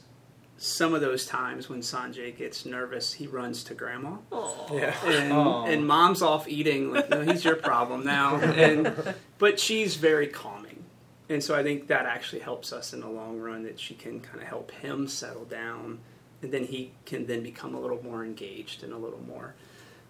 some 0.65 0.95
of 0.95 1.01
those 1.01 1.27
times 1.27 1.69
when 1.69 1.81
Sanjay 1.81 2.37
gets 2.37 2.65
nervous, 2.65 3.13
he 3.13 3.27
runs 3.27 3.65
to 3.65 3.75
grandma. 3.75 4.17
oh, 4.31 4.69
Yeah. 4.73 4.95
And, 5.05 5.33
Aw. 5.33 5.65
and 5.67 5.87
mom's 5.87 6.23
off 6.23 6.47
eating 6.49 6.93
like 6.93 7.11
no 7.11 7.23
he's 7.23 7.45
your 7.45 7.57
problem 7.57 8.05
now 8.05 8.37
and 8.37 9.15
but 9.39 9.59
she's 9.59 9.97
very 9.97 10.29
calming 10.29 10.85
and 11.29 11.43
so 11.43 11.55
i 11.55 11.63
think 11.63 11.89
that 11.89 12.07
actually 12.07 12.41
helps 12.41 12.73
us 12.73 12.93
in 12.93 13.01
the 13.01 13.09
long 13.09 13.41
run 13.41 13.63
that 13.65 13.79
she 13.81 13.95
can 13.95 14.21
kind 14.21 14.41
of 14.41 14.47
help 14.47 14.71
him 14.71 15.09
settle 15.09 15.45
down 15.47 15.99
and 16.43 16.53
then 16.53 16.65
he 16.65 16.93
can 17.07 17.27
then 17.27 17.43
become 17.43 17.75
a 17.75 17.81
little 17.81 18.01
more 18.05 18.25
engaged 18.25 18.83
and 18.85 18.93
a 18.93 18.97
little 18.99 19.23
more 19.27 19.55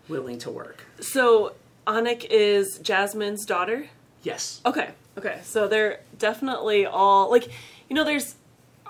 willing 0.08 0.38
to 0.38 0.50
work 0.50 0.84
So 1.00 1.54
Anak 1.86 2.24
is 2.30 2.78
Jasmine's 2.82 3.44
daughter. 3.46 3.88
yes 4.22 4.60
Okay, 4.66 4.90
okay. 5.16 5.40
So 5.44 5.66
they're 5.66 6.00
definitely 6.18 6.84
all 6.86 7.30
like, 7.30 7.48
you 7.88 7.96
know, 7.96 8.04
there's 8.04 8.34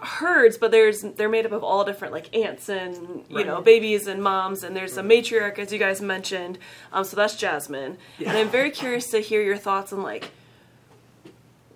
herds, 0.03 0.59
but 0.59 0.71
there's 0.71 1.03
they're 1.03 1.29
made 1.29 1.47
up 1.47 1.53
of 1.53 1.63
all 1.65 1.85
different 1.85 2.13
like 2.13 2.35
ants 2.37 2.69
and 2.69 3.25
you 3.29 3.37
Right. 3.39 3.47
know 3.47 3.61
babies 3.61 4.07
and 4.07 4.23
moms, 4.23 4.63
and 4.65 4.77
there's 4.77 4.97
a 4.97 5.03
matriarch 5.03 5.59
as 5.59 5.73
you 5.73 5.79
guys 5.79 6.01
mentioned. 6.03 6.59
Um, 6.93 7.05
so 7.05 7.17
that's 7.17 7.37
Jasmine, 7.37 7.97
and 8.19 8.37
I'm 8.37 8.49
very 8.49 8.71
curious 8.71 9.11
to 9.11 9.21
hear 9.21 9.43
your 9.43 9.57
thoughts 9.57 9.93
on 9.93 10.03
like. 10.03 10.31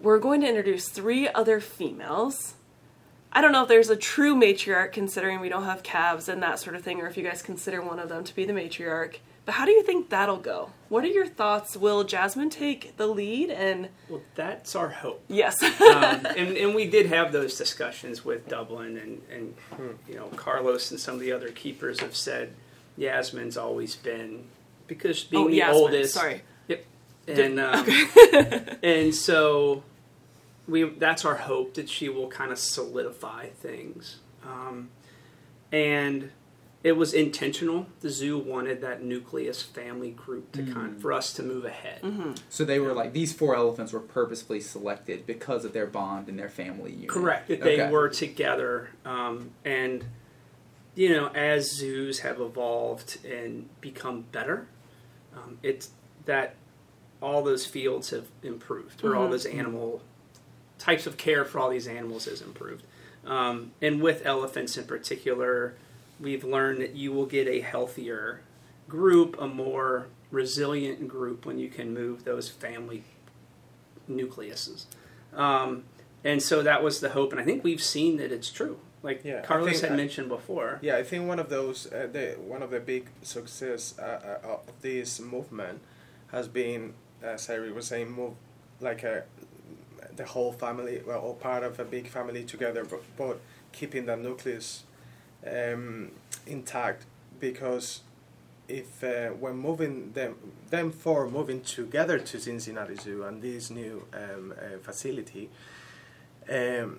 We're 0.01 0.19
going 0.19 0.43
to 0.43 0.49
introduce 0.49 0.89
three 0.89 1.29
other 1.29 1.59
females. 1.59 2.55
I 3.33 3.41
don't 3.41 3.53
know 3.53 3.63
if 3.63 3.69
there's 3.69 3.91
a 3.91 3.97
true 3.97 4.35
matriarch, 4.35 4.93
considering 4.93 5.41
we 5.41 5.49
don't 5.49 5.65
have 5.65 5.83
calves 5.83 6.29
and 6.29 6.43
that 6.43 6.59
sort 6.59 6.77
of 6.77 6.83
thing, 6.83 7.01
or 7.01 7.07
if 7.07 7.17
you 7.17 7.25
guys 7.25 7.43
consider 7.43 7.83
one 7.83 7.99
of 7.99 8.09
them 8.09 8.23
to 8.25 8.35
be 8.35 8.45
the 8.45 8.53
matriarch. 8.53 9.17
But 9.47 9.55
how 9.55 9.65
do 9.65 9.71
you 9.71 9.85
think 9.85 10.11
that'll 10.11 10.39
go? 10.39 10.71
What 10.89 11.05
are 11.05 11.09
your 11.09 11.27
thoughts? 11.27 11.77
Will 11.77 12.03
Jasmine 12.03 12.51
take 12.51 12.97
the 12.97 13.07
lead? 13.07 13.49
And 13.49 13.89
well 14.09 14.21
that's 14.35 14.75
our 14.75 14.89
hope 14.89 15.23
yes, 15.29 15.63
um, 15.63 15.73
and, 16.37 16.57
and 16.57 16.75
we 16.75 16.87
did 16.91 17.07
have 17.07 17.33
those 17.33 17.57
discussions 17.57 18.25
with 18.25 18.49
Dublin, 18.49 18.97
and, 18.99 19.23
and 19.31 19.55
you 20.09 20.17
know 20.17 20.27
Carlos 20.37 20.91
and 20.91 20.99
some 20.99 21.15
of 21.15 21.21
the 21.21 21.31
other 21.33 21.49
keepers 21.51 22.01
have 22.01 22.17
said 22.17 22.53
Yasmin's 22.97 23.57
always 23.57 23.95
been 23.95 24.45
because 24.89 25.23
being 25.25 25.45
oh 25.45 25.49
the 25.49 25.57
Yasmin, 25.57 25.77
oldest. 25.77 26.15
Sorry. 26.15 26.43
Yep. 26.67 26.85
and 27.29 27.61
um, 27.61 27.87
and 28.83 29.15
so 29.15 29.85
we 30.67 30.83
that's 30.83 31.25
our 31.25 31.37
hope 31.37 31.75
that 31.75 31.89
she 31.89 32.09
will 32.09 32.29
kind 32.29 32.51
of 32.51 32.59
solidify 32.59 33.47
things 33.47 34.19
um, 34.45 34.91
and 35.71 36.31
it 36.85 36.93
was 36.93 37.13
intentional. 37.13 37.87
The 38.01 38.11
zoo 38.11 38.39
wanted 38.39 38.81
that 38.83 39.03
nucleus 39.03 39.63
family 39.63 40.11
group 40.11 40.53
to 40.53 40.63
kind 40.63 41.01
for 41.01 41.13
us 41.13 41.33
to 41.35 41.43
move 41.43 41.65
ahead. 41.65 42.01
So 42.49 42.65
they 42.65 42.79
were 42.79 42.93
like 42.93 43.13
these 43.13 43.33
four 43.33 43.57
elephants 43.57 43.93
were 43.93 44.01
purposefully 44.01 44.61
selected 44.61 45.27
because 45.27 45.65
of 45.65 45.73
their 45.73 45.87
bond 45.87 46.29
and 46.29 46.39
their 46.39 46.49
family 46.49 46.93
unit. 46.93 47.09
correct 47.09 47.49
that 47.49 47.63
they 47.63 47.89
were 47.91 48.09
together 48.09 48.91
um, 49.05 49.51
and 49.65 50.05
you 50.95 51.09
know 51.11 51.29
as 51.29 51.73
zoos 51.73 52.21
have 52.21 52.41
evolved 52.41 53.19
and 53.25 53.69
become 53.81 54.23
better 54.33 54.69
um, 55.37 55.59
it's 55.63 55.91
that 56.27 56.55
all 57.23 57.43
those 57.43 57.67
fields 57.67 58.11
have 58.11 58.27
improved, 58.43 59.03
or 59.05 59.17
all 59.17 59.29
those 59.29 59.47
animal 59.47 60.03
types 60.79 61.07
of 61.07 61.17
care 61.17 61.45
for 61.45 61.59
all 61.59 61.71
these 61.71 61.87
animals 61.87 62.27
has 62.27 62.41
improved. 62.41 62.85
Um, 63.25 63.73
and 63.81 64.01
with 64.03 64.25
elephants 64.27 64.77
in 64.77 64.85
particular, 64.85 65.75
we've 66.21 66.45
learned 66.45 66.81
that 66.81 66.95
you 66.95 67.13
will 67.13 67.27
get 67.27 67.47
a 67.47 67.61
healthier 67.61 68.41
group, 68.89 69.37
a 69.41 69.47
more 69.49 70.07
resilient 70.31 71.07
group 71.09 71.45
when 71.47 71.59
you 71.59 71.69
can 71.69 71.93
move 71.95 72.25
those 72.25 72.49
family 72.49 73.05
nucleuses. 74.09 74.85
Um, 75.35 75.85
and 76.25 76.43
so 76.43 76.63
that 76.63 76.83
was 76.83 77.01
the 77.01 77.11
hope, 77.11 77.33
and 77.33 77.41
I 77.41 77.45
think 77.45 77.63
we've 77.63 77.83
seen 77.83 78.17
that 78.19 78.33
it's 78.33 78.51
true. 78.51 78.79
Like 79.03 79.25
Yeah, 79.25 79.43
Carlos 79.43 79.71
think 79.73 79.83
had 79.83 79.93
I- 79.93 79.97
mentioned 79.97 80.29
before. 80.29 80.79
Yeah, 80.83 80.97
I 80.97 81.05
think 81.05 81.29
one 81.29 81.39
of 81.39 81.49
those, 81.49 81.87
uh, 81.93 82.09
the 82.11 82.37
one 82.41 82.63
of 82.63 82.71
the 82.71 82.81
big 82.81 83.09
success 83.23 83.95
uh, 83.99 84.39
uh, 84.45 84.49
of 84.49 84.61
this 84.83 85.21
movement 85.21 85.81
has 86.33 86.49
been, 86.49 86.95
as 87.23 87.49
Eric 87.49 87.75
was 87.75 87.87
saying, 87.87 88.11
move 88.11 88.35
like 88.81 89.05
a 89.05 89.25
the 90.17 90.25
whole 90.25 90.51
family, 90.53 91.03
well, 91.07 91.21
all 91.21 91.35
part 91.35 91.63
of 91.63 91.79
a 91.79 91.85
big 91.85 92.09
family 92.09 92.43
together, 92.43 92.85
but, 92.85 93.03
but 93.19 93.39
keeping 93.73 94.07
the 94.07 94.17
nucleus 94.17 94.85
um, 95.45 96.11
intact 96.47 97.05
because 97.41 98.03
if 98.69 99.03
uh, 99.05 99.29
when 99.29 99.57
moving 99.57 100.13
them 100.13 100.35
them 100.71 100.91
four 100.91 101.29
moving 101.29 101.61
together 101.61 102.19
to 102.19 102.41
Cincinnati 102.41 102.97
Zoo 102.97 103.23
and 103.25 103.41
this 103.43 103.71
new 103.71 104.05
um, 104.13 104.53
uh, 104.59 104.79
facility, 104.83 105.51
um, 106.51 106.99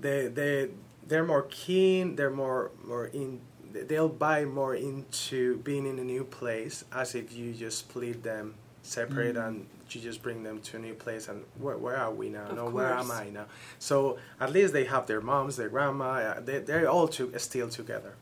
they 0.00 0.26
they 0.28 0.68
they're 1.06 1.24
more 1.24 1.46
keen. 1.50 2.16
They're 2.16 2.30
more 2.30 2.70
more 2.84 3.06
in. 3.06 3.40
They'll 3.72 4.08
buy 4.08 4.44
more 4.46 4.74
into 4.74 5.58
being 5.58 5.86
in 5.86 5.98
a 5.98 6.04
new 6.04 6.24
place 6.24 6.84
as 6.92 7.14
if 7.14 7.32
you 7.34 7.52
just 7.52 7.78
split 7.80 8.22
them 8.22 8.54
separate 8.82 9.34
Mm. 9.36 9.46
and 9.48 9.66
you 9.94 10.00
just 10.00 10.22
bring 10.22 10.42
them 10.42 10.60
to 10.60 10.76
a 10.76 10.80
new 10.80 10.94
place 10.94 11.28
and 11.28 11.44
where, 11.58 11.76
where 11.78 11.96
are 11.96 12.12
we 12.12 12.28
now? 12.28 12.46
Of 12.46 12.56
no, 12.56 12.68
where 12.70 12.92
am. 12.92 13.10
I 13.10 13.30
now? 13.30 13.46
So 13.78 14.18
at 14.40 14.52
least 14.52 14.72
they 14.72 14.84
have 14.84 15.06
their 15.06 15.20
moms, 15.20 15.56
their 15.56 15.68
grandma. 15.68 16.10
uh, 16.14 16.40
They 16.40 16.58
they're 16.58 16.88
all 16.88 17.08
to, 17.08 17.32
still 17.38 17.68
together. 17.68 18.14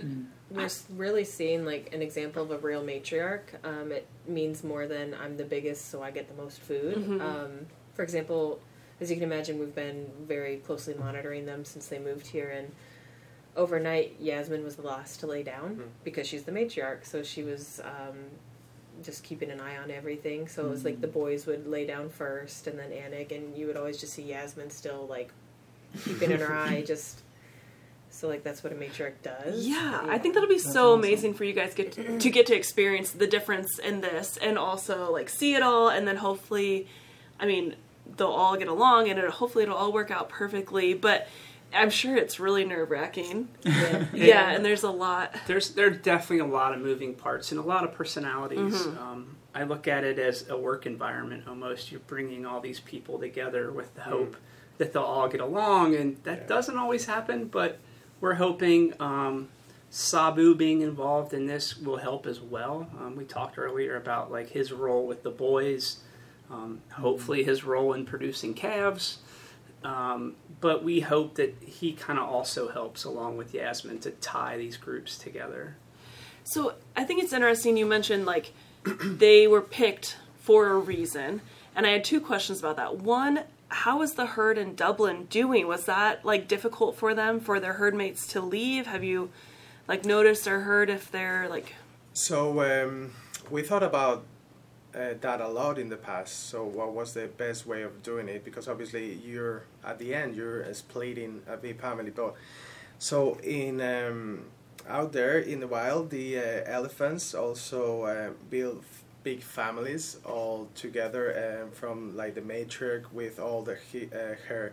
And 0.00 0.28
we're 0.50 0.68
really 0.96 1.24
seeing 1.24 1.64
like 1.64 1.92
an 1.94 2.02
example 2.02 2.42
of 2.42 2.50
a 2.50 2.58
real 2.58 2.82
matriarch. 2.82 3.42
Um, 3.64 3.92
it 3.92 4.06
means 4.26 4.62
more 4.64 4.86
than 4.86 5.14
I'm 5.14 5.36
the 5.36 5.44
biggest, 5.44 5.90
so 5.90 6.02
I 6.02 6.10
get 6.10 6.28
the 6.28 6.42
most 6.42 6.60
food. 6.60 6.96
Mhm. 6.96 7.20
Um, 7.20 7.50
for 7.94 8.02
example, 8.02 8.60
as 9.00 9.10
you 9.10 9.16
can 9.16 9.24
imagine, 9.24 9.58
we've 9.58 9.74
been 9.74 10.10
very 10.26 10.56
closely 10.58 10.94
monitoring 10.94 11.44
them 11.46 11.64
since 11.64 11.86
they 11.88 11.98
moved 11.98 12.26
here, 12.28 12.48
and 12.50 12.72
overnight, 13.56 14.16
Yasmin 14.20 14.64
was 14.64 14.76
the 14.76 14.82
last 14.82 15.20
to 15.20 15.26
lay 15.26 15.42
down 15.42 15.76
Mhm. 15.76 15.88
because 16.04 16.26
she's 16.26 16.44
the 16.44 16.52
matriarch. 16.52 17.04
So 17.04 17.22
she 17.22 17.42
was 17.42 17.80
um, 17.84 18.16
just 19.02 19.24
keeping 19.24 19.50
an 19.50 19.60
eye 19.60 19.76
on 19.78 19.90
everything. 19.90 20.48
So 20.48 20.66
it 20.66 20.70
was 20.70 20.84
like 20.84 21.00
the 21.00 21.08
mm. 21.08 21.14
boys 21.14 21.46
would 21.46 21.66
lay 21.66 21.86
down 21.86 22.08
first, 22.08 22.66
and 22.66 22.78
then 22.78 22.92
Anak, 22.92 23.32
and 23.32 23.56
you 23.56 23.66
would 23.66 23.76
always 23.76 23.98
just 23.98 24.12
see 24.12 24.22
Yasmin 24.22 24.70
still 24.70 25.06
like 25.08 25.30
keeping 26.04 26.30
in 26.30 26.40
her 26.40 26.54
eye, 26.54 26.82
just. 26.86 27.22
So 28.10 28.28
like 28.28 28.44
that's 28.44 28.62
what 28.62 28.74
a 28.74 28.76
matriarch 28.76 29.14
does. 29.22 29.66
Yeah, 29.66 30.04
I 30.06 30.18
think 30.18 30.34
that'll 30.34 30.48
be 30.48 30.56
That's 30.56 30.70
so 30.70 30.90
awesome. 30.90 31.00
amazing 31.00 31.34
for 31.34 31.44
you 31.44 31.54
guys 31.54 31.72
get 31.72 31.92
to, 31.92 32.18
to 32.18 32.30
get 32.30 32.44
to 32.46 32.54
experience 32.54 33.10
the 33.10 33.26
difference 33.26 33.78
in 33.78 34.02
this, 34.02 34.36
and 34.36 34.58
also 34.58 35.10
like 35.10 35.30
see 35.30 35.54
it 35.54 35.62
all, 35.62 35.88
and 35.88 36.06
then 36.06 36.16
hopefully, 36.16 36.88
I 37.40 37.46
mean, 37.46 37.74
they'll 38.18 38.28
all 38.28 38.58
get 38.58 38.68
along, 38.68 39.08
and 39.08 39.18
it'll, 39.18 39.30
hopefully 39.30 39.64
it'll 39.64 39.76
all 39.76 39.92
work 39.92 40.10
out 40.10 40.28
perfectly. 40.28 40.92
But 40.92 41.26
I'm 41.74 41.90
sure 41.90 42.16
it's 42.16 42.38
really 42.40 42.64
nerve 42.64 42.90
wracking. 42.90 43.48
Yeah. 43.64 44.04
Yeah, 44.12 44.50
and 44.50 44.64
there's 44.64 44.82
a 44.82 44.90
lot. 44.90 45.34
there's 45.46 45.70
there 45.70 45.86
are 45.86 45.90
definitely 45.90 46.38
a 46.40 46.52
lot 46.52 46.74
of 46.74 46.80
moving 46.80 47.14
parts 47.14 47.50
and 47.52 47.60
a 47.60 47.62
lot 47.64 47.84
of 47.84 47.92
personalities. 47.94 48.82
Mhm. 48.86 48.98
Um, 49.00 49.36
I 49.54 49.64
look 49.64 49.86
at 49.88 50.04
it 50.04 50.18
as 50.18 50.48
a 50.48 50.56
work 50.56 50.86
environment 50.86 51.44
almost. 51.48 51.90
You're 51.90 52.00
bringing 52.06 52.46
all 52.46 52.60
these 52.60 52.80
people 52.80 53.18
together 53.18 53.70
with 53.70 53.94
the 53.94 54.02
hope 54.02 54.36
that 54.78 54.92
they'll 54.92 55.02
all 55.02 55.28
get 55.28 55.40
along, 55.40 55.94
and 55.94 56.16
that 56.24 56.40
Yeah. 56.42 56.46
doesn't 56.46 56.76
always 56.76 57.04
happen. 57.06 57.46
But 57.46 57.78
we're 58.20 58.34
hoping 58.34 58.94
um, 59.00 59.48
Sabu 59.90 60.54
being 60.54 60.80
involved 60.80 61.34
in 61.34 61.46
this 61.46 61.76
will 61.76 61.98
help 61.98 62.26
as 62.26 62.40
well. 62.40 62.88
Um, 62.98 63.14
we 63.16 63.24
talked 63.24 63.58
earlier 63.58 63.96
about 63.96 64.30
like 64.32 64.48
his 64.50 64.72
role 64.72 65.06
with 65.06 65.22
the 65.22 65.30
boys. 65.30 65.98
Um, 66.50 66.80
hopefully, 66.92 67.44
his 67.44 67.64
role 67.64 67.92
in 67.94 68.04
producing 68.04 68.52
calves. 68.54 69.18
Um, 69.84 70.36
but 70.60 70.84
we 70.84 71.00
hope 71.00 71.34
that 71.34 71.56
he 71.64 71.92
kind 71.92 72.18
of 72.18 72.28
also 72.28 72.68
helps 72.68 73.04
along 73.04 73.36
with 73.36 73.52
Yasmin 73.52 73.98
to 74.00 74.10
tie 74.12 74.56
these 74.56 74.76
groups 74.76 75.18
together. 75.18 75.76
So 76.44 76.74
I 76.96 77.04
think 77.04 77.22
it's 77.22 77.32
interesting 77.32 77.76
you 77.76 77.86
mentioned 77.86 78.26
like 78.26 78.52
they 78.84 79.46
were 79.46 79.62
picked 79.62 80.16
for 80.38 80.68
a 80.68 80.78
reason, 80.78 81.40
and 81.74 81.86
I 81.86 81.90
had 81.90 82.04
two 82.04 82.20
questions 82.20 82.60
about 82.60 82.76
that. 82.76 82.96
One, 82.98 83.40
how 83.68 84.02
is 84.02 84.14
the 84.14 84.26
herd 84.26 84.58
in 84.58 84.74
Dublin 84.74 85.26
doing? 85.30 85.66
Was 85.66 85.86
that 85.86 86.24
like 86.24 86.46
difficult 86.46 86.96
for 86.96 87.14
them 87.14 87.40
for 87.40 87.58
their 87.58 87.74
herd 87.74 87.94
mates 87.94 88.26
to 88.28 88.40
leave? 88.40 88.86
Have 88.86 89.02
you 89.02 89.30
like 89.88 90.04
noticed 90.04 90.46
or 90.46 90.60
heard 90.60 90.90
if 90.90 91.10
they're 91.10 91.48
like 91.48 91.74
So 92.12 92.60
um, 92.62 93.12
we 93.50 93.62
thought 93.62 93.82
about 93.82 94.24
uh, 94.94 95.14
that 95.20 95.40
a 95.40 95.48
lot 95.48 95.78
in 95.78 95.88
the 95.88 95.96
past. 95.96 96.48
So 96.50 96.64
what 96.64 96.92
was 96.92 97.14
the 97.14 97.26
best 97.26 97.66
way 97.66 97.82
of 97.82 98.02
doing 98.02 98.28
it? 98.28 98.44
Because 98.44 98.68
obviously 98.68 99.14
you're 99.14 99.64
at 99.84 99.98
the 99.98 100.14
end 100.14 100.36
you're 100.36 100.72
splitting 100.74 101.42
a 101.48 101.56
big 101.56 101.80
family. 101.80 102.10
But 102.10 102.34
so 102.98 103.38
in 103.42 103.80
um, 103.80 104.44
out 104.88 105.12
there 105.12 105.38
in 105.38 105.60
the 105.60 105.66
wild, 105.66 106.10
the 106.10 106.38
uh, 106.38 106.62
elephants 106.66 107.34
also 107.34 108.02
uh, 108.02 108.30
build 108.50 108.84
big 109.22 109.42
families 109.42 110.18
all 110.24 110.68
together 110.74 111.62
um, 111.62 111.70
from 111.70 112.16
like 112.16 112.34
the 112.34 112.40
matriarch 112.40 113.12
with 113.12 113.38
all 113.38 113.62
the 113.62 113.76
he, 113.90 114.06
uh, 114.06 114.34
her 114.48 114.72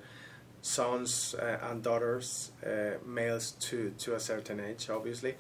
sons 0.62 1.36
uh, 1.40 1.58
and 1.70 1.84
daughters, 1.84 2.52
uh, 2.66 2.98
males 3.06 3.52
to 3.52 3.94
to 4.00 4.16
a 4.16 4.20
certain 4.20 4.60
age, 4.60 4.90
obviously. 4.90 5.36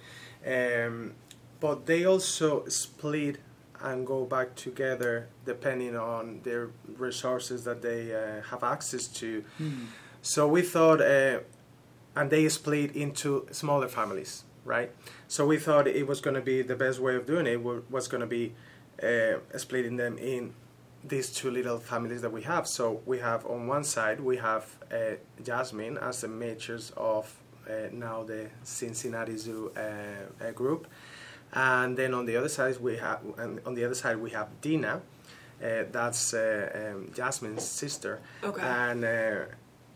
Um, 0.45 1.13
but 1.59 1.85
they 1.85 2.05
also 2.05 2.65
split 2.67 3.37
and 3.81 4.05
go 4.05 4.25
back 4.25 4.55
together 4.55 5.27
depending 5.45 5.95
on 5.95 6.41
their 6.43 6.69
resources 6.97 7.63
that 7.63 7.81
they 7.81 8.13
uh, 8.13 8.41
have 8.49 8.63
access 8.63 9.07
to. 9.07 9.43
So 10.21 10.47
we 10.47 10.61
thought, 10.63 11.01
uh, 11.01 11.39
and 12.15 12.29
they 12.29 12.49
split 12.49 12.95
into 12.95 13.47
smaller 13.51 13.87
families, 13.87 14.43
right? 14.65 14.91
So 15.27 15.45
we 15.45 15.57
thought 15.57 15.87
it 15.87 16.07
was 16.07 16.19
going 16.19 16.35
to 16.35 16.41
be 16.41 16.61
the 16.61 16.75
best 16.75 16.99
way 16.99 17.15
of 17.15 17.25
doing 17.25 17.47
it 17.47 17.61
was 17.63 18.07
going 18.07 18.21
to 18.21 18.27
be 18.27 18.53
uh, 19.01 19.39
splitting 19.57 19.95
them 19.97 20.17
in 20.17 20.53
these 21.03 21.31
two 21.31 21.49
little 21.49 21.79
families 21.79 22.21
that 22.21 22.31
we 22.33 22.41
have. 22.41 22.67
So 22.67 23.01
we 23.05 23.19
have 23.19 23.45
on 23.45 23.67
one 23.67 23.85
side 23.85 24.19
we 24.19 24.37
have 24.37 24.65
uh, 24.91 25.15
Jasmine 25.41 25.97
as 25.97 26.21
the 26.21 26.27
matriarch 26.27 26.91
of 26.97 27.33
uh, 27.69 27.87
now 27.93 28.23
the 28.23 28.49
Cincinnati 28.63 29.37
Zoo 29.37 29.71
group, 30.55 30.87
and 31.53 31.97
then 31.97 32.13
on 32.13 32.25
the 32.25 32.35
other 32.37 32.49
side 32.49 32.77
we 32.79 32.97
have 32.97 33.19
and 33.37 33.59
on 33.65 33.73
the 33.75 33.83
other 33.85 33.95
side 33.95 34.17
we 34.17 34.31
have 34.31 34.47
Dina, 34.61 35.01
uh, 35.63 35.83
that's 35.91 36.33
uh, 36.33 36.91
um, 36.93 37.11
Jasmine's 37.13 37.65
sister, 37.67 38.19
Okay. 38.43 38.61
and 38.61 39.03
uh, 39.03 39.45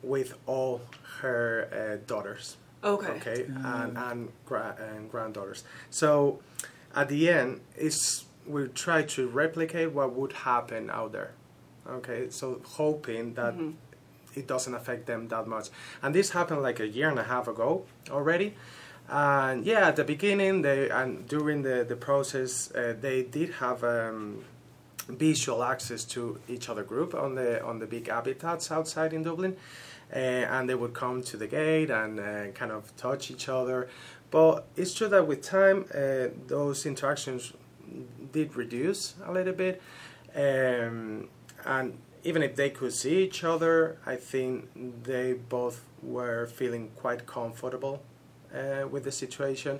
with 0.01 0.33
all 0.45 0.81
her 1.21 1.67
uh, 1.71 2.05
daughters 2.07 2.57
okay? 2.83 3.11
okay, 3.13 3.45
and 3.63 3.97
and, 3.97 4.29
gra- 4.45 4.75
and 4.79 5.09
granddaughters. 5.09 5.63
So 5.89 6.39
at 6.95 7.07
the 7.09 7.29
end, 7.29 7.61
it's 7.77 8.25
we 8.45 8.67
try 8.67 9.03
to 9.03 9.27
replicate 9.27 9.91
what 9.93 10.13
would 10.13 10.33
happen 10.33 10.89
out 10.89 11.11
there. 11.13 11.31
Okay, 11.87 12.29
so 12.29 12.59
hoping 12.65 13.33
that 13.35 13.53
Mhm. 13.57 13.73
it 14.35 14.47
doesn't 14.47 14.73
affect 14.73 15.05
them 15.05 15.27
that 15.29 15.47
much. 15.47 15.69
And 16.01 16.13
this 16.13 16.31
happened 16.31 16.61
like 16.61 16.79
a 16.81 16.87
year 16.87 17.09
and 17.09 17.19
a 17.19 17.23
half 17.23 17.47
ago 17.47 17.85
already. 18.09 18.55
And 19.09 19.65
yeah, 19.65 19.87
at 19.87 19.95
the 19.95 20.03
beginning, 20.03 20.61
they 20.61 20.89
and 20.89 21.27
during 21.27 21.63
the 21.63 21.85
the 21.87 21.95
process, 21.95 22.71
uh, 22.71 22.95
they 22.99 23.23
did 23.23 23.51
have. 23.55 23.83
Um, 23.83 24.45
visual 25.07 25.63
access 25.63 26.03
to 26.03 26.39
each 26.47 26.69
other 26.69 26.83
group 26.83 27.13
on 27.13 27.35
the 27.35 27.63
on 27.63 27.79
the 27.79 27.85
big 27.85 28.07
habitats 28.07 28.71
outside 28.71 29.13
in 29.13 29.23
Dublin, 29.23 29.55
uh, 30.13 30.17
and 30.17 30.69
they 30.69 30.75
would 30.75 30.93
come 30.93 31.21
to 31.23 31.37
the 31.37 31.47
gate 31.47 31.89
and 31.89 32.19
uh, 32.19 32.47
kind 32.53 32.71
of 32.71 32.95
touch 32.95 33.31
each 33.31 33.49
other. 33.49 33.89
But 34.31 34.65
it's 34.75 34.93
true 34.93 35.09
that 35.09 35.27
with 35.27 35.41
time, 35.41 35.85
uh, 35.93 36.29
those 36.47 36.85
interactions 36.85 37.53
did 38.31 38.55
reduce 38.55 39.15
a 39.25 39.31
little 39.31 39.53
bit, 39.53 39.81
um, 40.35 41.27
and 41.65 41.97
even 42.23 42.41
if 42.41 42.55
they 42.55 42.69
could 42.69 42.93
see 42.93 43.23
each 43.23 43.43
other, 43.43 43.97
I 44.05 44.15
think 44.15 44.69
they 45.03 45.33
both 45.33 45.83
were 46.01 46.47
feeling 46.47 46.89
quite 46.95 47.25
comfortable 47.27 48.01
uh, 48.53 48.87
with 48.87 49.03
the 49.03 49.11
situation, 49.11 49.79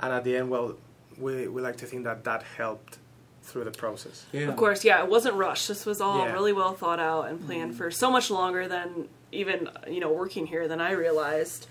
and 0.00 0.12
at 0.12 0.24
the 0.24 0.36
end, 0.36 0.50
well, 0.50 0.76
we 1.18 1.48
we 1.48 1.62
like 1.62 1.76
to 1.78 1.86
think 1.86 2.04
that 2.04 2.24
that 2.24 2.42
helped 2.42 2.98
through 3.42 3.64
the 3.64 3.70
process. 3.72 4.24
Yeah. 4.32 4.42
Of 4.48 4.56
course, 4.56 4.84
yeah, 4.84 5.02
it 5.02 5.08
wasn't 5.10 5.34
rushed. 5.34 5.66
This 5.68 5.84
was 5.84 6.00
all 6.00 6.18
Yeah. 6.26 6.32
really 6.32 6.52
well 6.52 6.74
thought 6.74 7.00
out 7.00 7.28
and 7.28 7.44
planned 7.44 7.76
for 7.76 7.90
so 7.90 8.10
much 8.10 8.30
longer 8.30 8.68
than 8.68 9.08
even 9.32 9.68
you 9.88 10.00
know 10.00 10.12
working 10.12 10.46
here 10.46 10.68
than 10.68 10.80
I 10.80 10.92
realized. 10.92 11.66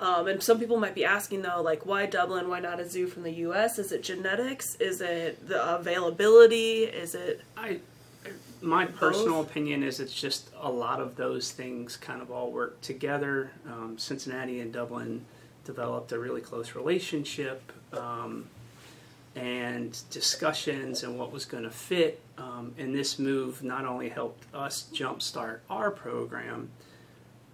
Um, 0.00 0.26
and 0.26 0.42
some 0.42 0.58
people 0.58 0.76
might 0.76 0.94
be 0.96 1.04
asking 1.04 1.42
though, 1.42 1.62
like, 1.62 1.86
why 1.86 2.06
Dublin? 2.06 2.48
Why 2.48 2.58
not 2.60 2.80
a 2.80 2.88
zoo 2.88 3.06
from 3.06 3.22
the 3.22 3.30
U.S.? 3.46 3.78
Is 3.78 3.92
it 3.92 4.02
genetics? 4.02 4.74
Is 4.80 5.00
it 5.00 5.48
the 5.48 5.76
availability? 5.76 6.82
Is 6.84 7.14
it 7.14 7.40
I, 7.56 7.78
my 8.60 8.86
personal 8.86 9.40
opinion 9.40 9.82
is 9.84 10.00
it's 10.00 10.12
just 10.12 10.50
a 10.60 10.70
lot 10.70 11.00
of 11.00 11.16
those 11.16 11.52
things 11.52 11.96
kind 11.96 12.20
of 12.20 12.30
all 12.30 12.50
work 12.50 12.80
together. 12.80 13.50
Um, 13.66 13.96
Cincinnati 13.96 14.60
and 14.60 14.72
Dublin 14.72 15.24
developed 15.64 16.12
a 16.12 16.18
really 16.18 16.40
close 16.40 16.74
relationship, 16.74 17.72
um, 17.92 18.46
and 19.36 19.98
discussions 20.10 21.02
and 21.02 21.18
what 21.18 21.32
was 21.32 21.44
going 21.44 21.64
to 21.64 21.70
fit. 21.70 22.20
Um, 22.38 22.74
and 22.78 22.94
this 22.94 23.18
move 23.18 23.62
not 23.64 23.84
only 23.84 24.08
helped 24.08 24.44
us 24.54 24.88
jumpstart 24.92 25.60
our 25.68 25.90
program, 25.90 26.70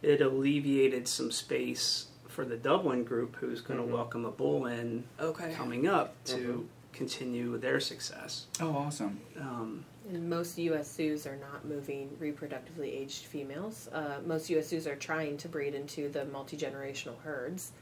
it 0.03 0.21
alleviated 0.21 1.09
some 1.09 1.31
space 1.31 2.07
for 2.29 2.45
the 2.45 2.57
Dublin 2.57 3.05
group, 3.05 3.37
who's 3.37 3.61
going 3.61 3.81
to 3.81 3.87
welcome 3.87 4.25
a 4.25 4.31
bull 4.31 4.67
in 4.67 5.05
okay? 5.21 5.53
coming 5.55 5.87
up 5.87 6.15
to 6.27 6.67
continue 6.93 7.59
their 7.59 7.81
success. 7.81 8.47
Oh, 8.61 8.77
awesome. 8.77 9.21
Um, 9.39 9.85
And 10.09 10.29
most 10.29 10.59
U.S. 10.59 10.93
zoos 10.93 11.27
are 11.27 11.37
not 11.37 11.65
moving 11.65 12.09
reproductively 12.21 12.93
aged 12.93 13.25
females. 13.25 13.89
Uh, 13.93 14.19
most 14.27 14.49
U.S. 14.51 14.69
zoos 14.69 14.87
are 14.87 14.97
trying 14.97 15.37
to 15.39 15.49
breed 15.49 15.75
into 15.75 16.09
the 16.09 16.25
multi 16.27 16.57
generational 16.57 17.19
herds. 17.23 17.73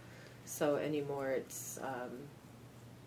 So 0.48 0.76
anymore, 0.76 1.30
it's 1.30 1.78
um, 1.82 2.10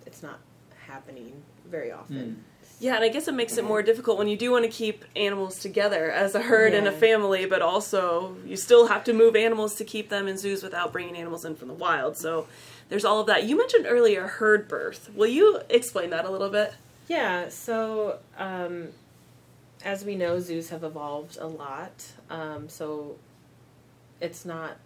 it's 0.06 0.22
not 0.22 0.39
happening 0.88 1.42
very 1.70 1.92
often. 1.92 2.44
Yeah, 2.80 2.96
and 2.96 3.04
I 3.04 3.10
guess 3.10 3.28
it 3.28 3.34
makes 3.34 3.58
it 3.58 3.64
more 3.64 3.84
difficult 3.84 4.18
when 4.18 4.28
you 4.28 4.36
do 4.38 4.52
want 4.52 4.66
to 4.66 4.72
keep 4.72 5.06
animals 5.16 5.60
together 5.60 6.10
as 6.10 6.34
a 6.34 6.42
herd 6.42 6.74
and 6.74 6.88
a 6.88 6.92
family, 6.92 7.46
but 7.46 7.62
also 7.62 8.36
you 8.46 8.56
still 8.56 8.88
have 8.88 9.04
to 9.04 9.14
move 9.14 9.36
animals 9.36 9.76
to 9.76 9.84
keep 9.84 10.10
them 10.10 10.28
in 10.28 10.38
zoos 10.38 10.64
without 10.64 10.92
bringing 10.92 11.16
animals 11.16 11.46
in 11.46 11.56
from 11.56 11.68
the 11.68 11.76
wild. 11.76 12.18
So 12.18 12.48
there's 12.89 13.06
all 13.06 13.20
of 13.20 13.28
that. 13.28 13.44
You 13.44 13.56
mentioned 13.56 13.86
earlier 13.88 14.26
herd 14.28 14.68
birth. 14.68 15.12
Will 15.14 15.28
you 15.28 15.62
explain 15.70 16.10
that 16.10 16.26
a 16.26 16.32
little 16.32 16.50
bit? 16.50 16.74
Yeah, 17.08 17.50
so 17.50 18.18
um, 18.38 18.89
as 19.86 20.04
we 20.04 20.16
know, 20.16 20.39
zoos 20.39 20.70
have 20.70 20.84
evolved 20.84 21.38
a 21.39 21.48
lot. 21.48 22.14
Um, 22.32 22.68
so 22.68 23.18
it's 24.20 24.44
not, 24.44 24.78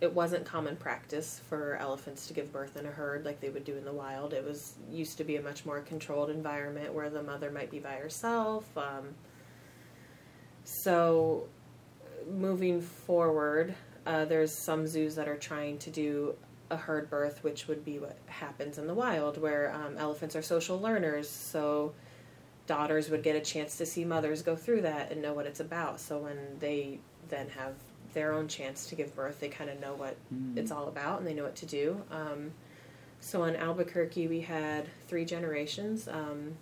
it 0.00 0.12
wasn't 0.12 0.44
common 0.44 0.76
practice 0.76 1.40
for 1.48 1.76
elephants 1.76 2.26
to 2.28 2.32
give 2.32 2.52
birth 2.52 2.76
in 2.76 2.86
a 2.86 2.90
herd 2.90 3.24
like 3.24 3.40
they 3.40 3.48
would 3.48 3.64
do 3.64 3.76
in 3.76 3.84
the 3.84 3.92
wild. 3.92 4.32
It 4.32 4.44
was 4.44 4.74
used 4.90 5.18
to 5.18 5.24
be 5.24 5.36
a 5.36 5.42
much 5.42 5.66
more 5.66 5.80
controlled 5.80 6.30
environment 6.30 6.94
where 6.94 7.10
the 7.10 7.22
mother 7.22 7.50
might 7.50 7.70
be 7.70 7.80
by 7.80 7.94
herself. 7.94 8.64
Um, 8.76 9.14
so 10.64 11.48
moving 12.30 12.80
forward, 12.80 13.74
uh, 14.06 14.24
there's 14.26 14.52
some 14.52 14.86
zoos 14.86 15.16
that 15.16 15.28
are 15.28 15.36
trying 15.36 15.78
to 15.78 15.90
do 15.90 16.36
a 16.70 16.76
herd 16.76 17.10
birth, 17.10 17.42
which 17.42 17.66
would 17.66 17.84
be 17.84 17.98
what 17.98 18.16
happens 18.26 18.78
in 18.78 18.86
the 18.86 18.94
wild, 18.94 19.40
where 19.40 19.74
um, 19.74 19.96
elephants 19.96 20.36
are 20.36 20.42
social 20.42 20.78
learners. 20.78 21.28
So 21.28 21.92
daughters 22.66 23.10
would 23.10 23.22
get 23.22 23.34
a 23.34 23.40
chance 23.40 23.76
to 23.78 23.86
see 23.86 24.04
mothers 24.04 24.42
go 24.42 24.54
through 24.54 24.82
that 24.82 25.10
and 25.10 25.22
know 25.22 25.32
what 25.32 25.46
it's 25.46 25.60
about. 25.60 25.98
So 25.98 26.18
when 26.18 26.38
they 26.60 27.00
then 27.28 27.48
have 27.48 27.74
their 28.14 28.32
own 28.32 28.48
chance 28.48 28.86
to 28.86 28.94
give 28.94 29.14
birth, 29.14 29.40
they 29.40 29.48
kind 29.48 29.70
of 29.70 29.80
know 29.80 29.94
what 29.94 30.16
it's 30.56 30.70
all 30.70 30.88
about 30.88 31.18
and 31.18 31.26
they 31.26 31.34
know 31.34 31.44
what 31.44 31.56
to 31.56 31.66
do. 31.66 32.02
Um, 32.10 32.52
so 33.20 33.44
in 33.44 33.56
Albuquerque, 33.56 34.28
we 34.28 34.40
had 34.40 34.86
three 35.08 35.24
generations. 35.24 36.08
Um, 36.08 36.56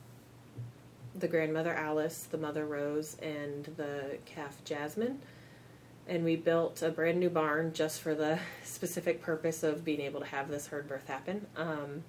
the 1.15 1.29
grandmother 1.29 1.73
Alice, 1.73 2.29
the 2.31 2.39
mother 2.39 2.67
Rose, 2.67 3.17
and 3.23 3.65
the 3.77 4.19
calf 4.27 4.63
Jasmine 4.65 5.21
and 6.09 6.25
we 6.25 6.37
built 6.37 6.83
a 6.83 6.91
brand 6.91 7.19
new 7.19 7.31
barn 7.31 7.73
just 7.73 8.01
for 8.01 8.15
the 8.15 8.39
specific 8.65 9.21
purpose 9.21 9.63
of 9.63 9.85
being 9.85 10.01
able 10.01 10.21
to 10.21 10.27
have 10.27 10.49
this 10.49 10.69
herd 10.69 10.89
birth 10.89 11.09
happen. 11.09 11.47
Um, 11.57 12.05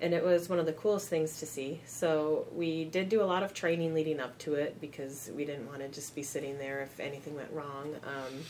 and 0.00 0.12
it 0.12 0.24
was 0.24 0.48
one 0.48 0.58
of 0.58 0.66
the 0.66 0.72
coolest 0.72 1.08
things 1.08 1.38
to 1.40 1.46
see. 1.46 1.80
So 1.86 2.46
we 2.52 2.84
did 2.84 3.08
do 3.08 3.22
a 3.22 3.24
lot 3.24 3.42
of 3.42 3.54
training 3.54 3.94
leading 3.94 4.20
up 4.20 4.36
to 4.38 4.54
it 4.54 4.80
because 4.80 5.30
we 5.34 5.44
didn't 5.44 5.66
want 5.66 5.80
to 5.80 5.88
just 5.88 6.14
be 6.14 6.22
sitting 6.22 6.58
there 6.58 6.82
if 6.82 7.00
anything 7.00 7.34
went 7.34 7.52
wrong. 7.52 7.94
Um, 8.04 8.40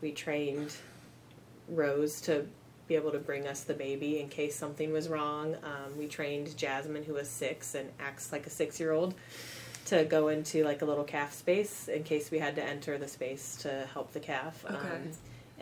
we 0.00 0.12
trained 0.12 0.74
Rose 1.68 2.20
to 2.22 2.46
be 2.88 2.96
able 2.96 3.12
to 3.12 3.18
bring 3.18 3.46
us 3.46 3.62
the 3.62 3.74
baby 3.74 4.20
in 4.20 4.28
case 4.28 4.54
something 4.54 4.92
was 4.92 5.08
wrong. 5.08 5.56
Um, 5.62 5.96
we 5.96 6.06
trained 6.06 6.56
Jasmine, 6.56 7.04
who 7.04 7.14
was 7.14 7.28
six 7.28 7.74
and 7.74 7.88
acts 7.98 8.32
like 8.32 8.46
a 8.46 8.50
six 8.50 8.78
year 8.78 8.92
old, 8.92 9.14
to 9.86 10.04
go 10.04 10.28
into 10.28 10.64
like 10.64 10.82
a 10.82 10.84
little 10.84 11.04
calf 11.04 11.32
space 11.32 11.88
in 11.88 12.02
case 12.02 12.30
we 12.30 12.38
had 12.38 12.54
to 12.56 12.62
enter 12.62 12.98
the 12.98 13.08
space 13.08 13.56
to 13.62 13.88
help 13.92 14.12
the 14.12 14.20
calf. 14.20 14.64
Okay. 14.64 14.76
Um, 14.76 15.10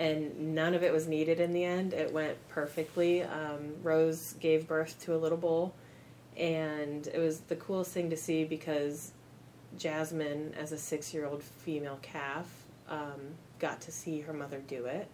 and 0.00 0.54
none 0.54 0.74
of 0.74 0.82
it 0.82 0.92
was 0.94 1.06
needed 1.06 1.40
in 1.40 1.52
the 1.52 1.62
end. 1.62 1.92
It 1.92 2.10
went 2.10 2.36
perfectly. 2.48 3.22
Um, 3.22 3.74
Rose 3.82 4.34
gave 4.40 4.66
birth 4.66 4.98
to 5.02 5.14
a 5.14 5.18
little 5.18 5.36
bull, 5.36 5.74
and 6.38 7.06
it 7.06 7.18
was 7.18 7.40
the 7.40 7.56
coolest 7.56 7.92
thing 7.92 8.08
to 8.08 8.16
see 8.16 8.44
because 8.44 9.12
Jasmine, 9.76 10.54
as 10.58 10.72
a 10.72 10.78
six 10.78 11.12
year 11.12 11.26
old 11.26 11.42
female 11.42 11.98
calf, 12.00 12.46
um, 12.88 13.20
got 13.58 13.82
to 13.82 13.92
see 13.92 14.20
her 14.20 14.32
mother 14.32 14.62
do 14.66 14.86
it. 14.86 15.06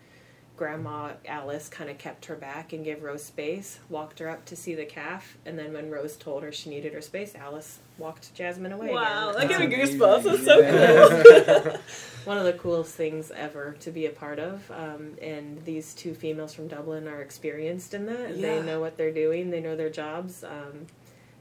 Grandma 0.57 1.15
Alice 1.27 1.69
kind 1.69 1.91
of 1.91 1.99
kept 1.99 2.27
her 2.27 2.37
back 2.37 2.73
and 2.73 2.85
gave 2.85 3.03
Rose 3.03 3.25
space, 3.25 3.81
walked 3.91 4.21
her 4.21 4.29
up 4.29 4.45
to 4.47 4.57
see 4.57 4.77
the 4.77 4.87
calf, 4.87 5.37
and 5.45 5.59
then 5.59 5.73
when 5.73 5.91
Rose 5.91 6.17
told 6.17 6.45
her 6.45 6.53
she 6.53 6.71
needed 6.71 6.95
her 6.95 7.03
space, 7.03 7.35
Alice 7.35 7.81
walked 7.99 8.35
Jasmine 8.35 8.73
away. 8.73 8.93
Wow, 8.93 9.31
again. 9.31 9.49
that 9.49 9.59
gave 9.59 9.71
me 9.71 9.77
goosebumps. 9.77 10.25
amazing. 10.25 10.45
That's 10.45 10.45
so 10.45 11.61
cool. 11.71 11.81
one 12.25 12.39
of 12.39 12.45
the 12.45 12.53
coolest 12.53 12.95
things 12.95 13.31
ever 13.31 13.77
to 13.81 13.91
be 13.91 14.07
a 14.07 14.11
part 14.11 14.39
of. 14.39 14.71
Um, 14.71 15.17
and 15.23 15.65
these 15.65 15.95
two 15.95 16.15
females 16.15 16.53
from 16.55 16.69
Dublin 16.69 17.07
are 17.09 17.23
experienced 17.23 17.95
in 17.95 18.07
that. 18.07 18.37
Yeah. 18.37 18.57
They 18.57 18.63
know 18.63 18.81
what 18.81 18.97
they're 18.97 19.13
doing. 19.13 19.51
They 19.51 19.61
know 19.61 19.77
their 19.77 19.91
jobs. 19.91 20.45
Um, 20.45 20.87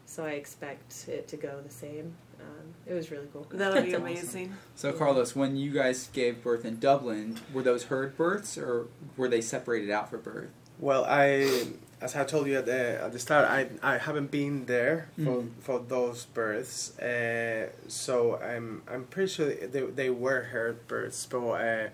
so 0.06 0.24
I 0.24 0.32
expect 0.32 1.08
it 1.08 1.28
to 1.30 1.38
go 1.38 1.60
the 1.62 1.72
same. 1.72 2.14
Um, 2.40 2.74
it 2.86 2.94
was 2.94 3.10
really 3.10 3.28
cool. 3.34 3.48
That'll 3.50 3.82
be 3.82 3.92
That's 3.92 3.94
awesome. 3.96 4.02
amazing. 4.04 4.58
So, 4.76 4.94
Carlos, 4.94 5.36
when 5.36 5.56
you 5.56 5.72
guys 5.72 6.10
gave 6.14 6.44
birth 6.44 6.64
in 6.66 6.80
Dublin, 6.80 7.40
were 7.52 7.64
those 7.64 7.86
herd 7.86 8.16
births 8.16 8.58
or 8.58 8.88
were 9.18 9.28
they 9.28 9.42
separated 9.42 9.90
out 9.90 10.10
for 10.10 10.18
birth? 10.18 10.50
Well, 10.78 11.06
I, 11.08 11.68
as 12.06 12.16
I 12.16 12.24
told 12.34 12.44
you 12.50 12.56
at 12.62 12.66
the 12.74 12.84
at 13.06 13.12
the 13.16 13.20
start, 13.28 13.44
I 13.58 13.60
I 13.94 13.94
haven't 14.08 14.30
been 14.40 14.56
there 14.76 14.98
for 15.26 15.36
Mhm. 15.42 15.50
for 15.66 15.78
those 15.96 16.20
births, 16.40 16.78
uh, 17.00 17.64
so 18.04 18.14
I'm 18.52 18.68
I'm 18.92 19.04
pretty 19.14 19.32
sure 19.36 19.48
they 19.74 19.82
they 20.02 20.10
were 20.26 20.42
her 20.54 20.68
births, 20.92 21.22
but. 21.32 21.40
Uh, 21.68 21.88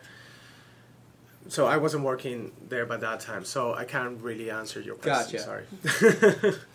so 1.47 1.66
I 1.66 1.78
wasn't 1.86 2.03
working 2.12 2.51
there 2.70 2.86
by 2.86 2.97
that 2.97 3.20
time, 3.30 3.43
so 3.45 3.74
I 3.74 3.84
can't 3.93 4.22
really 4.28 4.49
answer 4.51 4.80
your 4.80 4.95
question. 5.05 5.39
Gotcha. 5.39 5.49
Sorry. 5.49 6.53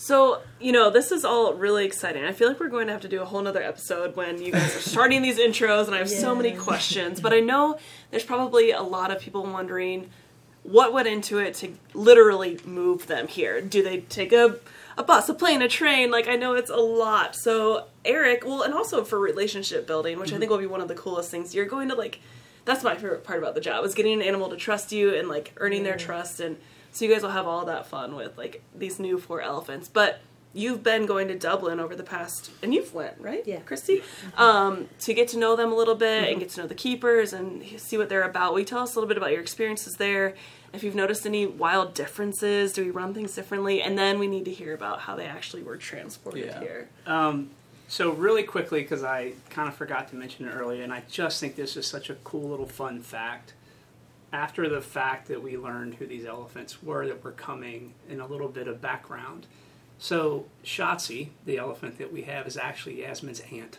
So, 0.00 0.40
you 0.60 0.70
know, 0.70 0.90
this 0.90 1.10
is 1.10 1.24
all 1.24 1.54
really 1.54 1.84
exciting. 1.84 2.22
I 2.22 2.30
feel 2.32 2.46
like 2.46 2.60
we're 2.60 2.68
going 2.68 2.86
to 2.86 2.92
have 2.92 3.02
to 3.02 3.08
do 3.08 3.20
a 3.20 3.24
whole 3.24 3.42
nother 3.42 3.60
episode 3.72 4.14
when 4.14 4.40
you 4.40 4.52
guys 4.52 4.76
are 4.76 4.80
starting 4.94 5.22
these 5.22 5.40
intros, 5.40 5.86
and 5.86 5.94
I 5.96 5.98
have 5.98 6.08
so 6.08 6.36
many 6.36 6.52
questions. 6.68 7.20
But 7.20 7.32
I 7.32 7.40
know 7.40 7.76
there's 8.12 8.22
probably 8.24 8.70
a 8.70 8.80
lot 8.82 9.10
of 9.10 9.18
people 9.20 9.42
wondering 9.42 10.08
what 10.70 10.92
went 10.92 11.08
into 11.08 11.38
it 11.38 11.54
to 11.54 11.74
literally 11.94 12.58
move 12.64 13.06
them 13.06 13.28
here. 13.28 13.60
Do 13.60 13.82
they 13.82 14.00
take 14.00 14.32
a, 14.32 14.56
a 14.96 15.02
bus, 15.02 15.28
a 15.28 15.34
plane, 15.34 15.62
a 15.62 15.68
train? 15.68 16.10
Like, 16.10 16.28
I 16.28 16.36
know 16.36 16.54
it's 16.54 16.70
a 16.70 16.76
lot. 16.76 17.34
So, 17.34 17.86
Eric, 18.04 18.44
well, 18.44 18.62
and 18.62 18.74
also 18.74 19.04
for 19.04 19.18
relationship 19.18 19.86
building, 19.86 20.18
which 20.18 20.28
I 20.28 20.32
mm-hmm. 20.32 20.40
think 20.40 20.50
will 20.50 20.58
be 20.58 20.66
one 20.66 20.80
of 20.80 20.88
the 20.88 20.94
coolest 20.94 21.30
things, 21.30 21.54
you're 21.54 21.66
going 21.66 21.88
to, 21.88 21.94
like, 21.94 22.20
that's 22.68 22.84
my 22.84 22.94
favorite 22.94 23.24
part 23.24 23.38
about 23.38 23.54
the 23.54 23.62
job 23.62 23.84
is 23.86 23.94
getting 23.94 24.12
an 24.12 24.22
animal 24.22 24.50
to 24.50 24.56
trust 24.56 24.92
you 24.92 25.14
and 25.14 25.26
like 25.26 25.54
earning 25.56 25.84
their 25.84 25.96
trust. 25.96 26.38
And 26.38 26.58
so 26.92 27.06
you 27.06 27.12
guys 27.12 27.22
will 27.22 27.30
have 27.30 27.46
all 27.46 27.64
that 27.64 27.86
fun 27.86 28.14
with 28.14 28.36
like 28.36 28.62
these 28.76 29.00
new 29.00 29.18
four 29.18 29.40
elephants. 29.40 29.88
But 29.88 30.20
you've 30.52 30.82
been 30.82 31.06
going 31.06 31.28
to 31.28 31.38
dublin 31.38 31.80
over 31.80 31.96
the 31.96 32.02
past 32.02 32.50
and 32.62 32.74
you've 32.74 32.92
went 32.92 33.14
right? 33.18 33.42
Yeah. 33.46 33.60
christy? 33.60 34.00
Mm-hmm. 34.00 34.40
Um, 34.40 34.88
to 35.00 35.14
get 35.14 35.28
to 35.28 35.38
know 35.38 35.56
them 35.56 35.72
a 35.72 35.74
little 35.74 35.94
bit 35.94 36.24
and 36.24 36.26
mm-hmm. 36.32 36.40
get 36.40 36.50
to 36.50 36.60
know 36.60 36.66
the 36.66 36.74
keepers 36.74 37.32
and 37.32 37.64
see 37.80 37.96
what 37.96 38.10
they're 38.10 38.22
about. 38.22 38.52
Will 38.52 38.60
you 38.60 38.66
tell 38.66 38.80
us 38.80 38.94
a 38.94 38.98
little 38.98 39.08
bit 39.08 39.16
about 39.16 39.32
your 39.32 39.40
experiences 39.40 39.94
there 39.94 40.34
if 40.72 40.82
you've 40.82 40.94
noticed 40.94 41.24
any 41.26 41.46
wild 41.46 41.94
differences 41.94 42.72
do 42.72 42.84
we 42.84 42.90
run 42.90 43.14
things 43.14 43.34
differently 43.34 43.80
and 43.82 43.96
then 43.98 44.18
we 44.18 44.26
need 44.26 44.44
to 44.44 44.52
hear 44.52 44.74
about 44.74 45.00
how 45.00 45.16
they 45.16 45.26
actually 45.26 45.62
were 45.62 45.76
transported 45.76 46.44
Yeah. 46.46 46.60
here 46.60 46.88
Um, 47.06 47.50
so 47.90 48.12
really 48.12 48.42
quickly, 48.42 48.82
because 48.82 49.02
I 49.02 49.32
kind 49.48 49.66
of 49.66 49.74
forgot 49.74 50.08
to 50.08 50.14
mention 50.14 50.46
it 50.46 50.50
earlier, 50.50 50.82
and 50.82 50.92
I 50.92 51.04
just 51.08 51.40
think 51.40 51.56
this 51.56 51.74
is 51.74 51.86
such 51.86 52.10
a 52.10 52.16
cool 52.16 52.46
little 52.50 52.66
fun 52.66 53.00
fact. 53.00 53.54
After 54.30 54.68
the 54.68 54.82
fact 54.82 55.26
that 55.28 55.42
we 55.42 55.56
learned 55.56 55.94
who 55.94 56.04
these 56.06 56.26
elephants 56.26 56.82
were 56.82 57.06
that 57.06 57.24
were 57.24 57.32
coming, 57.32 57.94
and 58.10 58.20
a 58.20 58.26
little 58.26 58.48
bit 58.48 58.68
of 58.68 58.82
background. 58.82 59.46
So 59.98 60.44
Schottzie, 60.62 61.28
the 61.46 61.56
elephant 61.56 61.96
that 61.96 62.12
we 62.12 62.22
have, 62.24 62.46
is 62.46 62.58
actually 62.58 63.00
Yasmin's 63.00 63.40
aunt, 63.50 63.78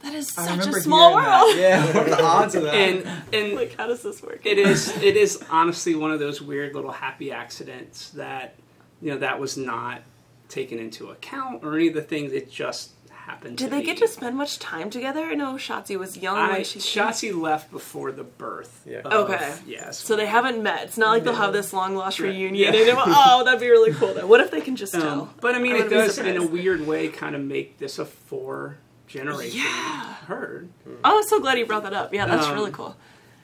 that 0.00 0.14
is 0.14 0.36
I 0.38 0.46
such 0.56 0.66
a 0.66 0.72
small 0.80 1.10
hearing 1.18 1.24
that. 1.24 1.44
world 1.44 1.56
Yeah, 1.58 1.86
what 1.86 2.06
are 2.06 2.10
the 2.16 2.22
odds 2.24 2.54
of 2.54 2.62
that? 2.64 2.74
and 2.74 3.06
and 3.32 3.54
like 3.54 3.76
how 3.76 3.86
does 3.86 4.02
this 4.02 4.22
work 4.22 4.44
it 4.44 4.58
is 4.58 4.88
it 5.02 5.16
is 5.16 5.42
honestly 5.50 5.94
one 5.94 6.10
of 6.12 6.20
those 6.20 6.40
weird 6.40 6.74
little 6.74 6.92
happy 6.92 7.32
accidents 7.32 8.10
that 8.10 8.54
you 9.02 9.10
know 9.12 9.18
that 9.18 9.38
was 9.40 9.56
not 9.56 10.02
taken 10.48 10.78
into 10.78 11.10
account 11.10 11.62
or 11.64 11.74
any 11.76 11.88
of 11.88 11.94
the 11.94 12.02
things 12.02 12.32
it 12.32 12.50
just 12.50 12.92
happened. 13.10 13.58
Did 13.58 13.64
to 13.66 13.70
they 13.70 13.80
be. 13.80 13.84
get 13.86 13.98
to 13.98 14.08
spend 14.08 14.34
much 14.38 14.58
time 14.58 14.88
together? 14.88 15.22
I 15.26 15.34
know 15.34 15.52
Schottzie 15.56 15.98
was 15.98 16.16
young 16.16 16.38
I, 16.38 16.52
when 16.52 16.64
she 16.64 16.80
came. 16.80 17.42
Left 17.42 17.70
before 17.70 18.10
the 18.10 18.24
birth. 18.24 18.82
Yeah. 18.86 19.00
of- 19.00 19.28
Okay. 19.30 19.54
Yes. 19.66 19.98
So 19.98 20.16
they 20.16 20.24
haven't 20.24 20.62
met. 20.62 20.84
It's 20.84 20.96
not 20.96 21.10
like 21.10 21.24
they'll 21.24 21.34
have 21.34 21.52
this 21.52 21.74
long 21.74 21.94
lost 21.94 22.18
Right. 22.20 22.30
reunion. 22.30 22.54
Yeah. 22.74 22.80
And 22.80 22.98
oh, 22.98 23.42
that'd 23.44 23.60
be 23.60 23.68
really 23.68 23.92
cool. 23.92 24.14
Though. 24.14 24.26
What 24.26 24.40
if 24.40 24.50
they 24.50 24.62
can 24.62 24.76
just 24.76 24.94
tell? 24.94 25.20
Um, 25.22 25.30
but 25.42 25.54
I 25.54 25.58
mean, 25.58 25.74
I 25.74 25.80
it 25.80 25.90
does 25.90 26.16
in 26.16 26.38
a 26.38 26.46
weird 26.46 26.86
way 26.86 27.08
kind 27.08 27.36
of 27.36 27.42
make 27.42 27.76
this 27.78 27.98
a 27.98 28.06
four 28.06 28.78
generation 29.08 29.58
Yeah. 29.60 30.14
herd. 30.26 30.68
Oh, 31.04 31.18
I'm 31.18 31.24
so 31.24 31.40
glad 31.40 31.58
you 31.58 31.66
brought 31.66 31.82
that 31.84 31.92
up. 31.94 32.12
Yeah, 32.14 32.26
that's 32.26 32.46
Um, 32.46 32.54
really 32.54 32.70
cool. 32.70 32.96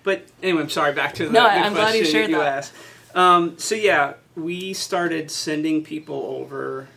But 0.03 0.27
anyway, 0.43 0.63
I'm 0.63 0.71
sorry. 0.71 0.93
Back 0.93 1.15
to 1.15 1.27
the, 1.27 1.33
No, 1.33 1.43
the 1.45 1.49
I'm 1.51 1.73
glad 1.73 1.95
you 1.95 2.01
question 2.03 2.13
shared 2.13 2.31
you 2.31 2.37
that. 2.39 2.59
asked. 2.59 2.73
Um, 3.15 3.59
so 3.59 3.75
yeah, 3.75 4.15
we 4.37 4.75
started 4.75 5.31
sending 5.31 5.83
people 5.85 6.23
over 6.41 6.89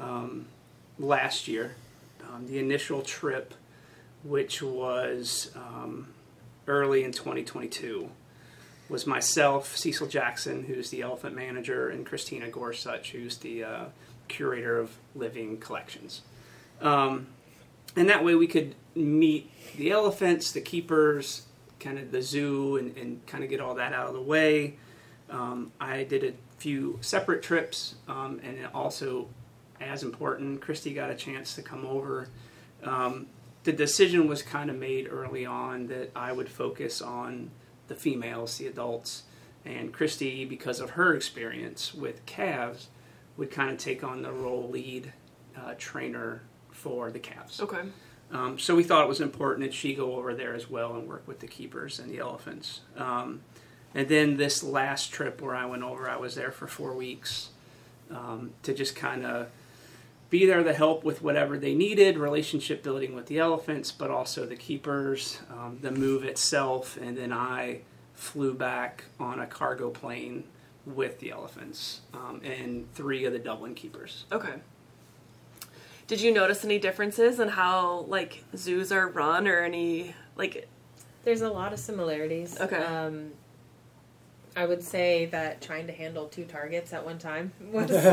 um, 0.00 0.46
last 0.98 1.48
year. 1.48 1.74
Um, 2.32 2.46
the 2.46 2.58
initial 2.58 3.02
trip, 3.02 3.54
which 4.22 4.62
was 4.62 5.50
um, 5.54 6.08
early 6.66 7.04
in 7.04 7.12
2022, 7.12 8.08
was 8.88 9.06
myself, 9.06 9.76
Cecil 9.76 10.06
Jackson, 10.08 10.64
who's 10.64 10.90
the 10.90 11.02
elephant 11.02 11.34
manager, 11.36 11.88
and 11.88 12.04
Christina 12.06 12.48
Gorsuch, 12.48 13.12
who's 13.12 13.38
the 13.38 13.64
uh, 13.64 13.84
curator 14.28 14.78
of 14.78 14.96
living 15.14 15.58
collections. 15.58 16.22
Um, 16.80 17.28
and 17.96 18.08
that 18.08 18.24
way 18.24 18.34
we 18.34 18.46
could 18.46 18.74
meet 18.94 19.50
the 19.76 19.90
elephants, 19.90 20.52
the 20.52 20.60
keepers, 20.60 21.46
kind 21.80 21.98
of 21.98 22.10
the 22.12 22.22
zoo, 22.22 22.76
and, 22.76 22.96
and 22.96 23.26
kind 23.26 23.44
of 23.44 23.50
get 23.50 23.60
all 23.60 23.74
that 23.74 23.92
out 23.92 24.08
of 24.08 24.14
the 24.14 24.22
way. 24.22 24.76
Um, 25.30 25.72
I 25.80 26.04
did 26.04 26.24
a 26.24 26.32
few 26.58 26.98
separate 27.00 27.42
trips, 27.42 27.96
um, 28.08 28.40
and 28.42 28.58
also, 28.74 29.28
as 29.80 30.02
important, 30.02 30.60
Christy 30.60 30.94
got 30.94 31.10
a 31.10 31.14
chance 31.14 31.54
to 31.54 31.62
come 31.62 31.84
over. 31.84 32.28
Um, 32.82 33.26
the 33.64 33.72
decision 33.72 34.28
was 34.28 34.42
kind 34.42 34.70
of 34.70 34.76
made 34.76 35.08
early 35.10 35.46
on 35.46 35.86
that 35.88 36.10
I 36.14 36.32
would 36.32 36.48
focus 36.48 37.00
on 37.00 37.50
the 37.88 37.94
females, 37.94 38.58
the 38.58 38.66
adults, 38.66 39.24
and 39.64 39.92
Christy, 39.92 40.44
because 40.44 40.80
of 40.80 40.90
her 40.90 41.14
experience 41.14 41.94
with 41.94 42.24
calves, 42.26 42.88
would 43.36 43.50
kind 43.50 43.70
of 43.70 43.78
take 43.78 44.04
on 44.04 44.22
the 44.22 44.32
role 44.32 44.68
lead 44.68 45.12
uh, 45.56 45.74
trainer 45.78 46.42
for 46.84 47.10
the 47.10 47.18
calves. 47.18 47.62
Okay. 47.62 47.80
Um, 48.30 48.58
so 48.58 48.76
we 48.76 48.84
thought 48.84 49.04
it 49.04 49.08
was 49.08 49.22
important 49.22 49.64
that 49.64 49.72
she 49.72 49.94
go 49.94 50.16
over 50.16 50.34
there 50.34 50.54
as 50.54 50.68
well 50.68 50.94
and 50.94 51.08
work 51.08 51.26
with 51.26 51.40
the 51.40 51.46
keepers 51.46 51.98
and 51.98 52.10
the 52.10 52.18
elephants. 52.18 52.80
Um, 52.96 53.40
and 53.94 54.06
then 54.08 54.36
this 54.36 54.62
last 54.62 55.12
trip 55.12 55.40
where 55.40 55.54
I 55.54 55.64
went 55.64 55.82
over, 55.82 56.10
I 56.10 56.16
was 56.16 56.34
there 56.34 56.52
for 56.52 56.66
four 56.66 56.92
weeks 56.94 57.48
um, 58.10 58.52
to 58.64 58.74
just 58.74 58.94
kind 58.94 59.24
of 59.24 59.48
be 60.28 60.44
there 60.44 60.62
to 60.62 60.74
help 60.74 61.04
with 61.04 61.22
whatever 61.22 61.56
they 61.56 61.74
needed, 61.74 62.18
relationship 62.18 62.82
building 62.82 63.14
with 63.14 63.26
the 63.26 63.38
elephants, 63.38 63.90
but 63.90 64.10
also 64.10 64.44
the 64.44 64.56
keepers, 64.56 65.40
um, 65.50 65.78
the 65.80 65.90
move 65.90 66.22
itself, 66.22 66.98
and 67.00 67.16
then 67.16 67.32
I 67.32 67.80
flew 68.14 68.52
back 68.52 69.04
on 69.18 69.40
a 69.40 69.46
cargo 69.46 69.88
plane 69.90 70.44
with 70.84 71.18
the 71.20 71.30
elephants 71.30 72.02
um, 72.12 72.42
and 72.44 72.92
three 72.94 73.24
of 73.24 73.32
the 73.32 73.38
Dublin 73.38 73.74
keepers. 73.74 74.26
Okay. 74.30 74.54
Did 76.06 76.20
you 76.20 76.32
notice 76.32 76.64
any 76.64 76.78
differences 76.78 77.40
in 77.40 77.48
how 77.48 78.04
like 78.08 78.44
zoos 78.56 78.92
are 78.92 79.08
run 79.08 79.48
or 79.48 79.60
any 79.62 80.14
like 80.36 80.68
There's 81.24 81.40
a 81.42 81.48
lot 81.50 81.72
of 81.72 81.78
similarities. 81.78 82.60
Okay. 82.60 82.76
Um, 82.76 83.30
I 84.56 84.66
would 84.66 84.84
say 84.84 85.26
that 85.26 85.60
trying 85.62 85.88
to 85.88 85.92
handle 85.92 86.28
two 86.28 86.44
targets 86.44 86.92
at 86.92 87.04
one 87.04 87.18
time 87.18 87.52
was. 87.72 87.90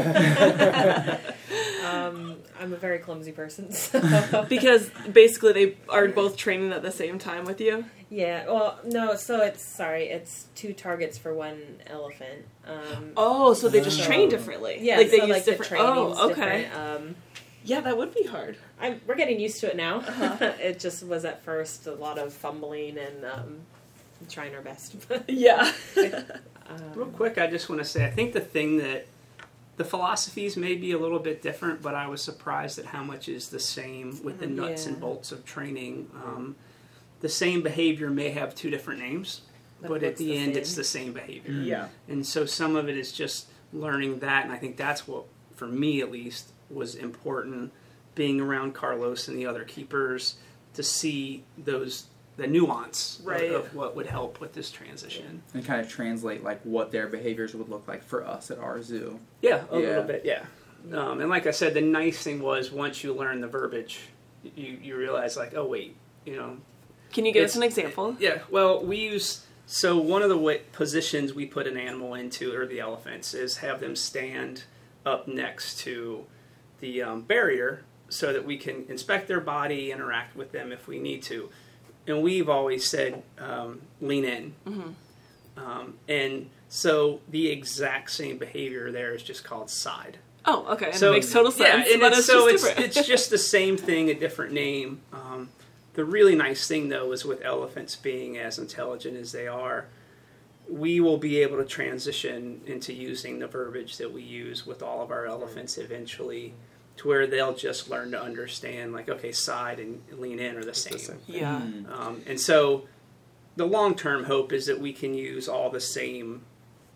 um, 1.86 2.38
I'm 2.60 2.74
a 2.74 2.78
very 2.78 3.00
clumsy 3.00 3.32
person. 3.32 3.72
So. 3.82 4.46
because 4.50 4.90
basically 5.12 5.54
they 5.54 5.78
are 5.90 6.08
both 6.08 6.38
training 6.38 6.72
at 6.72 6.82
the 6.82 6.92
same 6.92 7.20
time 7.20 7.46
with 7.46 7.60
you? 7.62 7.86
yeah. 8.10 8.46
Well, 8.48 8.80
no. 8.86 9.16
So 9.16 9.42
it's 9.42 9.64
sorry. 9.64 10.06
It's 10.10 10.46
two 10.56 10.74
targets 10.74 11.18
for 11.18 11.34
one 11.34 11.62
elephant. 11.88 12.46
Um, 12.66 13.12
Oh, 13.18 13.54
so 13.54 13.70
they 13.70 13.82
just 13.82 14.02
Oh. 14.02 14.06
train 14.06 14.30
differently. 14.30 14.78
yeah. 14.82 14.98
like 14.98 15.12
they 15.12 15.20
so 15.20 15.26
use 15.26 15.36
like 15.36 15.46
different. 15.46 15.84
the 15.84 15.90
oh, 15.90 16.30
okay. 16.32 16.62
different. 16.64 16.76
Um, 16.76 17.16
Yeah, 17.64 17.82
that 17.82 17.98
would 17.98 18.14
be 18.14 18.24
hard. 18.24 18.58
I'm, 18.80 19.02
we're 19.06 19.16
getting 19.16 19.40
used 19.40 19.60
to 19.62 19.70
it 19.70 19.76
now. 19.76 20.04
it 20.60 20.80
just 20.80 21.06
was 21.06 21.26
at 21.26 21.44
first 21.44 21.86
a 21.88 21.94
lot 21.94 22.18
of 22.18 22.34
fumbling 22.34 22.98
and 22.98 23.26
um, 23.26 23.58
trying 24.30 24.56
our 24.56 24.62
best. 24.62 24.96
Yeah. 25.28 25.72
Real 26.96 27.08
quick, 27.08 27.38
I 27.38 27.48
just 27.48 27.70
want 27.70 27.80
to 27.82 27.86
say 27.86 28.06
I 28.06 28.10
think 28.10 28.32
the 28.34 28.40
thing 28.40 28.78
that 28.78 29.06
the 29.78 29.84
philosophies 29.84 30.56
may 30.56 30.76
be 30.76 30.92
a 30.94 30.98
little 30.98 31.20
bit 31.20 31.42
different, 31.42 31.82
but 31.82 31.96
I 31.96 32.08
was 32.08 32.22
surprised 32.22 32.80
at 32.80 32.86
how 32.86 33.04
much 33.04 33.28
is 33.28 33.50
the 33.50 33.60
same 33.60 34.24
with 34.24 34.40
the 34.40 34.48
nuts 34.48 34.86
and 34.86 35.00
bolts 35.00 35.32
of 35.32 35.44
training. 35.46 36.10
Um, 36.24 36.56
the 37.20 37.30
same 37.30 37.62
behavior 37.62 38.10
may 38.10 38.30
have 38.30 38.56
two 38.56 38.70
different 38.70 39.00
names, 39.02 39.42
But 39.82 39.90
but, 39.90 40.04
at 40.04 40.18
the, 40.18 40.26
the 40.28 40.38
end, 40.38 40.54
same? 40.54 40.62
it's 40.62 40.76
the 40.76 40.84
same 40.84 41.14
behavior. 41.14 41.52
Yeah. 41.54 41.88
And 42.08 42.26
so 42.26 42.46
some 42.46 42.76
of 42.76 42.88
it 42.90 42.98
is 42.98 43.12
just 43.12 43.48
learning 43.74 44.20
that, 44.20 44.44
and 44.46 44.54
I 44.54 44.58
think 44.58 44.78
that's 44.78 45.08
what, 45.08 45.26
for 45.56 45.68
me 45.68 46.00
at 46.02 46.12
least, 46.12 46.52
was 46.74 46.96
important. 46.96 47.72
Being 48.16 48.42
around 48.42 48.74
Carlos 48.74 49.28
and 49.28 49.38
the 49.38 49.46
other 49.46 49.64
keepers 49.64 50.36
to 50.74 50.84
see 50.84 51.44
those 51.58 52.08
the 52.38 52.48
nuance 52.48 53.20
of- 53.20 53.26
Right. 53.28 53.52
of, 53.52 53.76
what 53.76 53.96
would 53.96 54.06
help 54.08 54.40
with 54.40 54.54
this 54.54 54.72
transition. 54.72 55.44
and 55.54 55.64
kind 55.66 55.80
of 55.82 55.90
translate 55.90 56.44
like 56.44 56.62
what 56.64 56.92
their 56.92 57.08
behaviors 57.08 57.54
would 57.54 57.70
look 57.70 57.88
like 57.88 58.04
for 58.04 58.26
us 58.26 58.50
at 58.50 58.58
our 58.58 58.82
zoo. 58.82 59.20
Yeah, 59.42 59.64
a 59.70 59.80
Yeah. 59.80 59.88
little 59.88 60.04
bit. 60.04 60.22
Yeah, 60.26 60.46
um, 60.94 61.20
and 61.22 61.30
like 61.30 61.46
I 61.46 61.52
said, 61.52 61.74
the 61.74 61.82
nice 61.82 62.24
thing 62.24 62.42
was 62.42 62.72
once 62.72 63.04
you 63.04 63.14
learn 63.14 63.42
the 63.42 63.48
verbiage, 63.48 64.00
you 64.56 64.78
you 64.82 64.96
realize 64.96 65.36
like, 65.38 65.54
oh 65.56 65.66
wait, 65.66 65.96
you 66.26 66.36
know, 66.36 66.58
Can 67.14 67.26
you 67.26 67.34
give 67.34 67.44
us 67.46 67.56
an 67.56 67.64
example? 67.64 68.16
yeah. 68.20 68.40
Well, 68.50 68.84
we 68.84 68.98
use 68.98 69.46
so 69.68 69.98
one 69.98 70.22
of 70.22 70.30
the 70.30 70.38
way, 70.38 70.62
positions 70.72 71.34
we 71.34 71.46
put 71.46 71.68
an 71.68 71.78
animal 71.78 72.14
into, 72.16 72.54
or 72.56 72.66
the 72.66 72.80
elephants, 72.80 73.34
is 73.34 73.58
have 73.58 73.80
them 73.82 73.96
stand 73.96 74.64
up 75.06 75.28
next 75.28 75.80
to 75.80 76.26
the 76.82 77.02
um, 77.02 77.22
barrier 77.22 77.84
so 78.10 78.34
that 78.34 78.46
we 78.46 78.58
can 78.58 78.86
inspect 78.90 79.28
their 79.28 79.40
body, 79.40 79.92
interact 79.92 80.36
with 80.36 80.52
them 80.52 80.72
if 80.72 80.88
we 80.88 81.00
need 81.00 81.24
to. 81.24 81.50
And 82.08 82.22
we've 82.22 82.50
always 82.50 82.86
said 82.86 83.24
um, 83.40 83.82
lean 84.02 84.26
in. 84.26 84.54
Um, 85.58 85.98
and 86.08 86.50
so 86.68 87.22
the 87.30 87.50
exact 87.50 88.12
same 88.12 88.38
behavior 88.38 88.92
there 88.92 89.14
is 89.14 89.24
just 89.24 89.44
called 89.44 89.70
side. 89.70 90.18
Oh, 90.46 90.66
okay. 90.74 90.88
And 90.88 90.96
So 90.96 91.10
it 91.12 91.16
makes 91.16 91.32
total 91.32 91.52
sense. 91.52 91.88
Yeah, 91.88 92.00
it's, 92.08 92.26
so 92.26 92.50
just 92.50 92.66
it's 92.66 92.98
it's 92.98 93.08
just 93.08 93.30
the 93.30 93.38
same 93.38 93.78
thing, 93.78 94.10
a 94.10 94.14
different 94.14 94.54
name. 94.54 95.02
Um, 95.14 95.50
the 95.94 96.06
really 96.06 96.36
nice 96.36 96.68
thing 96.68 96.90
though 96.90 97.12
is 97.12 97.26
with 97.26 97.42
elephants 97.44 97.96
being 97.96 98.38
as 98.38 98.58
intelligent 98.58 99.18
as 99.18 99.32
they 99.32 99.48
are, 99.48 99.86
we 100.70 101.00
will 101.00 101.18
be 101.18 101.40
able 101.40 101.58
to 101.58 101.66
transition 101.66 102.62
into 102.66 102.94
using 102.94 103.40
the 103.40 103.48
verbiage 103.48 103.98
that 103.98 104.12
we 104.12 104.24
use 104.24 104.66
with 104.66 104.82
all 104.82 105.02
of 105.02 105.12
our 105.12 105.26
elephants 105.26 105.78
eventually, 105.78 106.54
to 106.98 107.08
where 107.08 107.26
they'll 107.28 107.56
just 107.56 107.90
learn 107.90 108.12
to 108.12 108.22
understand 108.22 108.94
like 108.94 109.10
okay, 109.10 109.32
side 109.32 109.80
and 109.80 110.02
lean 110.18 110.40
in 110.40 110.56
are 110.58 110.64
the 110.64 110.74
same. 110.74 110.98
same. 110.98 111.20
yeah. 111.28 111.56
Um, 111.58 112.22
and 112.28 112.40
so 112.40 112.88
the 113.56 113.66
long 113.66 113.96
term 113.96 114.26
hope 114.26 114.52
is 114.52 114.66
that 114.68 114.80
we 114.80 114.94
can 114.94 115.14
use 115.14 115.48
all 115.48 115.70
the 115.70 115.82
same 115.82 116.44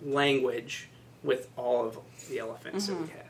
language 0.02 0.90
with 1.24 1.50
all 1.58 1.86
of 1.86 1.98
the 2.30 2.40
elephants 2.40 2.88
that 2.88 2.96
we 2.96 3.08
have. 3.08 3.22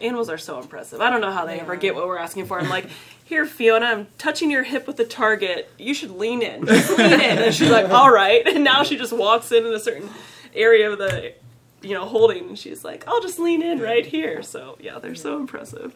Animals 0.00 0.30
are 0.30 0.38
so 0.38 0.58
impressive. 0.58 1.00
I 1.00 1.10
don't 1.10 1.20
know 1.20 1.30
how 1.30 1.44
they 1.44 1.56
They 1.56 1.60
ever 1.60 1.76
get 1.76 1.94
what 1.94 2.06
we're 2.06 2.18
asking 2.18 2.46
for. 2.46 2.58
I'm 2.58 2.70
like, 2.70 2.88
here, 3.24 3.44
Fiona, 3.46 3.86
I'm 3.86 4.06
touching 4.18 4.50
your 4.50 4.62
hip 4.62 4.86
with 4.86 4.96
the 4.96 5.04
target. 5.04 5.70
You 5.78 5.92
should 5.92 6.10
lean 6.10 6.42
in. 6.42 6.66
Just 6.66 6.96
lean 6.98 7.12
in. 7.12 7.38
And 7.38 7.54
she's 7.54 7.70
like, 7.70 7.90
all 7.90 8.10
right. 8.10 8.46
And 8.50 8.64
now 8.64 8.82
she 8.82 8.96
just 8.96 9.12
walks 9.12 9.52
in 9.52 9.66
in 9.66 9.72
a 9.72 9.78
certain 9.78 10.08
area 10.54 10.90
of 10.90 10.98
the, 10.98 11.34
you 11.82 11.94
know, 11.94 12.04
holding. 12.06 12.48
And 12.48 12.58
she's 12.58 12.84
like, 12.84 13.06
I'll 13.08 13.20
just 13.22 13.38
lean 13.38 13.62
in 13.62 13.78
right 13.80 14.04
here. 14.06 14.42
So, 14.42 14.76
yeah, 14.80 14.98
they're 14.98 15.14
so 15.14 15.36
impressive. 15.38 15.94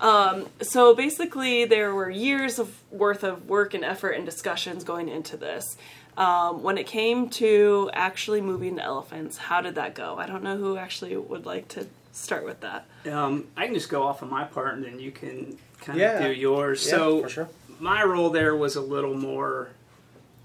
Um, 0.00 0.46
so 0.62 0.94
basically, 0.94 1.64
there 1.66 1.94
were 1.94 2.08
years 2.10 2.58
of 2.58 2.74
worth 2.90 3.22
of 3.22 3.48
work 3.48 3.74
and 3.74 3.84
effort 3.84 4.12
and 4.12 4.24
discussions 4.24 4.82
going 4.84 5.08
into 5.08 5.36
this. 5.36 5.76
Um, 6.16 6.62
when 6.62 6.78
it 6.78 6.86
came 6.86 7.28
to 7.30 7.90
actually 7.92 8.40
moving 8.40 8.76
the 8.76 8.82
elephants, 8.84 9.36
how 9.36 9.60
did 9.60 9.74
that 9.74 9.94
go? 9.94 10.16
I 10.16 10.26
don't 10.26 10.42
know 10.44 10.56
who 10.56 10.76
actually 10.76 11.16
would 11.16 11.44
like 11.44 11.68
to 11.68 11.86
start 12.12 12.44
with 12.44 12.60
that. 12.60 12.86
Um, 13.10 13.48
I 13.56 13.66
can 13.66 13.74
just 13.74 13.88
go 13.90 14.04
off 14.04 14.22
on 14.22 14.30
my 14.30 14.44
part, 14.44 14.74
and 14.74 14.84
then 14.84 15.00
you 15.00 15.10
can 15.10 15.58
kind 15.80 15.98
Yeah. 15.98 16.18
of 16.18 16.22
do 16.24 16.32
yours. 16.32 16.84
Yeah, 16.86 16.90
so 16.92 17.22
for 17.22 17.28
sure. 17.28 17.48
my 17.80 18.04
role 18.04 18.30
there 18.30 18.54
was 18.56 18.76
a 18.76 18.80
little 18.80 19.14
more 19.14 19.70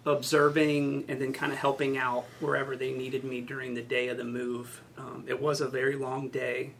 observing 0.09 1.05
and 1.07 1.21
then 1.21 1.31
kind 1.31 1.51
of 1.51 1.59
helping 1.59 1.97
out 1.97 2.25
wherever 2.39 2.75
they 2.75 2.91
needed 2.91 3.23
me 3.23 3.41
during 3.41 3.75
the 3.75 3.81
day 3.81 4.07
of 4.07 4.17
the 4.17 4.23
move. 4.23 4.81
Um, 4.97 5.23
it 5.27 5.39
was 5.39 5.61
a 5.61 5.67
very 5.67 5.95
long 5.95 6.29
day. 6.29 6.71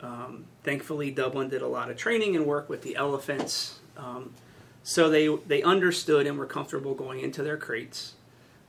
Um, 0.00 0.46
thankfully, 0.62 1.10
Dublin 1.10 1.48
did 1.48 1.62
a 1.62 1.68
lot 1.68 1.90
of 1.90 1.96
training 1.96 2.34
and 2.36 2.46
work 2.46 2.68
with 2.68 2.82
the 2.82 2.96
elephants, 2.96 3.78
um, 3.96 4.32
so 4.82 5.08
they 5.08 5.28
they 5.46 5.62
understood 5.62 6.26
and 6.26 6.38
were 6.38 6.46
comfortable 6.46 6.94
going 6.94 7.20
into 7.20 7.42
their 7.42 7.56
crates. 7.56 8.14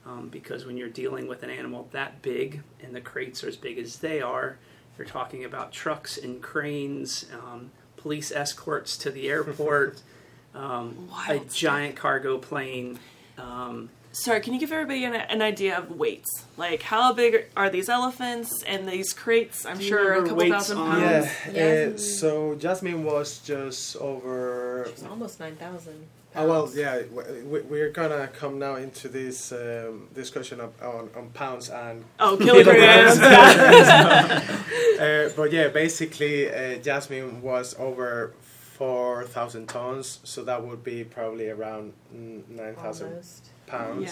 Um, 0.05 0.29
because 0.29 0.65
when 0.65 0.77
you're 0.77 0.87
dealing 0.89 1.27
with 1.27 1.41
an 1.41 1.49
animal 1.49 1.89
that 1.91 2.21
big 2.21 2.61
and 2.83 2.95
the 2.95 3.01
crates 3.01 3.43
are 3.43 3.47
as 3.47 3.57
big 3.57 3.79
as 3.79 3.97
they 3.97 4.21
are, 4.21 4.59
you're 4.97 5.07
talking 5.07 5.43
about 5.43 5.71
trucks 5.71 6.17
and 6.17 6.43
cranes, 6.43 7.25
um, 7.33 7.71
police 7.97 8.31
escorts 8.31 8.97
to 8.97 9.09
the 9.09 9.27
airport, 9.27 10.01
um, 10.53 11.09
a 11.27 11.39
giant 11.39 11.95
cargo 11.95 12.37
plane. 12.37 12.99
Um, 13.38 13.89
Sorry, 14.11 14.39
can 14.39 14.53
you 14.53 14.61
give 14.61 14.71
everybody 14.71 15.03
an, 15.03 15.13
an 15.13 15.41
idea 15.41 15.77
of 15.77 15.91
weights? 15.91 16.45
Like, 16.55 16.81
how 16.83 17.11
big 17.11 17.47
are 17.57 17.69
these 17.69 17.89
elephants 17.89 18.63
and 18.63 18.88
these 18.88 19.11
crates? 19.11 19.65
I'm 19.65 19.77
Do 19.77 19.83
sure 19.83 20.13
a 20.13 20.25
couple 20.25 20.47
thousand 20.49 20.77
on- 20.77 20.91
pounds. 21.01 21.03
Yeah. 21.47 21.51
Jasmine. 21.53 21.93
Uh, 21.93 21.97
so 21.97 22.55
Jasmine 22.55 23.03
was 23.03 23.39
just 23.39 23.97
over. 23.97 24.83
It's 24.88 25.03
almost 25.03 25.41
nine 25.41 25.57
thousand. 25.57 26.05
Oh 26.33 26.47
well, 26.47 26.71
yeah. 26.73 27.01
we- 27.11 27.61
We're 27.63 27.89
gonna 27.91 28.29
come 28.29 28.57
now 28.57 28.75
into 28.75 29.09
this 29.09 29.51
um, 29.51 30.07
discussion 30.13 30.61
of, 30.61 30.71
on, 30.81 31.09
on 31.15 31.29
pounds 31.33 31.69
and. 31.69 32.05
Oh, 32.17 32.38
kilograms. 32.41 33.19
Uh, 34.95 35.27
but 35.36 35.51
yeah, 35.51 35.67
basically, 35.67 36.49
uh, 36.49 36.77
Jasmine 36.77 37.41
was 37.41 37.75
over 37.77 38.31
four 38.78 39.23
thousand 39.23 39.67
tons, 39.67 40.19
so 40.23 40.43
that 40.43 40.65
would 40.65 40.84
be 40.84 41.03
probably 41.03 41.49
around 41.49 41.93
mm, 42.13 42.47
nine 42.49 42.76
thousand 42.76 43.23
pounds. 43.67 44.11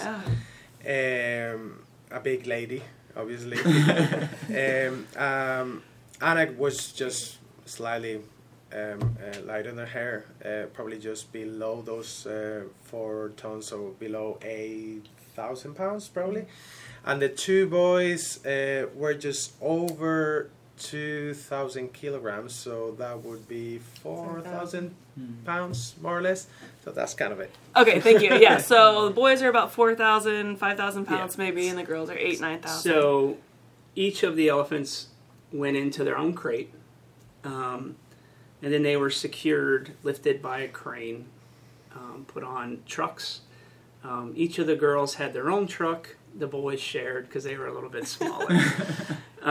yeah. 0.85 1.53
um, 1.53 1.83
a 2.09 2.19
big 2.19 2.47
lady, 2.47 2.81
obviously. 3.15 3.59
um, 4.87 5.07
um, 5.17 5.83
Anna 6.21 6.51
was 6.57 6.93
just 6.93 7.39
slightly 7.65 8.21
um, 8.73 9.17
uh, 9.21 9.41
light 9.45 9.67
on 9.67 9.77
her 9.77 9.85
hair, 9.85 10.25
uh, 10.45 10.67
probably 10.73 10.97
just 10.97 11.33
below 11.33 11.81
those 11.81 12.25
uh, 12.25 12.63
four 12.83 13.31
tons, 13.35 13.67
so 13.67 13.95
below 13.99 14.39
eight 14.43 15.07
thousand 15.35 15.75
pounds, 15.75 16.07
probably. 16.07 16.45
And 17.05 17.21
the 17.21 17.27
two 17.27 17.67
boys 17.67 18.45
uh, 18.45 18.87
were 18.95 19.13
just 19.13 19.53
over 19.61 20.49
two 20.83 21.33
thousand 21.33 21.93
kilograms, 21.93 22.53
so 22.53 22.91
that 22.97 23.23
would 23.23 23.47
be 23.47 23.79
four 24.01 24.41
thousand 24.41 24.93
pounds, 25.45 25.95
more 26.01 26.17
or 26.17 26.21
less. 26.21 26.47
So 26.83 26.91
that's 26.91 27.13
kind 27.13 27.31
of 27.31 27.39
it. 27.39 27.51
Okay, 27.75 27.99
thank 28.01 28.21
you. 28.21 28.33
Yeah, 28.35 28.57
so 28.57 29.05
the 29.07 29.13
boys 29.13 29.41
are 29.41 29.47
about 29.49 29.71
4,000, 29.71 30.57
5,000 30.57 31.05
pounds 31.05 31.37
Yeah. 31.37 31.43
maybe, 31.45 31.67
and 31.69 31.77
the 31.77 31.83
girls 31.83 32.09
are 32.09 32.17
8, 32.17 32.41
9,000. 32.41 32.91
So 32.91 33.37
each 33.95 34.23
of 34.23 34.35
the 34.35 34.49
elephants 34.49 35.07
went 35.51 35.77
into 35.77 36.03
their 36.03 36.17
own 36.17 36.33
crate, 36.33 36.73
um, 37.45 37.95
and 38.61 38.73
then 38.73 38.83
they 38.83 38.97
were 38.97 39.09
secured, 39.11 39.91
lifted 40.03 40.41
by 40.41 40.59
a 40.61 40.67
crane, 40.67 41.25
um, 41.95 42.25
put 42.27 42.43
on 42.43 42.79
trucks. 42.85 43.41
Um, 44.03 44.33
each 44.35 44.59
of 44.59 44.67
the 44.67 44.75
girls 44.75 45.15
had 45.15 45.31
their 45.33 45.49
own 45.49 45.67
truck. 45.67 46.17
The 46.35 46.47
boys 46.47 46.81
shared 46.81 47.27
because 47.27 47.43
they 47.45 47.55
were 47.55 47.67
a 47.67 47.73
little 47.73 47.89
bit 47.89 48.07
smaller. 48.07 48.59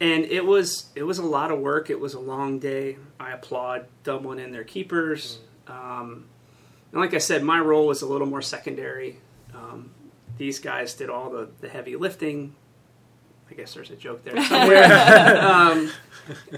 and 0.00 0.24
it 0.24 0.44
was 0.44 0.86
it 0.94 1.02
was 1.02 1.18
a 1.18 1.24
lot 1.24 1.50
of 1.50 1.60
work. 1.60 1.90
It 1.90 2.00
was 2.00 2.14
a 2.14 2.20
long 2.20 2.58
day. 2.58 2.96
I 3.18 3.32
applaud 3.32 3.86
Dublin 4.04 4.38
and 4.38 4.54
their 4.54 4.64
keepers. 4.64 5.38
Um, 5.68 6.26
and 6.90 7.00
like 7.00 7.14
I 7.14 7.18
said, 7.18 7.42
my 7.42 7.58
role 7.58 7.86
was 7.86 8.02
a 8.02 8.06
little 8.06 8.26
more 8.26 8.42
secondary. 8.42 9.18
Um, 9.54 9.90
these 10.38 10.58
guys 10.58 10.94
did 10.94 11.08
all 11.08 11.30
the, 11.30 11.48
the 11.60 11.68
heavy 11.68 11.96
lifting. 11.96 12.54
I 13.50 13.54
guess 13.54 13.74
there's 13.74 13.90
a 13.90 13.96
joke 13.96 14.24
there 14.24 14.42
somewhere. 14.48 15.42
um, 15.42 15.90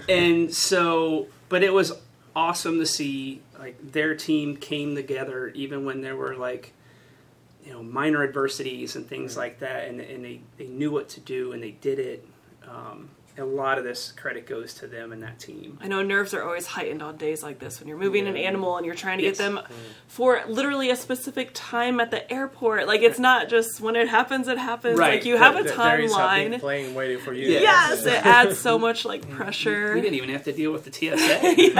and 0.07 0.53
so, 0.53 1.27
but 1.49 1.63
it 1.63 1.73
was 1.73 1.93
awesome 2.35 2.79
to 2.79 2.85
see 2.85 3.41
like 3.57 3.91
their 3.91 4.15
team 4.15 4.57
came 4.57 4.95
together 4.95 5.47
even 5.49 5.85
when 5.85 6.01
there 6.01 6.15
were 6.17 6.35
like 6.35 6.73
you 7.63 7.71
know 7.71 7.81
minor 7.81 8.23
adversities 8.23 8.95
and 8.95 9.07
things 9.07 9.35
like 9.35 9.59
that, 9.59 9.87
and, 9.87 9.99
and 9.99 10.23
they, 10.23 10.41
they 10.57 10.67
knew 10.67 10.91
what 10.91 11.09
to 11.09 11.19
do 11.19 11.51
and 11.51 11.61
they 11.61 11.71
did 11.71 11.99
it. 11.99 12.27
Um, 12.67 13.09
a 13.37 13.43
lot 13.43 13.77
of 13.77 13.83
this 13.83 14.11
credit 14.13 14.47
goes 14.47 14.73
to 14.75 14.87
them 14.87 15.11
and 15.11 15.21
that 15.23 15.39
team. 15.39 15.77
I 15.81 15.87
know 15.87 16.01
nerves 16.01 16.33
are 16.33 16.41
always 16.43 16.65
heightened 16.65 17.01
on 17.01 17.17
days 17.17 17.43
like 17.43 17.59
this 17.59 17.79
when 17.79 17.87
you're 17.89 17.97
moving 17.97 18.27
an 18.27 18.37
animal 18.37 18.77
and 18.77 18.85
you're 18.85 18.95
trying 18.95 19.17
to 19.17 19.25
Yes. 19.25 19.37
get 19.37 19.43
them 19.43 19.57
mm. 19.57 19.71
for 20.07 20.41
literally 20.47 20.89
a 20.89 20.95
specific 20.95 21.51
time 21.53 21.99
at 21.99 22.11
the 22.11 22.31
airport. 22.31 22.87
Like 22.87 23.01
it's 23.01 23.19
not 23.19 23.49
just 23.49 23.81
when 23.81 23.95
it 23.95 24.07
happens, 24.07 24.47
it 24.47 24.57
happens. 24.57 24.97
Right. 24.97 25.15
Like 25.15 25.25
you 25.25 25.37
have 25.37 25.55
a 25.55 25.63
There- 25.63 25.75
there 25.75 25.99
is 25.99 26.13
a 26.13 26.15
timeline. 26.15 26.59
plane 26.59 26.95
waiting 26.95 27.19
for 27.19 27.33
you. 27.33 27.49
Yes, 27.49 28.05
it 28.05 28.25
adds 28.25 28.57
so 28.57 28.79
much 28.79 29.03
like 29.03 29.25
mm. 29.25 29.31
pressure. 29.31 29.93
We 29.93 30.01
didn't 30.01 30.15
even 30.15 30.29
have 30.29 30.43
to 30.45 30.53
deal 30.53 30.71
with 30.71 30.85
the 30.85 30.91
TSA. 30.93 31.75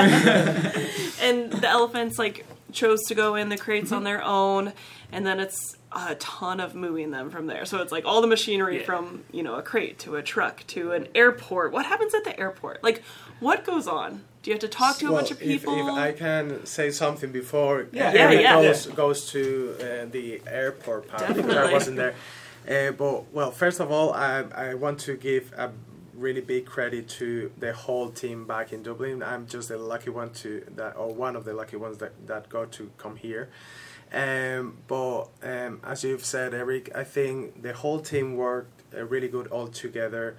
and 1.21 1.51
the 1.51 1.69
elephants 1.69 2.19
like 2.19 2.45
chose 2.71 3.01
to 3.07 3.15
go 3.15 3.35
in 3.35 3.47
the 3.49 3.57
crates 3.57 3.93
on 3.93 4.03
their 4.03 4.21
own 4.21 4.73
and 5.11 5.25
then 5.25 5.39
it's 5.39 5.77
a 5.95 6.15
ton 6.15 6.59
of 6.59 6.75
moving 6.75 7.11
them 7.11 7.29
from 7.29 7.47
there 7.47 7.63
so 7.65 7.81
it's 7.81 7.91
like 7.91 8.03
all 8.05 8.19
the 8.21 8.27
machinery 8.27 8.79
Yeah. 8.79 8.85
from 8.85 9.23
you 9.31 9.43
know 9.43 9.55
a 9.55 9.61
crate 9.61 9.97
to 9.99 10.15
a 10.17 10.21
truck 10.21 10.65
to 10.67 10.91
an 10.91 11.07
airport 11.15 11.71
what 11.71 11.85
happens 11.85 12.13
at 12.13 12.23
the 12.25 12.37
airport 12.39 12.83
like 12.83 13.01
what 13.39 13.63
goes 13.65 13.87
on 13.87 14.23
do 14.43 14.51
you 14.51 14.53
have 14.55 14.61
to 14.61 14.67
talk 14.67 14.97
to 14.97 15.07
a 15.07 15.11
bunch 15.11 15.31
of 15.31 15.39
people 15.39 15.73
If, 15.89 15.95
I 15.95 16.11
can 16.11 16.65
say 16.65 16.91
something 16.91 17.31
before 17.31 17.87
Yeah. 17.91 18.13
Yeah, 18.13 18.21
Eric 18.21 18.41
yeah. 18.41 18.61
goes 18.61 18.85
goes 18.87 19.19
to 19.31 19.41
uh, 19.79 20.05
the 20.11 20.41
airport 20.63 21.07
part 21.07 21.27
because 21.29 21.45
I 21.45 21.47
Definitely. 21.47 21.73
wasn't 21.73 21.97
there. 21.97 22.15
Uh, 22.67 22.91
but 22.91 23.15
well, 23.37 23.51
first 23.51 23.79
of 23.79 23.87
all, 23.91 24.07
I 24.13 24.43
I 24.67 24.73
want 24.73 24.97
to 25.07 25.13
give 25.29 25.45
a 25.57 25.67
really 26.25 26.41
big 26.41 26.63
credit 26.75 27.03
to 27.19 27.27
the 27.63 27.71
whole 27.83 28.09
team 28.21 28.45
back 28.53 28.67
in 28.73 28.79
Dublin. 28.87 29.17
I'm 29.31 29.43
just 29.53 29.67
the 29.69 29.77
lucky 29.93 30.09
one 30.21 30.31
to 30.43 30.49
that, 30.77 30.91
or 31.01 31.07
one 31.25 31.35
of 31.39 31.43
the 31.47 31.53
lucky 31.61 31.77
ones 31.85 31.97
that 32.01 32.13
that 32.31 32.43
got 32.49 32.67
to 32.77 32.83
come 33.03 33.15
here. 33.27 33.45
Um, 34.13 34.77
but 34.87 35.21
um, 35.51 35.64
as 35.85 36.03
you've 36.03 36.25
said, 36.25 36.53
Eric, 36.53 36.91
I 36.95 37.03
think 37.03 37.61
the 37.61 37.73
whole 37.73 37.99
team 37.99 38.35
worked 38.35 38.81
uh, 38.93 39.03
really 39.05 39.27
good 39.27 39.47
all 39.47 39.67
together. 39.67 40.35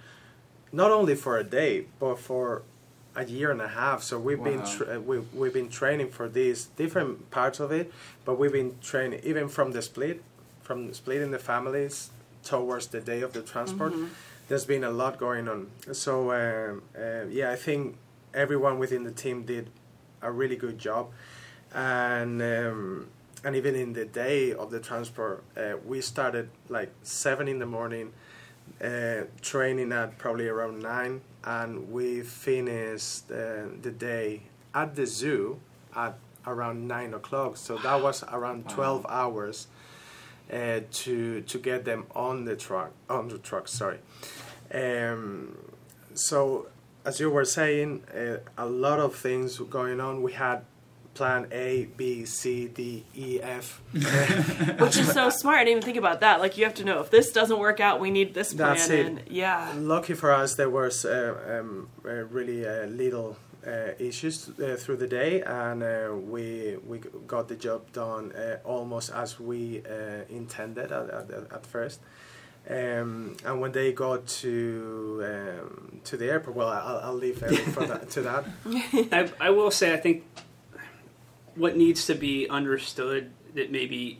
Not 0.72 0.90
only 0.90 1.14
for 1.14 1.38
a 1.38 1.44
day, 1.44 1.86
but 2.00 2.18
for 2.18 2.62
a 3.14 3.24
year 3.24 3.50
and 3.50 3.62
a 3.62 3.68
half. 3.68 4.02
So 4.02 4.18
we've 4.18 4.42
been 4.42 4.60
tra- 4.76 4.96
uh, 4.96 5.00
we 5.00 5.20
we've 5.32 5.54
been 5.54 5.70
training 5.70 6.10
for 6.10 6.28
these 6.28 6.66
different 6.76 7.30
parts 7.30 7.60
of 7.60 7.72
it, 7.72 7.92
but 8.24 8.38
we've 8.38 8.52
been 8.52 8.76
training 8.82 9.20
even 9.24 9.48
from 9.48 9.72
the 9.72 9.80
split, 9.82 10.22
from 10.62 10.92
splitting 10.92 11.30
the 11.30 11.38
families 11.38 12.10
towards 12.44 12.88
the 12.88 13.00
day 13.00 13.22
of 13.22 13.32
the 13.32 13.42
transport. 13.42 13.92
There's 14.48 14.66
been 14.66 14.84
a 14.84 14.90
lot 14.90 15.18
going 15.18 15.48
on. 15.48 15.68
So 15.92 16.32
um, 16.32 16.82
uh, 16.96 17.26
yeah, 17.30 17.50
I 17.52 17.56
think 17.56 17.96
everyone 18.34 18.78
within 18.78 19.04
the 19.04 19.12
team 19.12 19.44
did 19.44 19.70
a 20.20 20.30
really 20.30 20.56
good 20.56 20.78
job, 20.78 21.10
and 21.74 22.42
um, 22.42 23.08
and 23.46 23.54
even 23.54 23.76
in 23.76 23.92
the 23.92 24.04
day 24.04 24.52
of 24.52 24.72
the 24.72 24.80
transport, 24.80 25.44
uh, 25.56 25.74
we 25.86 26.00
started 26.00 26.50
like 26.68 26.90
seven 27.04 27.46
in 27.46 27.60
the 27.60 27.66
morning 27.66 28.12
uh, 28.82 29.20
training 29.40 29.92
at 29.92 30.18
probably 30.18 30.48
around 30.48 30.80
nine, 30.82 31.20
and 31.44 31.92
we 31.92 32.22
finished 32.22 33.30
uh, 33.30 33.68
the 33.82 33.92
day 33.92 34.42
at 34.74 34.96
the 34.96 35.06
zoo 35.06 35.60
at 35.94 36.18
around 36.44 36.88
nine 36.88 37.14
o'clock. 37.14 37.56
So 37.56 37.78
that 37.78 38.02
was 38.02 38.24
around 38.24 38.64
Wow. 38.64 38.74
twelve 38.74 39.06
hours 39.08 39.68
uh, 40.52 40.80
to 41.04 41.40
to 41.42 41.58
get 41.58 41.84
them 41.84 42.06
on 42.16 42.46
the 42.46 42.56
truck. 42.56 42.90
On 43.08 43.28
the 43.28 43.38
truck, 43.38 43.68
sorry. 43.68 44.00
Um, 44.74 45.56
so 46.14 46.66
as 47.04 47.20
you 47.20 47.30
were 47.30 47.44
saying, 47.44 48.02
uh, 48.12 48.38
a 48.58 48.66
lot 48.66 48.98
of 48.98 49.14
things 49.14 49.58
going 49.58 50.00
on. 50.00 50.24
We 50.24 50.32
had 50.32 50.64
plan 51.16 51.46
A, 51.50 51.88
B, 51.96 52.24
C, 52.24 52.68
D, 52.68 53.04
E, 53.14 53.40
F. 53.42 53.80
which 54.82 54.96
is 55.02 55.08
so 55.12 55.30
smart 55.30 55.58
i 55.58 55.64
didn't 55.64 55.78
even 55.78 55.82
think 55.82 55.96
about 56.04 56.20
that 56.20 56.40
like 56.40 56.56
you 56.58 56.64
have 56.64 56.74
to 56.74 56.84
know 56.84 57.00
if 57.00 57.10
this 57.10 57.32
doesn't 57.32 57.58
work 57.58 57.80
out 57.80 58.00
we 58.00 58.10
need 58.10 58.34
this 58.34 58.52
plan 58.54 58.68
That's 58.68 58.88
it. 58.90 59.06
and 59.06 59.22
yeah 59.28 59.72
Lucky 59.96 60.14
for 60.14 60.30
us, 60.42 60.54
there 60.56 60.70
was 60.70 61.04
uh, 61.04 61.60
um, 61.60 61.88
uh, 62.04 62.10
really 62.38 62.66
uh, 62.66 62.86
little 62.86 63.36
uh, 63.66 63.92
issues 63.98 64.48
uh, 64.48 64.76
through 64.78 64.96
the 64.96 65.06
day, 65.06 65.42
and 65.42 65.82
uh, 65.82 66.14
we 66.32 66.76
we 66.86 66.98
got 67.26 67.48
the 67.48 67.56
job 67.56 67.80
done 67.92 68.32
uh, 68.32 68.58
almost 68.64 69.10
as 69.12 69.40
we 69.40 69.82
uh, 69.84 70.22
intended 70.28 70.92
at, 70.92 71.10
at, 71.10 71.30
at 71.56 71.66
first. 71.66 72.00
Um, 72.68 73.36
and 73.44 73.60
when 73.60 73.72
they 73.72 73.92
got 73.92 74.26
to 74.42 75.22
um, 75.24 76.00
to 76.04 76.16
the 76.16 76.26
airport, 76.30 76.56
well, 76.56 76.68
I'll, 76.68 77.00
I'll 77.06 77.14
leave 77.14 77.42
Eric 77.42 77.60
for 77.76 77.86
that, 77.86 78.10
to 78.10 78.20
that. 78.22 78.44
I, 79.12 79.48
I 79.48 79.50
will 79.50 79.70
say, 79.70 79.94
I 79.94 79.98
think 79.98 80.24
what 81.56 81.76
needs 81.76 82.06
to 82.06 82.14
be 82.14 82.48
understood 82.48 83.30
that 83.54 83.72
maybe, 83.72 84.18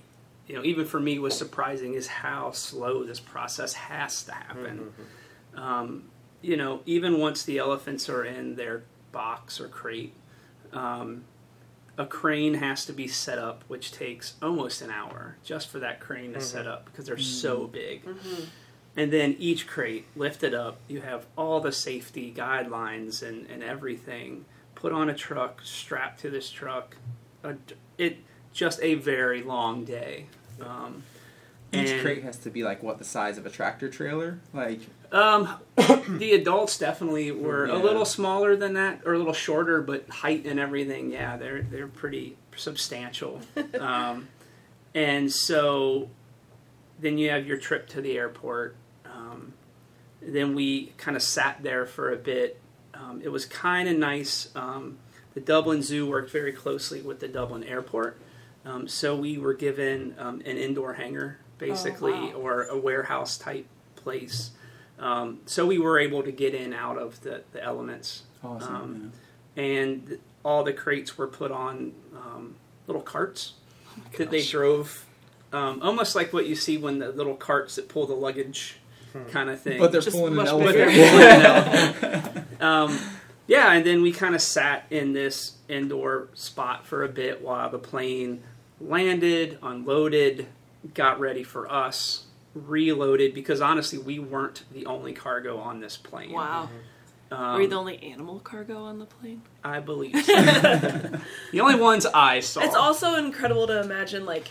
you 0.48 0.54
know, 0.54 0.64
even 0.64 0.86
for 0.86 0.98
me 0.98 1.18
was 1.18 1.36
surprising 1.36 1.94
is 1.94 2.06
how 2.06 2.50
slow 2.50 3.04
this 3.04 3.20
process 3.20 3.74
has 3.74 4.24
to 4.24 4.32
happen. 4.32 4.78
Mm-hmm, 4.78 5.58
mm-hmm. 5.58 5.62
Um, 5.62 6.04
you 6.42 6.56
know, 6.56 6.80
even 6.86 7.18
once 7.18 7.44
the 7.44 7.58
elephants 7.58 8.08
are 8.08 8.24
in 8.24 8.56
their 8.56 8.82
box 9.12 9.60
or 9.60 9.68
crate, 9.68 10.14
um, 10.72 11.24
a 11.98 12.06
crane 12.06 12.54
has 12.54 12.84
to 12.86 12.92
be 12.92 13.08
set 13.08 13.38
up, 13.38 13.64
which 13.68 13.90
takes 13.90 14.34
almost 14.42 14.82
an 14.82 14.90
hour 14.90 15.36
just 15.42 15.68
for 15.68 15.78
that 15.78 16.00
crane 16.00 16.34
to 16.34 16.40
set 16.40 16.64
mm-hmm. 16.64 16.72
up 16.72 16.84
because 16.86 17.06
they're 17.06 17.16
so 17.18 17.66
big. 17.66 18.02
And 18.96 19.12
then 19.12 19.36
each 19.38 19.66
crate 19.66 20.06
lifted 20.16 20.54
up, 20.54 20.78
you 20.88 21.02
have 21.02 21.26
all 21.36 21.60
the 21.60 21.72
safety 21.72 22.32
guidelines 22.34 23.22
and, 23.22 23.46
and 23.50 23.62
everything 23.62 24.46
put 24.74 24.92
on 24.92 25.08
a 25.10 25.14
truck, 25.14 25.60
strapped 25.64 26.20
to 26.20 26.30
this 26.30 26.50
truck. 26.50 26.96
A, 27.50 27.56
it 27.98 28.18
just 28.52 28.80
a 28.82 28.94
very 28.94 29.42
long 29.42 29.84
day. 29.84 30.26
Um, 30.60 31.02
Each 31.72 31.90
And- 31.90 32.00
crate 32.00 32.22
has 32.22 32.38
to 32.38 32.50
be 32.50 32.62
like 32.62 32.82
what 32.82 32.98
the 32.98 33.04
size 33.04 33.38
of 33.38 33.44
a 33.46 33.50
tractor 33.50 33.88
trailer, 33.90 34.38
like 34.54 34.80
Um, 35.12 35.48
the 36.08 36.32
adults 36.32 36.78
definitely 36.78 37.30
were 37.32 37.66
Yeah. 37.66 37.76
a 37.76 37.80
little 37.82 38.04
smaller 38.04 38.56
than 38.56 38.74
that, 38.74 39.00
or 39.04 39.14
a 39.14 39.18
little 39.18 39.32
shorter, 39.32 39.82
but 39.82 40.08
height 40.08 40.46
and 40.46 40.58
everything, 40.60 41.10
yeah, 41.12 41.36
they're 41.36 41.62
they're 41.62 41.88
pretty 41.88 42.36
substantial. 42.56 43.40
um, 43.80 44.28
and 44.94 45.30
so, 45.30 46.08
then 46.98 47.18
you 47.18 47.30
have 47.30 47.46
your 47.46 47.58
trip 47.58 47.88
to 47.90 48.00
the 48.00 48.16
airport. 48.16 48.76
Um, 49.04 49.52
then 50.22 50.54
we 50.54 50.92
kind 50.96 51.16
of 51.16 51.22
sat 51.22 51.62
there 51.62 51.84
for 51.84 52.12
a 52.12 52.16
bit. 52.16 52.60
Um, 52.94 53.20
it 53.22 53.28
was 53.28 53.44
kind 53.44 53.88
of 53.88 53.96
nice. 53.98 54.48
The 55.36 55.42
Dublin 55.42 55.82
Zoo 55.82 56.06
worked 56.08 56.30
very 56.30 56.50
closely 56.50 57.02
with 57.02 57.20
the 57.20 57.28
Dublin 57.28 57.62
Airport, 57.62 58.18
um, 58.64 58.88
so 58.88 59.14
we 59.14 59.36
were 59.36 59.52
given 59.52 60.14
um, 60.18 60.40
an 60.46 60.56
indoor 60.56 60.94
hangar, 60.94 61.36
basically, 61.58 62.12
wow. 62.12 62.32
or 62.32 62.62
a 62.64 62.78
warehouse 62.78 63.36
type 63.36 63.66
place. 63.96 64.52
Um, 64.98 65.40
so 65.44 65.66
we 65.66 65.78
were 65.78 65.98
able 65.98 66.22
to 66.22 66.32
get 66.32 66.54
in 66.54 66.72
out 66.72 66.96
of 66.96 67.20
the, 67.20 67.42
the 67.52 67.62
elements. 67.62 68.22
awesome. 68.42 68.74
Um, 68.74 69.12
and 69.56 70.18
all 70.42 70.64
the 70.64 70.72
crates 70.72 71.18
were 71.18 71.26
put 71.26 71.50
on 71.50 71.92
um, 72.14 72.54
little 72.86 73.02
carts 73.02 73.52
that 74.16 74.30
they 74.30 74.42
drove, 74.42 75.04
um, 75.52 75.82
almost 75.82 76.16
like 76.16 76.32
what 76.32 76.46
you 76.46 76.54
see 76.54 76.78
when 76.78 76.98
the 76.98 77.10
little 77.10 77.36
carts 77.36 77.76
that 77.76 77.90
pull 77.90 78.06
the 78.06 78.14
luggage 78.14 78.78
kind 79.32 79.50
of 79.50 79.60
thing. 79.60 79.80
But 79.80 79.92
they're 79.92 80.00
Just 80.00 80.16
pulling 80.16 80.32
an 80.32 80.36
much 80.36 80.48
But 80.48 80.76
elephant. 82.60 83.12
They're 83.48 83.62
pulling 83.62 83.68
an 83.68 83.70
um, 83.70 83.72
yeah, 83.72 83.72
and 83.72 83.86
then 83.86 84.02
we 84.02 84.12
kind 84.12 84.34
of 84.34 84.42
sat 84.42 84.86
in 84.90 85.12
this 85.12 85.56
indoor 85.68 86.28
spot 86.34 86.86
for 86.86 87.04
a 87.04 87.08
bit 87.08 87.42
while 87.42 87.70
the 87.70 87.78
plane 87.78 88.42
landed, 88.80 89.58
unloaded, 89.62 90.46
got 90.94 91.18
ready 91.18 91.42
for 91.42 91.70
us, 91.70 92.26
reloaded 92.54 93.34
because 93.34 93.60
honestly, 93.60 93.98
we 93.98 94.18
weren't 94.18 94.64
the 94.72 94.86
only 94.86 95.12
cargo 95.12 95.58
on 95.58 95.80
this 95.80 95.96
plane. 95.96 96.32
Wow. 96.32 96.68
Um, 97.30 97.54
Were 97.54 97.62
you 97.62 97.68
the 97.68 97.76
only 97.76 98.02
animal 98.02 98.38
cargo 98.38 98.84
on 98.84 98.98
the 98.98 99.06
plane? 99.06 99.42
I 99.64 99.80
believe 99.80 100.16
so. 100.24 100.34
the 101.52 101.60
only 101.60 101.74
ones 101.74 102.06
I 102.06 102.40
saw. 102.40 102.60
It's 102.60 102.76
also 102.76 103.16
incredible 103.16 103.66
to 103.66 103.80
imagine 103.80 104.24
like 104.24 104.48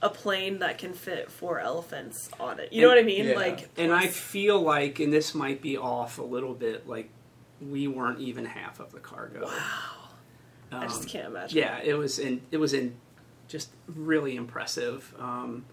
a 0.00 0.08
plane 0.08 0.60
that 0.60 0.78
can 0.78 0.94
fit 0.94 1.30
four 1.30 1.58
elephants 1.58 2.30
on 2.40 2.60
it. 2.60 2.72
You 2.72 2.82
know 2.82 2.88
what 2.88 2.98
I 2.98 3.02
mean? 3.02 3.26
yeah. 3.26 3.34
Like, 3.34 3.68
and 3.76 3.92
I 3.92 4.06
feel 4.06 4.60
like, 4.60 5.00
and 5.00 5.12
this 5.12 5.34
might 5.34 5.60
be 5.60 5.76
off 5.76 6.18
a 6.18 6.22
little 6.22 6.54
bit, 6.54 6.88
like 6.88 7.10
we 7.60 7.88
weren't 7.88 8.20
even 8.20 8.44
half 8.44 8.80
of 8.80 8.92
the 8.92 9.00
cargo. 9.00 9.46
wow, 9.46 9.52
I 10.72 10.76
Um, 10.76 10.82
just 10.82 11.08
can't 11.08 11.26
imagine. 11.26 11.58
yeah, 11.58 11.80
it 11.82 11.94
was 11.94 12.18
in 12.18 12.42
it 12.50 12.58
was 12.58 12.72
in 12.74 12.96
just 13.48 13.70
really 13.86 14.36
impressive. 14.36 15.14
Um, 15.18 15.64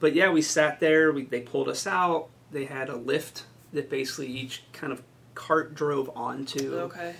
but 0.00 0.14
yeah, 0.14 0.30
we 0.30 0.42
sat 0.42 0.80
there. 0.80 1.12
We, 1.12 1.24
they 1.24 1.40
pulled 1.40 1.68
us 1.68 1.86
out. 1.86 2.28
They 2.50 2.64
had 2.64 2.88
a 2.88 2.96
lift 2.96 3.44
that 3.72 3.90
basically 3.90 4.28
each 4.28 4.62
kind 4.72 4.92
of 4.92 5.02
cart 5.34 5.74
drove 5.74 6.10
onto, 6.16 6.74
Okay. 6.74 7.14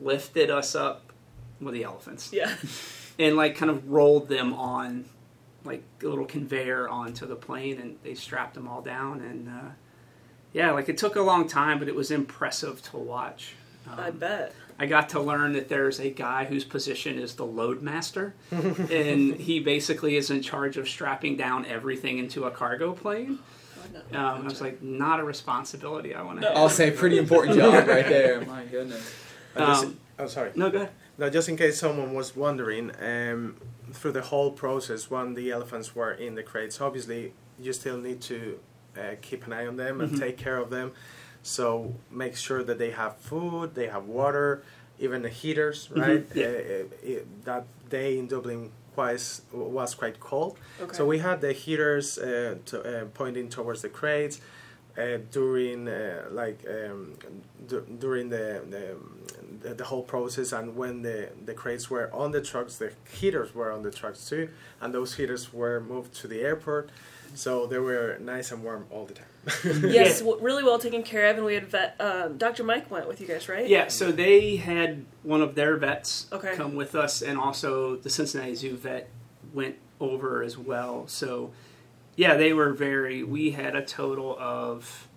lifted 0.00 0.50
us 0.50 0.74
up 0.74 1.12
with 1.60 1.74
the 1.74 1.84
elephants, 1.84 2.32
Yeah. 2.32 2.54
and 3.18 3.36
like 3.36 3.54
kind 3.56 3.70
of 3.70 3.88
rolled 3.90 4.28
them 4.28 4.52
on 4.54 5.04
like 5.64 5.82
a 6.02 6.06
little 6.06 6.24
conveyor 6.26 6.88
onto 6.88 7.26
the 7.26 7.36
plane, 7.36 7.78
and 7.80 7.98
they 8.02 8.14
strapped 8.14 8.54
them 8.54 8.66
all 8.68 8.80
down. 8.82 9.20
And 9.20 9.48
uh, 9.48 9.70
yeah, 10.54 10.70
like 10.70 10.88
it 10.88 10.96
took 10.96 11.16
a 11.16 11.20
long 11.20 11.46
time, 11.46 11.78
but 11.78 11.88
it 11.88 11.94
was 11.94 12.10
impressive 12.10 12.80
to 12.90 12.96
watch. 12.96 13.54
Um, 13.90 14.00
I 14.00 14.10
bet. 14.10 14.54
I 14.78 14.86
got 14.86 15.10
to 15.10 15.20
learn 15.20 15.52
that 15.52 15.68
there's 15.68 16.00
a 16.00 16.10
guy 16.10 16.46
whose 16.46 16.64
position 16.64 17.18
is 17.18 17.34
the 17.34 17.44
load 17.44 17.82
master, 17.82 18.34
and 18.50 19.34
he 19.36 19.60
basically 19.60 20.16
is 20.16 20.30
in 20.30 20.40
charge 20.42 20.76
of 20.78 20.88
strapping 20.88 21.36
down 21.36 21.66
everything 21.66 22.18
into 22.18 22.44
a 22.44 22.50
cargo 22.50 22.92
plane. 22.92 23.38
Oh. 24.14 24.18
Um, 24.18 24.40
I 24.42 24.44
was 24.44 24.60
like, 24.62 24.82
not 24.82 25.20
a 25.20 25.24
responsibility 25.24 26.14
I 26.14 26.22
want 26.22 26.40
to 26.40 26.46
No. 26.46 26.52
I'll 26.54 26.68
say 26.70 26.90
pretty 26.90 27.18
important 27.18 27.56
job 27.58 27.86
right 27.86 28.08
there. 28.08 28.40
My 28.40 28.64
goodness. 28.64 29.14
Uh, 29.54 29.66
just- 29.66 29.84
Um, 29.84 29.98
oh, 30.18 30.26
sorry. 30.26 30.50
No, 30.56 30.70
go 30.70 30.78
ahead. 30.78 30.90
Now, 31.18 31.28
just 31.28 31.48
in 31.48 31.56
case 31.56 31.78
someone 31.78 32.14
was 32.14 32.34
wondering, 32.34 32.90
um, 33.00 33.56
through 33.92 34.12
the 34.12 34.22
whole 34.22 34.50
process, 34.50 35.08
when 35.10 35.34
the 35.34 35.52
elephants 35.52 35.94
were 35.94 36.10
in 36.12 36.34
the 36.34 36.42
crates, 36.42 36.80
obviously 36.80 37.34
you 37.60 37.72
still 37.72 37.98
need 37.98 38.20
to 38.22 38.58
uh, 38.96 39.14
keep 39.22 39.46
an 39.46 39.52
eye 39.52 39.66
on 39.66 39.76
them 39.76 40.00
and 40.00 40.12
Mhm. 40.12 40.18
take 40.20 40.36
care 40.36 40.58
of 40.58 40.70
them. 40.70 40.92
So 41.42 41.94
make 42.10 42.36
sure 42.36 42.62
that 42.64 42.78
they 42.78 42.90
have 42.90 43.16
food, 43.18 43.74
they 43.74 43.88
have 43.88 44.04
water, 44.06 44.62
even 44.98 45.22
the 45.22 45.28
heaters, 45.28 45.90
right? 45.90 46.24
yeah. 46.34 46.46
Uh, 46.46 46.48
uh, 46.48 47.10
it- 47.12 47.44
that 47.44 47.64
day 47.90 48.18
in 48.18 48.26
Dublin 48.28 48.70
was, 48.96 49.42
was 49.52 49.94
quite 49.94 50.20
cold. 50.20 50.56
Okay. 50.80 50.96
So 50.96 51.04
we 51.04 51.18
had 51.18 51.40
the 51.40 51.52
heaters 51.52 52.18
uh, 52.18 52.56
to, 52.66 52.76
uh, 52.80 53.04
pointing 53.12 53.48
towards 53.48 53.82
the 53.82 53.88
crates 53.88 54.40
uh, 54.96 55.18
during 55.32 55.88
uh, 55.88 56.28
like 56.30 56.64
um, 56.68 57.14
d- 57.66 57.80
during 57.98 58.28
the, 58.30 58.62
the 58.70 58.84
the 59.62 59.74
the 59.74 59.84
whole 59.84 60.04
process, 60.04 60.52
and 60.52 60.76
when 60.76 61.02
the 61.02 61.28
the 61.44 61.52
crates 61.54 61.90
were 61.90 62.08
on 62.14 62.30
the 62.30 62.40
trucks, 62.40 62.76
the 62.76 62.92
heaters 63.10 63.52
were 63.56 63.72
on 63.72 63.82
the 63.82 63.90
trucks 63.90 64.28
too, 64.28 64.48
and 64.80 64.94
those 64.94 65.14
heaters 65.16 65.52
were 65.52 65.80
moved 65.80 66.14
to 66.20 66.28
the 66.28 66.42
airport, 66.42 66.90
so 67.34 67.66
they 67.66 67.78
were 67.78 68.16
nice 68.20 68.50
and 68.52 68.62
warm 68.64 68.86
all 68.90 69.04
the 69.06 69.14
time. 69.14 69.26
yes, 69.90 70.20
w- 70.20 70.40
really 70.42 70.64
well 70.64 70.78
taken 70.78 71.02
care 71.02 71.28
of, 71.28 71.36
and 71.36 71.44
we 71.44 71.54
had 71.54 71.66
vet. 71.66 71.96
Um, 72.00 72.38
Dr. 72.38 72.64
Mike 72.64 72.90
went 72.90 73.06
with 73.06 73.20
you 73.20 73.26
guys, 73.26 73.48
right? 73.48 73.68
Yeah, 73.68 73.88
so 73.88 74.10
they 74.10 74.56
had 74.56 75.04
one 75.22 75.42
of 75.42 75.54
their 75.54 75.76
vets 75.76 76.26
Okay. 76.32 76.54
come 76.56 76.74
with 76.74 76.94
us, 76.94 77.20
and 77.22 77.38
also 77.38 77.96
the 77.96 78.08
Cincinnati 78.10 78.54
Zoo 78.54 78.76
vet 78.76 79.08
went 79.52 79.76
over 80.00 80.42
as 80.42 80.56
well. 80.56 81.06
So, 81.08 81.52
yeah, 82.16 82.36
they 82.36 82.52
were 82.54 82.72
very. 82.72 83.22
We 83.22 83.50
had 83.50 83.76
a 83.76 83.84
total 83.84 84.34
of 84.38 85.08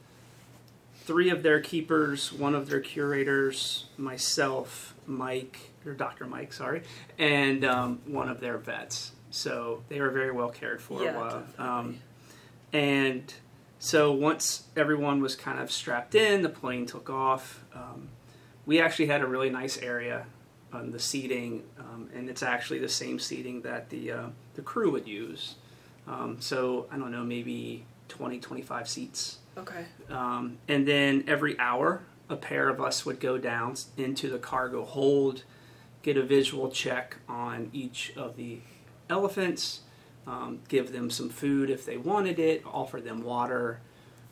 three 1.06 1.30
of 1.30 1.42
their 1.44 1.62
keepers, 1.62 2.34
one 2.34 2.54
of 2.54 2.70
their 2.70 2.82
curators, 2.82 3.86
myself, 3.98 4.94
Mike, 5.06 5.72
or 5.86 5.94
Dr. 5.94 6.26
Mike, 6.26 6.52
sorry, 6.52 6.84
and 7.18 7.64
um, 7.64 8.02
one 8.06 8.28
of 8.28 8.40
their 8.42 8.58
vets. 8.58 9.14
So 9.30 9.84
they 9.90 10.02
were 10.02 10.10
very 10.10 10.32
well 10.32 10.50
cared 10.50 10.82
for. 10.82 11.02
Yeah, 11.04 11.16
while- 11.18 11.30
definitely. 11.40 11.66
um, 11.66 12.00
and 12.74 13.34
so 13.80 14.12
once 14.12 14.64
everyone 14.76 15.22
was 15.22 15.36
kind 15.36 15.60
of 15.60 15.72
strapped 15.72 16.16
in, 16.16 16.42
the 16.42 16.50
plane 16.50 16.86
took 16.86 17.10
off. 17.10 17.64
Um, 17.74 18.10
we 18.66 18.82
actually 18.82 19.08
had 19.08 19.22
a 19.22 19.28
really 19.28 19.50
nice 19.50 19.78
area 19.78 20.26
on 20.74 20.92
the 20.92 21.00
seating, 21.00 21.64
um, 21.80 22.10
and 22.14 22.30
it's 22.30 22.44
actually 22.44 22.80
the 22.80 22.90
same 22.90 23.20
seating 23.20 23.62
that 23.62 23.90
the 23.90 24.12
uh, 24.12 24.28
the 24.56 24.62
crew 24.62 24.92
would 24.92 25.08
use. 25.08 25.56
Um, 26.08 26.38
so 26.40 26.88
I 26.92 26.98
don't 26.98 27.12
know, 27.12 27.24
maybe 27.24 27.86
20, 28.10 28.40
25 28.40 28.88
seats. 28.88 29.38
Okay. 29.58 29.86
Um, 30.10 30.58
and 30.68 30.88
then 30.88 31.24
every 31.28 31.60
hour, 31.60 32.02
a 32.30 32.36
pair 32.36 32.70
of 32.70 32.80
us 32.82 33.06
would 33.06 33.20
go 33.20 33.38
down 33.38 33.76
into 33.98 34.30
the 34.30 34.40
cargo 34.40 34.86
hold, 34.86 35.44
get 36.02 36.18
a 36.18 36.24
visual 36.24 36.70
check 36.70 37.18
on 37.28 37.70
each 37.74 38.14
of 38.16 38.38
the 38.38 38.60
elephants, 39.10 39.82
um, 40.28 40.60
give 40.68 40.92
them 40.92 41.10
some 41.10 41.30
food 41.30 41.70
if 41.70 41.86
they 41.86 41.98
wanted 41.98 42.38
it, 42.38 42.62
offer 42.66 43.00
them 43.02 43.24
water, 43.24 43.80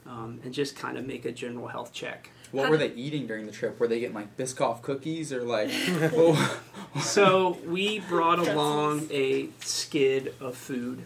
um, 0.06 0.40
and 0.44 0.54
just 0.54 0.76
kind 0.76 0.98
of 0.98 1.08
make 1.08 1.26
a 1.26 1.32
general 1.32 1.68
health 1.68 1.94
check. 1.94 2.30
What 2.52 2.70
were 2.70 2.78
they 2.78 2.92
eating 2.94 3.26
during 3.28 3.46
the 3.48 3.52
trip? 3.52 3.80
Were 3.80 3.88
they 3.88 4.00
getting 4.00 4.16
like 4.16 4.38
Biscoff 4.38 4.82
cookies 4.82 5.34
or 5.34 5.42
like? 5.44 5.72
So 7.02 7.58
we 7.68 8.00
brought 8.00 8.40
along 8.40 9.08
a 9.12 9.50
skid 9.60 10.34
of 10.40 10.56
food. 10.56 11.04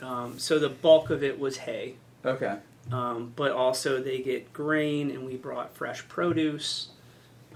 Um, 0.00 0.38
so 0.38 0.58
the 0.60 0.68
bulk 0.68 1.10
of 1.10 1.24
it 1.24 1.38
was 1.40 1.56
hay. 1.58 1.96
okay. 2.24 2.58
um, 2.92 3.32
but 3.34 3.50
also 3.50 4.00
they 4.00 4.18
get 4.20 4.52
grain 4.52 5.10
and 5.10 5.26
we 5.26 5.36
brought 5.36 5.74
fresh 5.74 6.06
produce 6.06 6.88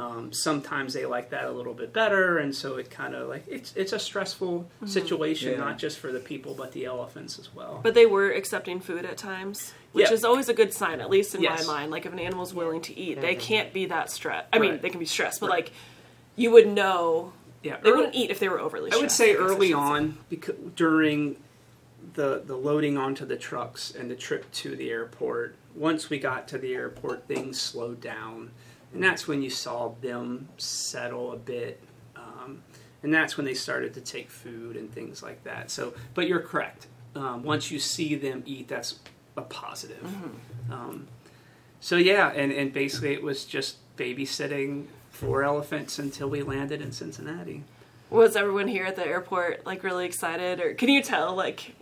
um, 0.00 0.32
sometimes 0.32 0.94
they 0.94 1.04
like 1.04 1.30
that 1.30 1.44
a 1.44 1.50
little 1.50 1.74
bit 1.74 1.92
better 1.92 2.38
and 2.38 2.54
so 2.54 2.76
it 2.76 2.90
kind 2.90 3.14
of 3.14 3.28
like 3.28 3.44
it's 3.48 3.72
it's 3.76 3.92
a 3.92 3.98
stressful 3.98 4.66
situation 4.86 5.52
Yeah. 5.52 5.58
not 5.58 5.78
just 5.78 5.98
for 5.98 6.10
the 6.12 6.20
people 6.20 6.54
but 6.54 6.72
the 6.72 6.84
elephants 6.86 7.38
as 7.38 7.54
well 7.54 7.80
But 7.82 7.94
they 7.94 8.06
were 8.06 8.30
accepting 8.30 8.80
food 8.80 9.04
at 9.04 9.16
times, 9.18 9.72
which 9.92 10.08
Yeah. 10.08 10.14
is 10.14 10.24
always 10.24 10.48
a 10.48 10.54
good 10.54 10.72
sign, 10.72 11.00
at 11.00 11.10
least 11.10 11.34
in 11.34 11.42
Yes. 11.42 11.66
my 11.66 11.72
mind. 11.74 11.90
Like 11.90 12.06
if 12.06 12.12
an 12.12 12.18
animal's 12.18 12.54
willing 12.54 12.80
to 12.82 12.92
eat, 12.98 13.20
they 13.20 13.34
can't 13.34 13.72
be 13.72 13.86
that 13.86 14.10
stressed. 14.10 14.48
I 14.52 14.58
mean, 14.58 14.80
they 14.80 14.90
can 14.90 15.00
be 15.00 15.06
stressed, 15.06 15.40
but 15.40 15.50
Right. 15.50 15.64
like 15.64 15.72
you 16.36 16.50
would 16.50 16.66
know 16.68 17.32
yeah 17.62 17.76
they 17.82 17.90
ear- 17.90 17.96
wouldn't 17.96 18.14
eat 18.14 18.30
if 18.30 18.38
they 18.38 18.48
were 18.48 18.60
overly. 18.60 18.90
Stressed, 18.90 19.00
I 19.00 19.04
would 19.04 19.10
say 19.10 19.32
I 19.32 19.34
early 19.36 19.72
on 19.72 20.18
because 20.30 20.54
during 20.76 21.36
the 22.14 22.42
the 22.44 22.56
loading 22.56 22.96
onto 22.96 23.26
the 23.26 23.36
trucks 23.36 23.92
and 23.94 24.10
the 24.10 24.16
trip 24.16 24.50
to 24.52 24.74
the 24.74 24.88
airport 24.90 25.54
once 25.74 26.08
we 26.10 26.18
got 26.18 26.48
to 26.48 26.58
the 26.58 26.74
airport 26.74 27.26
things 27.28 27.60
slowed 27.60 28.00
down 28.00 28.50
and 28.92 29.02
that's 29.02 29.28
when 29.28 29.42
you 29.42 29.50
saw 29.50 29.92
them 30.00 30.48
settle 30.58 31.32
a 31.32 31.36
bit 31.36 31.82
um, 32.16 32.62
and 33.02 33.12
that's 33.14 33.36
when 33.36 33.46
they 33.46 33.54
started 33.54 33.94
to 33.94 34.00
take 34.00 34.30
food 34.30 34.76
and 34.76 34.92
things 34.92 35.22
like 35.22 35.42
that. 35.44 35.70
So 35.70 35.94
but 36.14 36.28
you're 36.28 36.40
correct. 36.40 36.86
Um, 37.14 37.42
once 37.42 37.70
you 37.70 37.78
see 37.78 38.14
them 38.14 38.42
eat 38.46 38.68
that's 38.68 38.98
a 39.36 39.42
positive. 39.42 40.04
Um, 40.70 41.08
so 41.80 41.96
yeah 41.96 42.30
and, 42.30 42.52
and 42.52 42.72
basically 42.72 43.12
it 43.12 43.22
was 43.22 43.44
just 43.44 43.76
babysitting 43.96 44.86
four 45.10 45.42
elephants 45.42 45.98
until 45.98 46.28
we 46.28 46.42
landed 46.42 46.80
in 46.80 46.92
cincinnati. 46.92 47.62
Was 48.10 48.34
everyone 48.36 48.68
here 48.68 48.84
at 48.86 48.96
the 48.96 49.06
airport 49.06 49.64
like 49.66 49.84
really 49.84 50.04
excited, 50.06 50.60
or 50.60 50.74
can 50.74 50.88
you 50.88 51.02
tell 51.02 51.34
like 51.34 51.74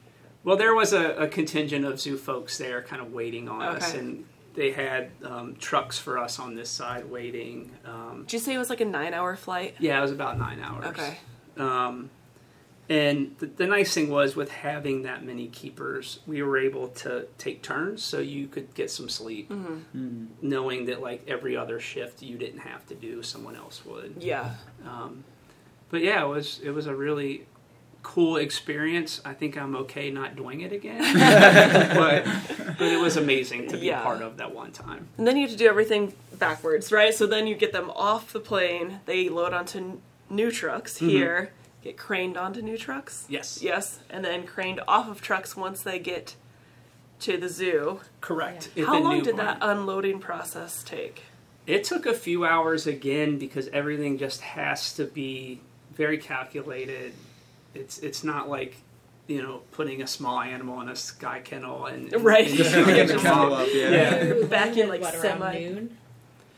Well, 0.45 0.57
there 0.57 0.75
was 0.75 0.93
a, 0.93 1.11
a 1.13 1.29
contingent 1.29 1.85
of 1.85 2.01
zoo 2.01 2.17
folks 2.17 2.59
there, 2.59 2.83
kind 2.83 3.01
of 3.01 3.13
waiting 3.13 3.49
on 3.49 3.63
us, 3.63 3.95
and 3.95 4.25
they 4.59 4.73
had 4.73 5.11
um, 5.25 5.55
trucks 5.57 5.99
for 5.99 6.19
us 6.19 6.39
on 6.41 6.55
this 6.57 6.69
side 6.69 7.09
waiting. 7.11 7.71
Um, 7.85 8.25
Did 8.27 8.33
you 8.35 8.39
say 8.41 8.55
it 8.55 8.59
was 8.59 8.71
like 8.71 8.81
a 8.81 8.85
nine-hour 8.85 9.37
flight? 9.37 9.77
yeah, 9.79 9.99
it 9.99 10.03
was 10.03 10.11
about 10.13 10.37
nine 10.39 10.61
hours. 10.61 10.87
Okay. 10.87 11.17
Um, 11.57 12.11
and 12.89 13.37
the, 13.39 13.47
the 13.47 13.67
nice 13.67 13.93
thing 13.95 14.09
was 14.09 14.35
with 14.35 14.51
having 14.51 15.03
that 15.03 15.23
many 15.25 15.47
keepers, 15.49 16.21
we 16.27 16.43
were 16.43 16.57
able 16.59 16.89
to 16.89 17.27
take 17.37 17.63
turns, 17.63 18.03
so 18.03 18.19
you 18.19 18.49
could 18.49 18.75
get 18.75 18.91
some 18.91 19.09
sleep, 19.09 19.51
Mm-hmm. 19.51 20.27
knowing 20.43 20.87
that 20.87 21.01
like 21.03 21.23
every 21.29 21.57
other 21.57 21.79
shift 21.81 22.23
you 22.23 22.37
didn't 22.39 22.61
have 22.61 22.87
to 22.87 22.95
do, 22.95 23.23
someone 23.23 23.57
else 23.57 23.85
would. 23.87 24.17
Yeah. 24.19 24.55
Um, 24.87 25.25
but 25.91 26.03
yeah, 26.03 26.23
it 26.25 26.29
was 26.29 26.61
it 26.63 26.71
was 26.71 26.87
a 26.87 26.95
really 26.95 27.47
cool 28.09 28.37
experience. 28.39 29.21
I 29.25 29.35
think 29.35 29.59
I'm 29.59 29.77
okay 29.77 30.11
not 30.11 30.35
doing 30.35 30.63
it 30.63 30.73
again, 30.73 31.03
but 31.95 32.25
but 32.79 32.87
it 32.87 32.99
was 33.01 33.17
amazing 33.19 33.69
to 33.69 33.77
be 33.77 33.87
Yeah. 33.87 34.03
part 34.03 34.23
of 34.23 34.39
that 34.39 34.55
one 34.55 34.73
time. 34.73 35.09
And 35.19 35.27
then 35.27 35.37
you 35.37 35.43
have 35.43 35.51
to 35.51 35.57
do 35.59 35.69
everything 35.69 36.15
backwards, 36.39 36.91
right? 36.91 37.13
So 37.15 37.27
then 37.27 37.47
you 37.47 37.55
get 37.55 37.73
them 37.73 37.91
off 37.91 38.33
the 38.33 38.41
plane. 38.41 39.01
They 39.05 39.29
load 39.29 39.53
onto 39.53 39.79
n- 39.79 40.01
new 40.31 40.51
trucks 40.51 40.95
Mm-hmm. 40.97 41.09
here, 41.09 41.51
get 41.85 41.99
craned 41.99 42.37
onto 42.39 42.63
new 42.63 42.79
trucks. 42.79 43.27
Yes, 43.29 43.61
Yes, 43.63 43.99
and 44.09 44.25
then 44.25 44.45
craned 44.47 44.81
off 44.89 45.09
of 45.11 45.21
trucks 45.21 45.55
once 45.57 45.83
they 45.83 45.99
get 45.99 46.35
to 47.21 47.37
the 47.37 47.49
zoo. 47.51 48.01
correct. 48.23 48.71
Yeah. 48.75 48.87
How 48.87 49.01
long 49.03 49.23
did 49.23 49.37
that 49.37 49.59
unloading 49.61 50.19
process 50.19 50.83
take? 50.83 51.25
It 51.67 51.85
took 51.85 52.07
a 52.07 52.15
few 52.15 52.47
hours 52.47 52.87
again 52.87 53.39
because 53.39 53.69
everything 53.69 54.17
just 54.17 54.41
has 54.41 54.95
to 54.95 55.05
be 55.05 55.61
very 55.95 56.17
calculated. 56.17 57.13
It's 57.79 57.99
it's 57.99 58.25
not 58.25 58.49
like 58.49 58.77
you 59.27 59.43
know 59.43 59.63
putting 59.73 60.03
a 60.03 60.07
small 60.07 60.41
animal 60.41 60.81
in 60.81 60.89
a 60.89 60.97
sky 60.97 61.41
kennel 61.45 61.87
and, 61.87 62.13
and 62.13 62.25
Right. 62.25 62.47
and 62.49 62.57
Just 62.57 62.71
shooting 62.73 62.95
getting 62.95 63.17
the 63.17 63.23
kennel 63.23 63.55
up, 63.55 63.69
yeah. 63.73 63.91
Yeah. 64.25 64.47
Back 64.49 64.77
in, 64.77 64.89
like, 64.89 65.01
what, 65.03 65.15
semi- 65.15 65.61
noon. 65.61 65.97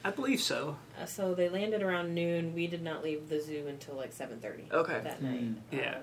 I 0.04 0.10
believe 0.10 0.40
so. 0.40 0.76
Uh, 1.00 1.04
so 1.04 1.34
they 1.34 1.48
landed 1.50 1.82
around 1.82 2.14
noon. 2.14 2.54
We 2.54 2.66
did 2.66 2.82
not 2.82 3.02
leave 3.04 3.28
the 3.28 3.40
zoo 3.40 3.66
until 3.68 3.94
like 3.96 4.12
seven 4.12 4.38
thirty. 4.40 4.64
Okay. 4.72 5.00
That 5.02 5.16
Hmm. 5.18 5.24
night. 5.26 5.54
Yeah. 5.72 5.96
Um, 5.96 6.02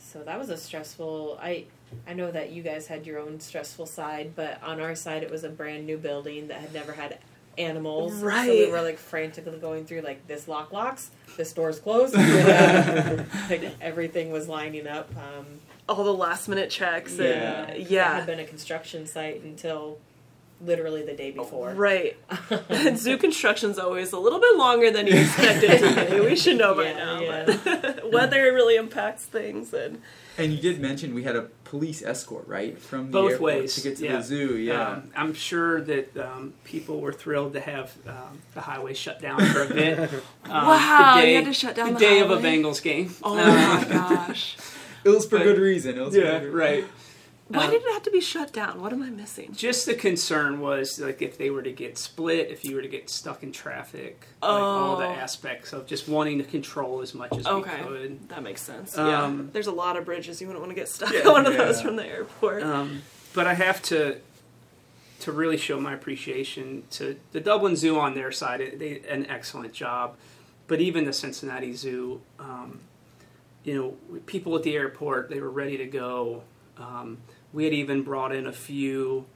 so 0.00 0.22
that 0.22 0.38
was 0.38 0.48
a 0.48 0.56
stressful. 0.56 1.38
I 1.42 1.64
I 2.06 2.12
know 2.14 2.30
that 2.30 2.50
you 2.52 2.62
guys 2.62 2.86
had 2.86 3.06
your 3.06 3.18
own 3.18 3.40
stressful 3.40 3.86
side, 3.86 4.32
but 4.36 4.62
on 4.62 4.80
our 4.80 4.94
side 4.94 5.22
it 5.22 5.30
was 5.30 5.44
a 5.44 5.48
brand 5.48 5.86
new 5.86 5.96
building 5.98 6.48
that 6.48 6.60
had 6.60 6.72
never 6.72 6.92
had 6.92 7.18
animals. 7.58 8.14
Right. 8.14 8.46
So 8.46 8.52
we 8.52 8.70
were 8.70 8.82
like 8.82 8.98
frantically 8.98 9.58
going 9.58 9.84
through 9.84 10.00
like 10.02 10.26
this 10.26 10.48
lock 10.48 10.72
locks, 10.72 11.10
this 11.36 11.52
door's 11.52 11.78
closed. 11.78 12.14
like 12.14 13.62
everything 13.80 14.30
was 14.30 14.48
lining 14.48 14.86
up. 14.86 15.10
Um, 15.16 15.46
All 15.88 16.04
the 16.04 16.14
last 16.14 16.48
minute 16.48 16.70
checks. 16.70 17.16
yeah, 17.18 17.64
And, 17.66 17.76
It 17.82 17.90
yeah. 17.90 18.14
had 18.14 18.26
been 18.26 18.40
a 18.40 18.44
construction 18.44 19.06
site 19.06 19.42
until 19.42 19.98
literally 20.60 21.02
the 21.04 21.14
day 21.14 21.30
before. 21.30 21.70
Right. 21.72 22.16
and 22.68 22.98
zoo 22.98 23.16
construction's 23.16 23.78
always 23.78 24.12
a 24.12 24.18
little 24.18 24.40
bit 24.40 24.56
longer 24.56 24.90
than 24.90 25.06
you 25.06 25.14
expect 25.16 25.62
it 25.62 25.78
to 25.80 26.10
be. 26.14 26.20
We 26.20 26.36
should 26.36 26.58
know 26.58 26.74
by 26.74 26.92
now. 26.92 27.20
yeah. 27.20 27.44
But 27.64 28.10
weather 28.12 28.42
really 28.52 28.76
impacts 28.76 29.24
things 29.24 29.72
and 29.72 30.00
And 30.36 30.52
you 30.52 30.58
did 30.60 30.80
mention 30.80 31.14
we 31.14 31.22
had 31.24 31.36
a 31.36 31.42
police 31.64 32.02
escort, 32.02 32.48
right, 32.48 32.78
from 32.80 33.06
the 33.06 33.12
Both 33.12 33.30
airport 33.32 33.54
ways, 33.54 33.74
to 33.76 33.80
get 33.82 33.96
to 33.98 34.04
yeah. 34.04 34.16
the 34.16 34.22
zoo. 34.22 34.56
Yeah. 34.56 34.88
Um, 34.88 35.10
I'm 35.14 35.34
sure 35.34 35.80
that 35.82 36.16
um, 36.16 36.54
people 36.64 37.00
were 37.00 37.12
thrilled 37.12 37.52
to 37.54 37.60
have 37.60 37.94
um, 38.06 38.38
the 38.54 38.60
highway 38.62 38.94
shut 38.94 39.20
down 39.20 39.40
for 39.52 39.62
a 39.62 39.68
bit. 39.68 39.98
Um, 39.98 40.20
Wow, 40.66 41.14
the 41.16 41.20
you 41.20 41.26
day, 41.26 41.34
had 41.34 41.44
to 41.44 41.52
shut 41.52 41.76
down 41.76 41.88
the 41.88 41.92
the 41.94 41.98
day 42.00 42.20
of 42.20 42.30
a 42.30 42.36
highway? 42.36 42.56
Bengals 42.62 42.82
game. 42.82 43.14
Oh 43.22 43.34
my 43.36 43.84
gosh. 43.88 44.56
it 45.04 45.10
was 45.10 45.24
for 45.26 45.38
but- 45.38 45.44
good 45.44 45.58
reason. 45.58 45.98
It 45.98 46.00
was 46.00 46.14
for 46.14 46.20
yeah, 46.20 46.38
good 46.40 46.54
right. 46.54 46.84
Why 47.48 47.64
Um, 47.64 47.70
did 47.70 47.82
it 47.82 47.92
have 47.94 48.02
to 48.02 48.10
be 48.10 48.20
shut 48.20 48.52
down? 48.52 48.80
What 48.80 48.92
am 48.92 49.02
I 49.02 49.08
missing? 49.08 49.54
Just 49.56 49.86
the 49.86 49.94
concern 49.94 50.60
was 50.60 51.00
like 51.00 51.22
if 51.22 51.38
they 51.38 51.48
were 51.48 51.62
to 51.62 51.72
get 51.72 51.96
split, 51.96 52.50
if 52.50 52.62
you 52.64 52.76
were 52.76 52.82
to 52.82 52.88
get 52.88 53.08
stuck 53.08 53.42
in 53.42 53.52
traffic, 53.52 54.26
like 54.42 54.50
all 54.50 54.96
the 54.98 55.06
Oh. 55.06 55.12
aspects 55.12 55.72
of 55.72 55.86
just 55.86 56.08
wanting 56.08 56.36
to 56.38 56.44
control 56.44 57.00
as 57.00 57.14
much 57.14 57.32
as 57.36 57.46
Okay. 57.46 57.82
we 57.82 57.88
could. 57.88 58.28
That 58.28 58.42
makes 58.42 58.60
sense. 58.60 58.98
Um, 58.98 59.08
yeah. 59.38 59.44
There's 59.52 59.66
a 59.66 59.72
lot 59.72 59.96
of 59.96 60.04
bridges 60.04 60.40
you 60.42 60.46
wouldn't 60.46 60.60
want 60.62 60.70
to 60.72 60.74
get 60.76 60.88
stuck 60.90 61.10
Yeah, 61.12 61.20
on 61.26 61.32
one 61.32 61.46
of 61.46 61.54
yeah. 61.54 61.64
those 61.64 61.80
from 61.80 61.96
the 61.96 62.04
airport. 62.06 62.62
Um, 62.64 63.02
but 63.32 63.46
I 63.46 63.54
have 63.54 63.80
to 63.84 64.18
to 65.20 65.32
really 65.32 65.56
show 65.56 65.80
my 65.80 65.94
appreciation 65.94 66.84
to 66.90 67.18
the 67.32 67.40
Dublin 67.40 67.74
Zoo 67.76 67.98
on 67.98 68.14
their 68.14 68.30
side. 68.30 68.60
They 68.60 68.88
did 68.94 69.06
an 69.06 69.26
excellent 69.26 69.72
job, 69.72 70.16
but 70.68 70.80
even 70.80 71.06
the 71.06 71.12
Cincinnati 71.12 71.72
Zoo, 71.72 72.20
um, 72.38 72.80
you 73.64 73.74
know, 73.74 74.18
people 74.26 74.54
at 74.54 74.62
the 74.62 74.76
airport 74.76 75.28
they 75.30 75.40
were 75.40 75.50
ready 75.50 75.76
to 75.78 75.86
go. 75.86 76.42
Um, 76.76 77.18
we 77.52 77.64
had 77.64 77.72
even 77.72 78.02
brought 78.02 78.34
in 78.34 78.46
a 78.46 78.52
few 78.52 79.26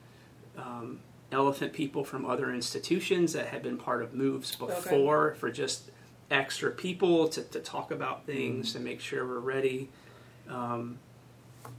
um, 0.56 1.00
elephant 1.30 1.72
people 1.72 2.04
from 2.04 2.26
other 2.26 2.52
institutions 2.52 3.32
that 3.32 3.46
had 3.46 3.62
been 3.62 3.78
part 3.78 4.02
of 4.02 4.14
moves 4.14 4.54
before 4.54 5.34
for 5.34 5.50
just 5.50 5.90
extra 6.30 6.70
people 6.70 7.28
to, 7.28 7.42
to 7.42 7.60
talk 7.60 7.90
about 7.90 8.26
things 8.26 8.74
and 8.74 8.84
make 8.84 9.00
sure 9.00 9.26
we're 9.26 9.38
ready. 9.38 9.90
Um, 10.48 10.98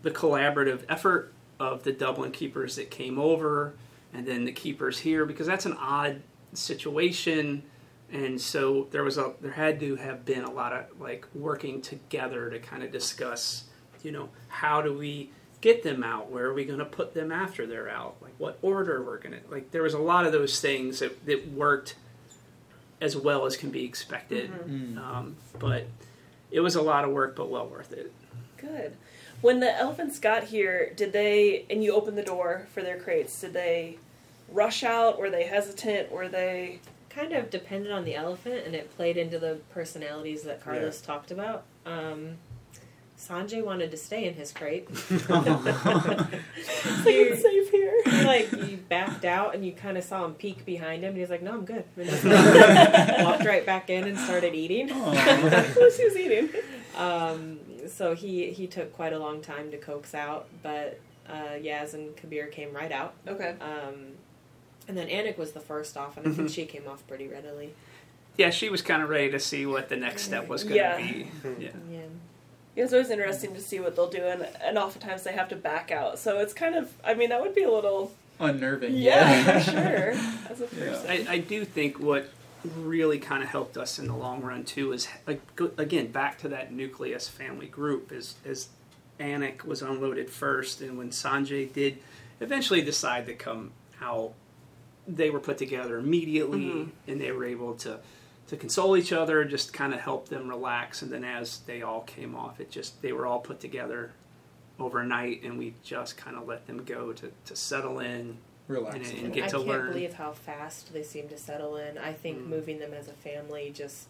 the 0.01 0.11
collaborative 0.11 0.83
effort 0.89 1.33
of 1.59 1.83
the 1.83 1.91
Dublin 1.91 2.31
keepers 2.31 2.75
that 2.75 2.89
came 2.89 3.19
over 3.19 3.75
and 4.13 4.25
then 4.25 4.45
the 4.45 4.51
keepers 4.51 4.99
here 4.99 5.25
because 5.25 5.47
that's 5.47 5.65
an 5.65 5.73
odd 5.73 6.21
situation. 6.53 7.63
And 8.11 8.39
so 8.39 8.87
there 8.91 9.03
was 9.03 9.17
a 9.17 9.33
there 9.41 9.51
had 9.51 9.79
to 9.79 9.95
have 9.95 10.23
been 10.23 10.43
a 10.43 10.51
lot 10.51 10.73
of 10.73 11.01
like 11.01 11.25
working 11.33 11.81
together 11.81 12.49
to 12.49 12.59
kind 12.59 12.83
of 12.83 12.91
discuss 12.91 13.65
you 14.03 14.11
know 14.11 14.29
how 14.49 14.81
do 14.81 14.95
we 14.95 15.31
get 15.63 15.81
them 15.81 16.03
out 16.03 16.29
where 16.29 16.45
are 16.45 16.53
we 16.53 16.65
going 16.65 16.79
to 16.79 16.85
put 16.85 17.13
them 17.13 17.31
after 17.31 17.65
they're 17.65 17.89
out 17.89 18.15
like 18.21 18.33
what 18.37 18.57
order 18.61 18.97
are 18.97 19.03
we're 19.03 19.17
going 19.17 19.31
to 19.33 19.39
like 19.49 19.71
there 19.71 19.81
was 19.81 19.93
a 19.93 19.99
lot 19.99 20.25
of 20.25 20.31
those 20.33 20.59
things 20.59 20.99
that, 20.99 21.25
that 21.25 21.47
worked 21.51 21.95
as 22.99 23.15
well 23.15 23.45
as 23.45 23.55
can 23.57 23.69
be 23.69 23.83
expected 23.85 24.51
Mm. 24.67 24.97
um, 24.97 25.35
but 25.59 25.87
it 26.51 26.59
was 26.59 26.75
a 26.75 26.81
lot 26.81 27.05
of 27.05 27.11
work 27.11 27.35
but 27.35 27.49
well 27.49 27.65
worth 27.67 27.91
it 27.93 28.11
Good. 28.57 28.95
When 29.41 29.59
the 29.59 29.73
elephants 29.77 30.19
got 30.19 30.45
here, 30.45 30.93
did 30.95 31.11
they, 31.11 31.65
and 31.69 31.83
you 31.83 31.93
opened 31.93 32.17
the 32.17 32.23
door 32.23 32.67
for 32.73 32.81
their 32.81 32.97
crates, 32.97 33.41
did 33.41 33.51
they 33.51 33.97
rush 34.49 34.83
out? 34.85 35.19
Were 35.19 35.29
they 35.29 35.43
hesitant? 35.43 36.09
Were 36.13 36.29
they. 36.29 36.79
kind 37.09 37.33
of 37.33 37.49
depended 37.49 37.91
on 37.91 38.05
the 38.05 38.15
elephant, 38.15 38.65
and 38.65 38.73
it 38.73 38.95
played 38.95 39.17
into 39.17 39.37
the 39.37 39.59
personalities 39.73 40.43
that 40.43 40.63
Carlos 40.63 41.01
talked 41.01 41.29
about. 41.29 41.63
Um, 41.85 42.37
Sanjay 43.27 43.63
wanted 43.63 43.89
to 43.91 43.97
stay 43.97 44.25
in 44.25 44.33
his 44.33 44.51
crate. 44.51 44.87
It's 45.15 45.29
like 45.29 47.15
it's 47.15 47.41
safe 47.41 47.69
here. 47.71 48.01
He, 48.05 48.23
like 48.23 48.51
you 48.51 48.77
backed 48.89 49.25
out, 49.25 49.55
and 49.55 49.65
you 49.65 49.71
kind 49.71 49.97
of 49.97 50.03
saw 50.03 50.25
him 50.25 50.33
peek 50.33 50.65
behind 50.65 51.03
him, 51.03 51.09
and 51.09 51.17
he's 51.17 51.29
like, 51.29 51.41
"No, 51.41 51.53
I'm 51.53 51.65
good." 51.65 51.85
Walked 51.97 53.45
right 53.45 53.65
back 53.65 53.89
in 53.89 54.03
and 54.05 54.17
started 54.17 54.53
eating. 54.53 54.89
What 54.93 55.75
was 55.77 55.97
he 55.97 56.03
was 56.05 56.15
eating? 56.17 56.49
Um, 56.97 57.59
so 57.87 58.13
he 58.15 58.51
he 58.51 58.67
took 58.67 58.93
quite 58.93 59.13
a 59.13 59.19
long 59.19 59.41
time 59.41 59.71
to 59.71 59.77
coax 59.77 60.13
out, 60.13 60.47
but 60.61 60.99
uh, 61.29 61.55
Yaz 61.57 61.93
and 61.93 62.15
Kabir 62.17 62.47
came 62.47 62.73
right 62.73 62.91
out. 62.91 63.13
Okay. 63.27 63.55
Um, 63.61 64.13
and 64.87 64.97
then 64.97 65.07
Anak 65.07 65.37
was 65.37 65.53
the 65.53 65.59
first 65.61 65.95
off, 65.97 66.17
and 66.17 66.27
I 66.27 66.31
think 66.31 66.49
she 66.49 66.65
came 66.65 66.87
off 66.87 67.05
pretty 67.07 67.27
readily. 67.27 67.73
Yeah, 68.37 68.49
she 68.49 68.69
was 68.69 68.81
kind 68.81 69.01
of 69.01 69.09
ready 69.09 69.31
to 69.31 69.39
see 69.39 69.65
what 69.65 69.87
the 69.89 69.95
next 69.95 70.23
step 70.23 70.47
was 70.49 70.63
going 70.63 70.73
to 70.75 70.79
Yeah. 70.81 70.97
be. 70.97 71.27
Yeah. 71.59 71.69
Yeah. 71.91 71.99
Yeah, 72.75 72.85
it's 72.85 72.93
always 72.93 73.09
interesting 73.11 73.53
to 73.53 73.61
see 73.61 73.79
what 73.79 73.95
they'll 73.95 74.09
do, 74.09 74.23
and, 74.23 74.47
and 74.63 74.77
oftentimes 74.77 75.23
they 75.23 75.33
have 75.33 75.49
to 75.49 75.55
back 75.55 75.91
out. 75.91 76.17
So 76.17 76.39
it's 76.39 76.53
kind 76.53 76.75
of, 76.75 76.91
I 77.05 77.13
mean, 77.13 77.29
that 77.29 77.41
would 77.41 77.53
be 77.53 77.63
a 77.63 77.71
little. 77.71 78.11
Unnerving. 78.39 78.95
Yeah, 78.95 79.59
for 79.59 79.71
sure. 79.71 80.09
As 80.49 80.59
a 80.61 80.63
Yeah. 80.75 80.89
person. 80.91 81.09
I, 81.09 81.25
I 81.33 81.37
do 81.37 81.65
think 81.65 81.99
what 81.99 82.29
really 82.77 83.19
kind 83.19 83.43
of 83.43 83.49
helped 83.49 83.77
us 83.77 83.99
in 83.99 84.07
the 84.07 84.15
long 84.15 84.41
run 84.41 84.63
too 84.63 84.93
is 84.93 85.05
again 85.77 86.07
back 86.13 86.37
to 86.37 86.47
that 86.47 86.71
nucleus 86.71 87.27
family 87.27 87.67
group 87.67 88.09
is 88.13 88.35
is 88.45 88.69
Anak 89.19 89.65
was 89.65 89.81
unloaded 89.81 90.29
first, 90.29 90.81
and 90.81 90.97
when 90.97 91.09
Sanjay 91.11 91.71
did 91.71 91.97
eventually 92.39 92.81
decide 92.81 93.25
to 93.27 93.33
come 93.35 93.71
out, 94.01 94.33
they 95.07 95.29
were 95.29 95.39
put 95.39 95.57
together 95.59 95.97
immediately, 95.99 96.59
Mhm. 96.61 96.89
and 97.07 97.21
they 97.21 97.31
were 97.31 97.45
able 97.45 97.75
to 97.75 97.99
to 98.53 98.59
console 98.59 98.95
each 98.95 99.11
other, 99.11 99.43
just 99.45 99.73
kind 99.73 99.93
of 99.95 99.99
help 99.99 100.29
them 100.29 100.47
relax. 100.47 101.01
And 101.01 101.11
then 101.11 101.23
as 101.23 101.59
they 101.65 101.81
all 101.81 102.01
came 102.01 102.35
off, 102.35 102.59
it 102.59 102.69
just 102.69 103.01
they 103.01 103.11
were 103.11 103.25
all 103.25 103.39
put 103.39 103.59
together 103.59 104.11
overnight, 104.79 105.41
and 105.43 105.57
we 105.57 105.73
just 105.83 106.17
kind 106.17 106.37
of 106.37 106.47
let 106.47 106.67
them 106.67 106.83
go 106.85 107.13
to 107.13 107.31
to 107.45 107.55
settle 107.55 107.99
in. 107.99 108.37
Relax. 108.67 109.09
And- 109.09 109.25
and 109.25 109.33
get 109.33 109.45
I 109.45 109.47
to 109.49 109.59
learn. 109.59 109.69
I 109.69 109.73
can't 109.81 109.93
believe 109.93 110.13
how 110.13 110.31
fast 110.31 110.93
they 110.93 111.03
seem 111.03 111.27
to 111.29 111.37
settle 111.37 111.75
in. 111.77 111.97
I 111.97 112.13
think 112.13 112.37
Mm. 112.39 112.47
moving 112.47 112.79
them 112.79 112.93
as 112.93 113.07
a 113.09 113.13
family 113.13 113.71
just 113.71 114.07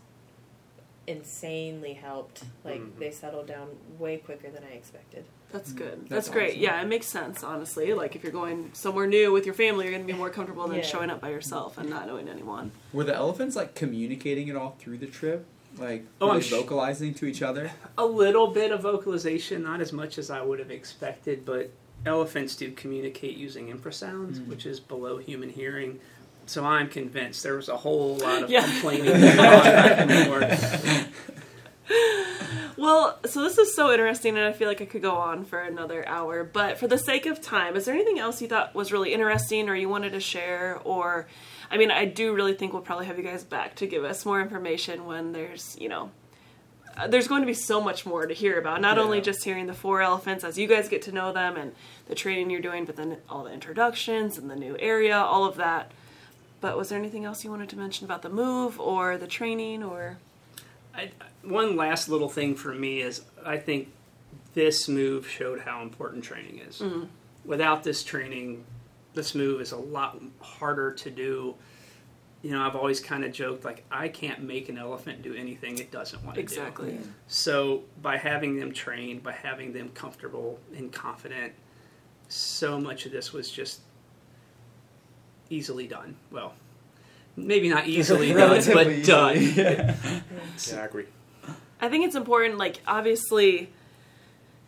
insanely 1.07 1.93
helped. 1.93 2.43
Like 2.63 2.79
Mhm. 2.81 2.99
they 2.99 3.11
settled 3.11 3.47
down 3.47 3.69
way 3.97 4.17
quicker 4.17 4.51
than 4.51 4.63
I 4.63 4.73
expected. 4.75 5.25
That's 5.53 5.71
good. 5.71 6.01
That's, 6.09 6.09
That's 6.09 6.29
great. 6.29 6.49
awesome. 6.53 6.61
Yeah, 6.63 6.81
it 6.81 6.87
makes 6.87 7.05
sense, 7.05 7.43
honestly. 7.43 7.93
Like, 7.93 8.15
if 8.17 8.23
you're 8.23 8.31
going 8.33 8.71
somewhere 8.73 9.07
new 9.07 9.31
with 9.31 9.45
your 9.45 9.53
family, 9.55 9.85
you're 9.85 9.93
going 9.93 10.05
to 10.05 10.11
be 10.11 10.17
more 10.17 10.29
comfortable 10.31 10.67
than 10.67 10.77
Yeah. 10.77 10.83
showing 10.83 11.09
up 11.11 11.21
by 11.21 11.29
yourself 11.29 11.77
and 11.77 11.89
not 11.89 12.07
knowing 12.07 12.27
anyone. 12.27 12.71
Were 12.91 13.03
the 13.05 13.13
elephants 13.15 13.55
like 13.55 13.75
communicating 13.75 14.47
it 14.49 14.55
all 14.57 14.75
through 14.79 14.97
the 14.97 15.05
trip? 15.05 15.45
Like, 15.77 16.05
Oh, 16.19 16.25
were 16.27 16.31
I'm 16.33 16.39
they 16.39 16.45
sh- 16.45 16.49
vocalizing 16.49 17.13
to 17.15 17.25
each 17.27 17.41
other? 17.41 17.71
A 17.97 18.05
little 18.05 18.47
bit 18.47 18.71
of 18.71 18.81
vocalization, 18.81 19.63
not 19.63 19.79
as 19.79 19.93
much 19.93 20.17
as 20.17 20.29
I 20.31 20.41
would 20.41 20.57
have 20.59 20.71
expected, 20.71 21.45
but 21.45 21.69
elephants 22.05 22.55
do 22.55 22.71
communicate 22.71 23.37
using 23.37 23.67
infrasounds, 23.71 24.39
Mm. 24.39 24.47
which 24.47 24.65
is 24.65 24.79
below 24.79 25.17
human 25.19 25.49
hearing. 25.49 25.99
So 26.47 26.65
I'm 26.65 26.89
convinced 26.89 27.41
there 27.43 27.55
was 27.55 27.69
a 27.69 27.77
whole 27.77 28.17
lot 28.17 28.43
of 28.43 28.49
Yeah. 28.49 28.63
complaining 28.65 29.13
going 31.87 31.99
on 31.99 32.23
back 32.23 32.41
and 32.41 32.49
forth. 32.49 32.77
Well, 32.77 33.19
so 33.25 33.41
this 33.41 33.57
is 33.57 33.75
so 33.75 33.91
interesting, 33.91 34.37
and 34.37 34.45
I 34.45 34.53
feel 34.53 34.67
like 34.67 34.81
I 34.81 34.85
could 34.85 35.01
go 35.01 35.15
on 35.15 35.45
for 35.45 35.59
another 35.59 36.07
hour. 36.07 36.43
But 36.43 36.77
for 36.77 36.87
the 36.87 36.97
sake 36.97 37.25
of 37.25 37.41
time, 37.41 37.75
is 37.75 37.85
there 37.85 37.93
anything 37.93 38.19
else 38.19 38.41
you 38.41 38.47
thought 38.47 38.73
was 38.73 38.91
really 38.91 39.13
interesting, 39.13 39.69
or 39.69 39.75
you 39.75 39.89
wanted 39.89 40.11
to 40.11 40.19
share? 40.19 40.79
Or, 40.83 41.27
I 41.69 41.77
mean, 41.77 41.91
I 41.91 42.05
do 42.05 42.33
really 42.33 42.53
think 42.53 42.73
we'll 42.73 42.81
probably 42.81 43.05
have 43.05 43.17
you 43.17 43.23
guys 43.23 43.43
back 43.43 43.75
to 43.75 43.87
give 43.87 44.03
us 44.03 44.25
more 44.25 44.41
information 44.41 45.05
when 45.05 45.33
there's, 45.33 45.77
you 45.79 45.89
know, 45.89 46.11
uh, 46.95 47.07
there's 47.07 47.27
going 47.27 47.41
to 47.41 47.47
be 47.47 47.53
so 47.53 47.81
much 47.81 48.05
more 48.05 48.25
to 48.25 48.33
hear 48.33 48.59
about. 48.59 48.81
Not 48.81 48.97
only 48.99 49.19
just 49.21 49.43
hearing 49.43 49.65
the 49.67 49.73
four 49.73 50.01
elephants 50.01 50.43
as 50.43 50.57
you 50.57 50.67
guys 50.67 50.89
get 50.89 51.01
to 51.03 51.11
know 51.11 51.31
them 51.31 51.57
and 51.57 51.73
the 52.07 52.15
training 52.15 52.49
you're 52.49 52.61
doing, 52.61 52.85
but 52.85 52.95
then 52.95 53.17
all 53.29 53.43
the 53.43 53.51
introductions 53.51 54.37
and 54.37 54.49
the 54.49 54.55
new 54.55 54.77
area, 54.79 55.17
all 55.17 55.45
of 55.45 55.55
that. 55.57 55.91
But 56.61 56.77
was 56.77 56.89
there 56.89 56.99
anything 56.99 57.25
else 57.25 57.43
you 57.43 57.49
wanted 57.49 57.69
to 57.69 57.77
mention 57.77 58.05
about 58.05 58.21
the 58.21 58.29
move 58.29 58.79
or 58.79 59.17
the 59.17 59.27
training 59.27 59.83
or? 59.83 60.17
I, 60.95 61.11
one 61.43 61.75
last 61.75 62.09
little 62.09 62.29
thing 62.29 62.55
for 62.55 62.73
me 62.73 63.01
is 63.01 63.21
I 63.45 63.57
think 63.57 63.89
this 64.53 64.87
move 64.87 65.27
showed 65.27 65.61
how 65.61 65.81
important 65.81 66.23
training 66.23 66.59
is. 66.59 66.79
Mm-hmm. 66.79 67.05
Without 67.45 67.83
this 67.83 68.03
training, 68.03 68.63
this 69.13 69.35
move 69.35 69.61
is 69.61 69.71
a 69.71 69.77
lot 69.77 70.21
harder 70.39 70.91
to 70.91 71.09
do. 71.09 71.55
You 72.41 72.51
know, 72.51 72.61
I've 72.61 72.75
always 72.75 72.99
kind 72.99 73.23
of 73.23 73.31
joked 73.31 73.63
like 73.63 73.83
I 73.89 74.07
can't 74.07 74.43
make 74.43 74.69
an 74.69 74.77
elephant 74.77 75.21
do 75.21 75.33
anything 75.33 75.79
it 75.79 75.91
doesn't 75.91 76.23
want 76.23 76.35
to 76.35 76.41
do. 76.41 76.43
Exactly. 76.43 76.99
So 77.27 77.83
by 78.01 78.17
having 78.17 78.59
them 78.59 78.73
trained, 78.73 79.23
by 79.23 79.31
having 79.31 79.73
them 79.73 79.89
comfortable 79.89 80.59
and 80.75 80.91
confident, 80.91 81.53
so 82.27 82.79
much 82.79 83.05
of 83.05 83.11
this 83.11 83.31
was 83.33 83.49
just 83.49 83.81
easily 85.49 85.87
done. 85.87 86.15
Well, 86.31 86.53
maybe 87.35 87.69
not 87.69 87.87
easily 87.87 88.29
done, 88.29 88.37
Relatively 88.37 88.97
but 88.97 89.05
done. 89.05 89.41
Yeah. 89.41 89.95
Yeah, 90.67 90.81
I 90.81 90.85
agree. 90.85 91.05
I 91.81 91.89
think 91.89 92.05
it's 92.05 92.15
important, 92.15 92.57
like, 92.57 92.81
obviously, 92.87 93.69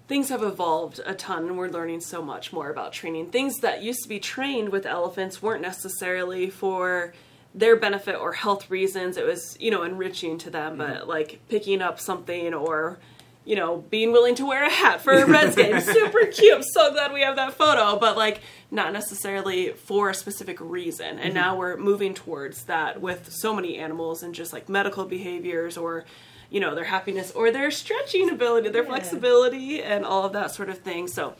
things 0.07 0.29
have 0.29 0.43
evolved 0.43 0.99
a 1.05 1.13
ton 1.13 1.45
and 1.47 1.57
we're 1.57 1.69
learning 1.69 2.01
so 2.01 2.21
much 2.21 2.51
more 2.51 2.69
about 2.69 2.93
training. 2.93 3.31
Things 3.31 3.59
that 3.59 3.81
used 3.81 4.03
to 4.03 4.09
be 4.09 4.19
trained 4.19 4.69
with 4.69 4.85
elephants 4.85 5.41
weren't 5.41 5.61
necessarily 5.61 6.49
for 6.49 7.13
their 7.53 7.75
benefit 7.75 8.15
or 8.15 8.33
health 8.33 8.69
reasons. 8.69 9.15
It 9.15 9.25
was, 9.25 9.55
you 9.59 9.71
know, 9.71 9.83
enriching 9.83 10.37
to 10.39 10.49
them, 10.49 10.77
but 10.77 11.07
like 11.07 11.39
picking 11.47 11.81
up 11.81 11.99
something 11.99 12.53
or, 12.53 12.99
you 13.45 13.55
know, 13.55 13.77
being 13.89 14.11
willing 14.11 14.35
to 14.35 14.45
wear 14.45 14.65
a 14.65 14.69
hat 14.69 15.01
for 15.01 15.13
a 15.13 15.25
Reds 15.25 15.55
game. 15.55 15.79
Super 15.81 16.25
cute. 16.25 16.55
I'm 16.55 16.63
so 16.63 16.91
glad 16.91 17.13
we 17.13 17.21
have 17.21 17.35
that 17.35 17.53
photo, 17.53 17.97
but 17.97 18.17
like 18.17 18.41
not 18.71 18.91
necessarily 18.91 19.69
for 19.71 20.09
a 20.09 20.13
specific 20.13 20.59
reason. 20.59 21.19
And 21.19 21.19
mm-hmm. 21.19 21.33
now 21.35 21.55
we're 21.55 21.77
moving 21.77 22.15
towards 22.15 22.63
that 22.63 22.99
with 22.99 23.31
so 23.31 23.55
many 23.55 23.77
animals 23.77 24.23
and 24.23 24.33
just 24.33 24.51
like 24.51 24.67
medical 24.67 25.05
behaviors 25.05 25.77
or, 25.77 26.05
you 26.49 26.59
know, 26.59 26.73
their 26.73 26.85
happiness 26.85 27.31
or 27.31 27.51
their 27.51 27.69
stretching 27.69 28.31
ability, 28.31 28.69
their 28.69 28.83
Yeah. 28.83 28.89
flexibility, 28.89 29.81
and 29.81 30.03
all 30.03 30.25
of 30.25 30.33
that 30.33 30.51
sort 30.51 30.69
of 30.69 30.79
thing. 30.79 31.07
So, 31.07 31.35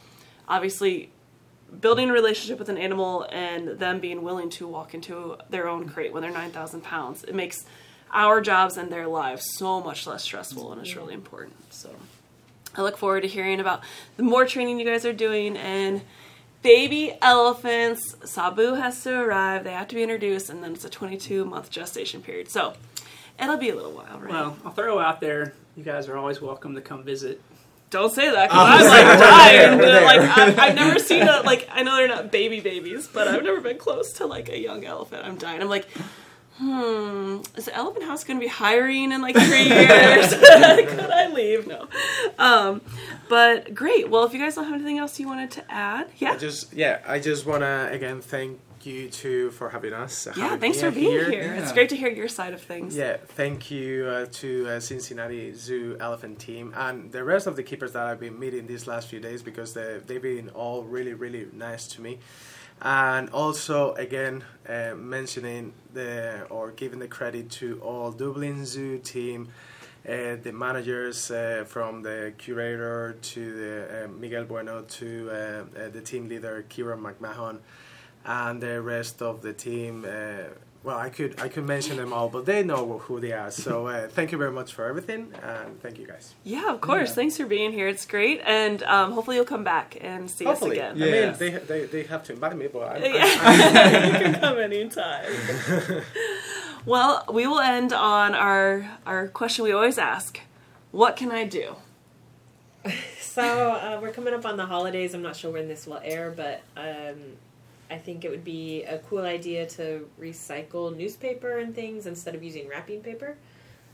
obviously, 0.47 1.09
building 1.81 2.11
a 2.11 2.13
relationship 2.13 2.59
with 2.59 2.69
an 2.69 2.77
animal 2.77 3.27
and 3.31 3.79
them 3.79 3.99
being 3.99 4.21
willing 4.21 4.49
to 4.51 4.67
walk 4.67 4.93
into 4.93 5.37
their 5.49 5.67
own 5.67 5.89
crate 5.89 6.13
when 6.13 6.21
they're 6.21 6.31
9,000 6.31 6.81
pounds, 6.81 7.23
it 7.23 7.33
makes 7.33 7.65
our 8.11 8.41
jobs 8.41 8.77
and 8.77 8.91
their 8.91 9.07
lives 9.07 9.45
so 9.57 9.81
much 9.81 10.07
less 10.07 10.23
stressful, 10.23 10.71
and 10.71 10.81
it's 10.81 10.95
really 10.95 11.13
important. 11.13 11.73
So, 11.73 11.89
I 12.75 12.81
look 12.81 12.97
forward 12.97 13.21
to 13.21 13.27
hearing 13.27 13.59
about 13.59 13.81
the 14.17 14.23
more 14.23 14.45
training 14.45 14.79
you 14.79 14.85
guys 14.85 15.05
are 15.05 15.13
doing 15.13 15.55
and 15.57 16.01
baby 16.61 17.17
elephants. 17.21 18.15
Sabu 18.23 18.73
has 18.73 19.01
to 19.03 19.19
arrive, 19.19 19.63
they 19.63 19.71
have 19.73 19.87
to 19.89 19.95
be 19.95 20.03
introduced, 20.03 20.49
and 20.49 20.63
then 20.63 20.73
it's 20.73 20.85
a 20.85 20.89
22 20.89 21.45
month 21.45 21.69
gestation 21.69 22.21
period. 22.21 22.49
So, 22.49 22.73
it'll 23.41 23.57
be 23.57 23.69
a 23.69 23.75
little 23.75 23.91
while, 23.91 24.19
right? 24.19 24.29
Well, 24.29 24.57
I'll 24.65 24.71
throw 24.71 24.99
out 24.99 25.19
there. 25.21 25.53
You 25.75 25.83
guys 25.83 26.07
are 26.07 26.17
always 26.17 26.41
welcome 26.41 26.75
to 26.75 26.81
come 26.81 27.03
visit. 27.03 27.41
Don't 27.91 28.11
say 28.11 28.29
that 28.31 28.49
because 28.49 28.57
uh, 28.57 28.71
I'm 28.71 28.81
we're 28.83 28.89
like 28.89 29.19
there, 29.19 29.67
dying. 29.67 29.77
we're 29.77 29.85
there. 29.85 30.05
Like 30.05 30.37
I've, 30.37 30.59
I've 30.59 30.75
never 30.75 30.99
seen 30.99 31.21
a 31.23 31.41
like 31.41 31.69
I 31.71 31.83
know 31.83 31.95
they're 31.95 32.07
not 32.07 32.31
baby 32.31 32.59
babies, 32.59 33.07
but 33.07 33.27
I've 33.27 33.43
never 33.43 33.61
been 33.61 33.77
close 33.77 34.13
to 34.13 34.25
like 34.25 34.49
a 34.49 34.59
young 34.59 34.85
elephant. 34.85 35.23
I'm 35.23 35.37
dying. 35.37 35.61
I'm 35.61 35.69
like, 35.69 35.87
hmm, 36.57 37.41
is 37.57 37.65
the 37.65 37.75
Elephant 37.75 38.05
House 38.05 38.23
going 38.23 38.39
to 38.39 38.43
be 38.43 38.49
hiring 38.49 39.11
in 39.11 39.21
like 39.21 39.35
three 39.35 39.63
years? 39.67 40.33
Could 40.33 41.11
I 41.11 41.29
leave? 41.33 41.67
No. 41.67 41.87
Um, 42.39 42.81
but 43.29 43.73
great. 43.73 44.09
Well, 44.09 44.23
if 44.23 44.33
you 44.33 44.39
guys 44.39 44.55
don't 44.55 44.65
have 44.65 44.73
anything 44.75 44.97
else 44.97 45.19
you 45.19 45.27
wanted 45.27 45.51
to 45.51 45.71
add, 45.71 46.07
I 46.07 46.11
yeah, 46.17 46.37
just 46.37 46.73
yeah, 46.73 47.01
I 47.07 47.19
just 47.19 47.45
wanna 47.45 47.89
again 47.91 48.21
thank 48.21 48.59
you 48.83 49.09
two 49.09 49.49
for 49.51 49.69
having 49.71 49.93
us. 49.93 50.27
yeah. 50.27 50.33
having 50.43 50.59
Thanks 50.59 50.79
for 50.79 50.91
being 50.91 51.11
here. 51.31 51.55
It's 51.55 51.69
Yeah. 51.69 51.73
great 51.73 51.89
to 51.89 51.95
hear 51.95 52.09
your 52.09 52.27
side 52.27 52.53
of 52.53 52.61
things. 52.61 52.95
Yeah, 52.95 53.17
thank 53.17 53.71
you 53.71 54.05
uh, 54.05 54.27
to 54.33 54.67
uh, 54.69 54.79
Cincinnati 54.79 55.53
Zoo 55.55 55.97
Elephant 55.99 56.37
Team 56.37 56.71
and 56.77 57.11
the 57.11 57.23
rest 57.23 57.47
of 57.47 57.55
the 57.55 57.63
keepers 57.63 57.93
that 57.93 58.05
I've 58.05 58.19
been 58.19 58.39
meeting 58.39 58.67
these 58.67 58.85
last 58.85 59.07
few 59.07 59.19
days 59.19 59.41
because 59.41 59.73
they, 59.73 59.99
they've 60.05 60.21
been 60.21 60.49
all 60.49 60.83
really, 60.83 61.15
really 61.15 61.47
nice 61.51 61.87
to 61.89 62.01
me. 62.01 62.19
And 62.81 63.29
also, 63.29 63.93
again, 63.93 64.43
uh, 64.67 64.93
mentioning 64.95 65.73
the 65.93 66.45
or 66.49 66.71
giving 66.71 66.99
the 66.99 67.07
credit 67.07 67.49
to 67.51 67.79
all 67.81 68.11
Dublin 68.11 68.65
Zoo 68.65 68.99
team, 68.99 69.49
uh, 70.07 70.35
the 70.41 70.51
managers 70.53 71.31
uh, 71.31 71.63
from 71.67 72.03
the 72.03 72.33
curator 72.37 73.17
to 73.21 73.53
the, 73.53 74.05
uh, 74.05 74.07
Miguel 74.07 74.43
Bueno 74.43 74.81
to 74.83 75.29
uh, 75.31 75.33
uh, 75.33 75.89
the 75.89 76.01
team 76.01 76.27
leader 76.27 76.63
Kieran 76.69 76.99
McMahon 76.99 77.59
and 78.23 78.61
the 78.61 78.81
rest 78.81 79.21
of 79.21 79.41
the 79.41 79.53
team. 79.53 80.05
Well, 80.85 80.99
I 80.99 81.09
could 81.09 81.41
I 81.41 81.47
could 81.47 81.65
mention 81.65 81.97
them 81.97 82.13
all, 82.13 82.29
but 82.29 82.45
they 82.45 82.61
know 82.61 82.99
who 82.99 83.19
they 83.19 83.31
are. 83.31 83.49
So 83.49 83.87
uh, 83.87 84.07
thank 84.07 84.31
you 84.31 84.37
very 84.37 84.51
much 84.51 84.71
for 84.75 84.85
everything, 84.85 85.33
and 85.41 85.81
thank 85.81 85.97
you 85.97 86.05
guys. 86.05 86.35
Yeah, 86.43 86.71
of 86.71 86.79
course. 86.79 87.09
Yeah. 87.09 87.15
Thanks 87.15 87.37
for 87.37 87.47
being 87.47 87.71
here. 87.71 87.87
It's 87.87 88.05
great, 88.05 88.39
and 88.45 88.83
um, 88.83 89.13
hopefully 89.13 89.37
you'll 89.37 89.45
come 89.45 89.63
back 89.63 89.97
and 89.99 90.29
see 90.29 90.45
Hopefully, 90.45 90.79
us 90.79 90.93
again. 90.95 91.01
I 91.01 91.05
Yeah. 91.07 91.29
mean, 91.31 91.39
they, 91.39 91.49
they 91.49 91.85
they 91.87 92.03
have 92.03 92.23
to 92.25 92.33
invite 92.33 92.55
me, 92.55 92.67
but 92.67 92.83
I'm, 92.97 93.03
Yeah. 93.03 94.05
you 94.13 94.19
can 94.19 94.39
come 94.39 94.59
anytime. 94.59 95.25
well, 96.85 97.25
we 97.33 97.47
will 97.47 97.61
end 97.61 97.91
on 97.91 98.35
our 98.35 98.87
our 99.07 99.27
question 99.29 99.65
we 99.65 99.71
always 99.71 99.97
ask: 99.97 100.39
What 100.91 101.15
can 101.15 101.31
I 101.31 101.45
do? 101.45 101.77
So 103.19 103.41
uh, 103.71 103.99
we're 104.01 104.11
coming 104.13 104.33
up 104.35 104.45
on 104.45 104.55
the 104.55 104.67
holidays. 104.67 105.13
I'm 105.15 105.23
not 105.23 105.35
sure 105.35 105.51
when 105.51 105.67
this 105.67 105.87
will 105.87 105.99
air, 106.03 106.31
but 106.31 106.61
um, 106.77 107.17
I 107.89 107.97
think 107.97 108.25
it 108.25 108.31
would 108.31 108.43
be 108.43 108.83
a 108.83 108.97
cool 108.99 109.23
idea 109.23 109.65
to 109.67 110.09
recycle 110.19 110.95
newspaper 110.95 111.59
and 111.59 111.75
things 111.75 112.07
instead 112.07 112.35
of 112.35 112.43
using 112.43 112.67
wrapping 112.67 113.01
paper. 113.01 113.37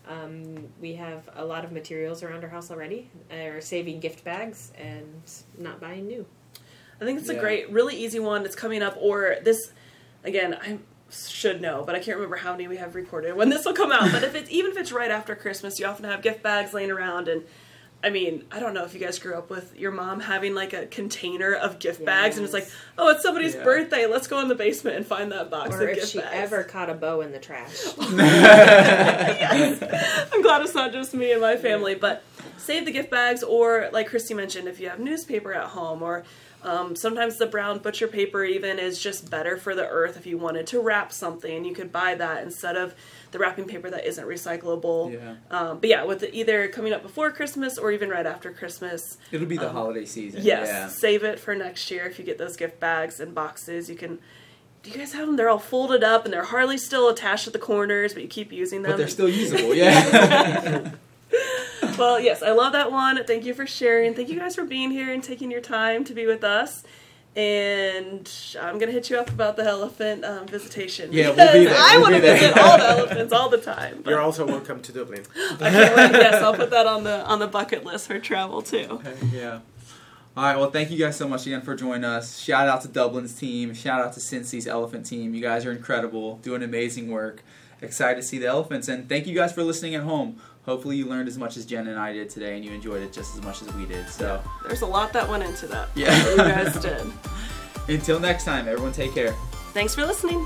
Um, 0.07 0.69
we 0.79 0.93
have 0.95 1.29
a 1.35 1.43
lot 1.43 1.63
of 1.65 1.71
materials 1.71 2.23
around 2.23 2.43
our 2.43 2.49
house 2.49 2.71
already. 2.71 3.09
Or 3.31 3.61
saving 3.61 3.99
gift 3.99 4.23
bags 4.23 4.71
and 4.77 5.21
not 5.57 5.79
buying 5.79 6.07
new. 6.07 6.25
I 6.99 7.05
think 7.05 7.19
it's 7.19 7.29
a 7.29 7.35
great, 7.35 7.71
really 7.71 7.95
easy 7.95 8.19
one. 8.19 8.45
It's 8.45 8.55
coming 8.55 8.83
up, 8.83 8.95
or 8.99 9.37
this 9.43 9.73
again. 10.23 10.53
I 10.53 10.77
should 11.11 11.61
know, 11.61 11.83
but 11.85 11.95
I 11.95 11.99
can't 11.99 12.15
remember 12.17 12.37
how 12.37 12.51
many 12.51 12.67
we 12.67 12.77
have 12.77 12.95
recorded 12.95 13.35
when 13.35 13.49
this 13.49 13.65
will 13.65 13.73
come 13.73 13.91
out. 13.91 14.11
But 14.11 14.23
if 14.23 14.35
it's 14.35 14.49
even 14.51 14.71
if 14.71 14.77
it's 14.77 14.91
right 14.91 15.11
after 15.11 15.35
Christmas, 15.35 15.79
you 15.79 15.85
often 15.87 16.05
have 16.05 16.21
gift 16.21 16.43
bags 16.43 16.73
laying 16.73 16.91
around 16.91 17.27
and. 17.27 17.43
I 18.03 18.09
mean, 18.09 18.45
I 18.51 18.59
don't 18.59 18.73
know 18.73 18.83
if 18.83 18.95
you 18.95 18.99
guys 18.99 19.19
grew 19.19 19.35
up 19.35 19.51
with 19.51 19.77
your 19.77 19.91
mom 19.91 20.21
having 20.21 20.55
like 20.55 20.73
a 20.73 20.87
container 20.87 21.53
of 21.53 21.77
gift 21.77 22.03
bags, 22.03 22.35
and 22.37 22.43
it's 22.43 22.53
like, 22.53 22.67
oh, 22.97 23.09
it's 23.09 23.21
somebody's 23.21 23.53
Yeah. 23.53 23.63
birthday. 23.63 24.07
Let's 24.07 24.25
go 24.27 24.39
in 24.39 24.47
the 24.47 24.55
basement 24.55 24.97
and 24.97 25.05
find 25.05 25.31
that 25.31 25.51
box 25.51 25.75
Or 25.75 25.83
of 25.83 25.89
if 25.89 25.95
gift 25.97 26.07
she 26.13 26.17
bags. 26.19 26.31
ever 26.33 26.63
caught 26.63 26.89
a 26.89 26.95
bow 26.95 27.21
in 27.21 27.31
the 27.31 27.37
trash. 27.39 27.83
yes. 27.99 29.81
I'm 30.33 30.41
glad 30.41 30.61
it's 30.61 30.75
not 30.75 30.91
just 30.91 31.13
me 31.13 31.31
and 31.31 31.41
my 31.41 31.55
family, 31.57 31.95
but 31.95 32.23
save 32.57 32.85
the 32.85 32.91
gift 32.91 33.11
bags, 33.11 33.43
or 33.43 33.89
like 33.93 34.07
Christy 34.07 34.33
mentioned, 34.33 34.67
if 34.67 34.79
you 34.79 34.89
have 34.89 34.99
newspaper 34.99 35.53
at 35.53 35.67
home, 35.67 36.01
or 36.01 36.23
um, 36.63 36.95
sometimes 36.95 37.37
the 37.37 37.47
brown 37.47 37.79
butcher 37.79 38.07
paper 38.07 38.43
even 38.43 38.79
is 38.79 39.01
just 39.01 39.29
better 39.29 39.57
for 39.57 39.75
the 39.75 39.87
earth. 39.87 40.17
If 40.17 40.25
you 40.25 40.37
wanted 40.37 40.67
to 40.67 40.79
wrap 40.79 41.11
something, 41.11 41.65
you 41.65 41.73
could 41.73 41.91
buy 41.91 42.15
that 42.15 42.43
instead 42.43 42.77
of 42.77 42.93
the 43.31 43.39
wrapping 43.39 43.65
paper 43.65 43.89
that 43.89 44.05
isn't 44.05 44.27
recyclable. 44.27 45.13
Yeah. 45.13 45.35
Um, 45.49 45.79
but 45.79 45.89
yeah, 45.89 46.03
with 46.03 46.19
the, 46.19 46.33
either 46.35 46.67
coming 46.67 46.93
up 46.93 47.01
before 47.01 47.31
Christmas 47.31 47.77
or 47.77 47.91
even 47.91 48.09
right 48.09 48.25
after 48.25 48.51
Christmas, 48.51 49.17
It'll 49.31 49.47
be 49.47 49.57
the 49.57 49.69
Um, 49.69 49.73
holiday 49.75 50.05
season. 50.05 50.41
yes, 50.43 50.67
Yeah. 50.67 50.87
save 50.89 51.23
it 51.23 51.39
for 51.39 51.55
next 51.55 51.89
year. 51.89 52.05
If 52.05 52.19
you 52.19 52.25
get 52.25 52.37
those 52.37 52.55
gift 52.57 52.79
bags 52.79 53.19
and 53.19 53.33
boxes, 53.33 53.89
you 53.89 53.95
can. 53.95 54.19
Do 54.83 54.89
you 54.89 54.97
guys 54.97 55.13
have 55.13 55.27
them? 55.27 55.35
They're 55.35 55.47
all 55.49 55.59
folded 55.59 56.03
up 56.03 56.25
and 56.25 56.33
they're 56.33 56.43
hardly 56.43 56.77
still 56.77 57.07
attached 57.07 57.45
at 57.45 57.53
the 57.53 57.59
corners, 57.59 58.13
but 58.15 58.23
you 58.23 58.27
keep 58.29 58.51
using 58.51 58.81
them. 58.81 58.91
But 58.93 58.97
they're 58.97 59.07
still 59.07 59.29
usable. 59.29 59.73
Yeah. 59.75 60.91
well, 61.97 62.19
yes, 62.19 62.41
I 62.43 62.51
love 62.51 62.73
that 62.73 62.91
one. 62.91 63.23
Thank 63.25 63.45
you 63.45 63.53
for 63.53 63.65
sharing. 63.65 64.13
Thank 64.13 64.29
you 64.29 64.39
guys 64.39 64.55
for 64.55 64.65
being 64.65 64.91
here 64.91 65.11
and 65.13 65.23
taking 65.23 65.51
your 65.51 65.61
time 65.61 66.03
to 66.05 66.13
be 66.13 66.25
with 66.25 66.43
us. 66.43 66.83
And 67.35 68.29
I'm 68.59 68.77
gonna 68.77 68.91
hit 68.91 69.09
you 69.09 69.17
up 69.17 69.29
about 69.29 69.55
the 69.55 69.63
elephant 69.63 70.25
um, 70.25 70.47
visitation. 70.47 71.11
Yeah, 71.13 71.27
we'll 71.31 71.53
be 71.53 71.65
there. 71.65 71.75
I 71.77 71.93
We'll 71.93 72.01
want 72.03 72.15
to 72.15 72.21
visit 72.21 72.57
all 72.57 72.77
the 72.77 72.87
elephants 72.89 73.33
all 73.33 73.49
the 73.49 73.57
time. 73.57 74.01
but 74.03 74.09
You're 74.11 74.19
also 74.21 74.45
welcome 74.45 74.81
to 74.81 74.91
Dublin. 74.91 75.23
I 75.35 75.69
can't 75.69 75.95
wait. 75.95 76.11
Yes, 76.21 76.35
I'll 76.43 76.53
put 76.53 76.69
that 76.71 76.87
on 76.87 77.03
the 77.03 77.25
on 77.25 77.39
the 77.39 77.47
bucket 77.47 77.85
list 77.85 78.07
for 78.07 78.19
travel 78.19 78.61
too. 78.61 79.01
yeah. 79.31 79.59
All 80.35 80.43
right. 80.45 80.57
Well, 80.57 80.71
thank 80.71 80.91
you 80.91 80.97
guys 80.97 81.17
so 81.17 81.27
much 81.27 81.45
again 81.45 81.61
for 81.61 81.75
joining 81.75 82.05
us. 82.05 82.39
Shout 82.39 82.67
out 82.67 82.81
to 82.83 82.87
Dublin's 82.87 83.33
team. 83.33 83.73
Shout 83.73 83.99
out 84.01 84.13
to 84.13 84.19
Cincy's 84.21 84.65
elephant 84.67 85.05
team. 85.05 85.33
You 85.33 85.41
guys 85.41 85.65
are 85.65 85.71
incredible, 85.73 86.37
doing 86.37 86.63
amazing 86.63 87.09
work. 87.09 87.43
Excited 87.81 88.15
to 88.21 88.23
see 88.23 88.37
the 88.37 88.45
elephants, 88.45 88.87
and 88.87 89.09
thank 89.09 89.25
you 89.25 89.33
guys 89.35 89.51
for 89.51 89.63
listening 89.63 89.95
at 89.95 90.03
home. 90.03 90.39
Hopefully, 90.65 90.95
you 90.95 91.07
learned 91.07 91.27
as 91.27 91.37
much 91.37 91.57
as 91.57 91.65
Jen 91.65 91.87
and 91.87 91.97
I 91.99 92.13
did 92.13 92.29
today, 92.29 92.55
and 92.55 92.63
you 92.63 92.71
enjoyed 92.71 93.01
it 93.01 93.11
just 93.11 93.35
as 93.35 93.43
much 93.43 93.61
as 93.63 93.73
we 93.73 93.85
did. 93.85 94.07
So, 94.09 94.41
There's 94.67 94.81
a 94.81 94.85
lot 94.85 95.11
that 95.13 95.27
went 95.27 95.43
into 95.43 95.65
that. 95.67 95.89
Yeah. 95.95 96.15
you 96.29 96.37
guys 96.37 96.79
did. 96.79 97.01
until 97.87 98.19
next 98.19 98.45
time, 98.45 98.67
everyone, 98.67 98.91
take 98.93 99.13
care. 99.13 99.33
Thanks 99.73 99.95
for 99.95 100.05
listening. 100.05 100.45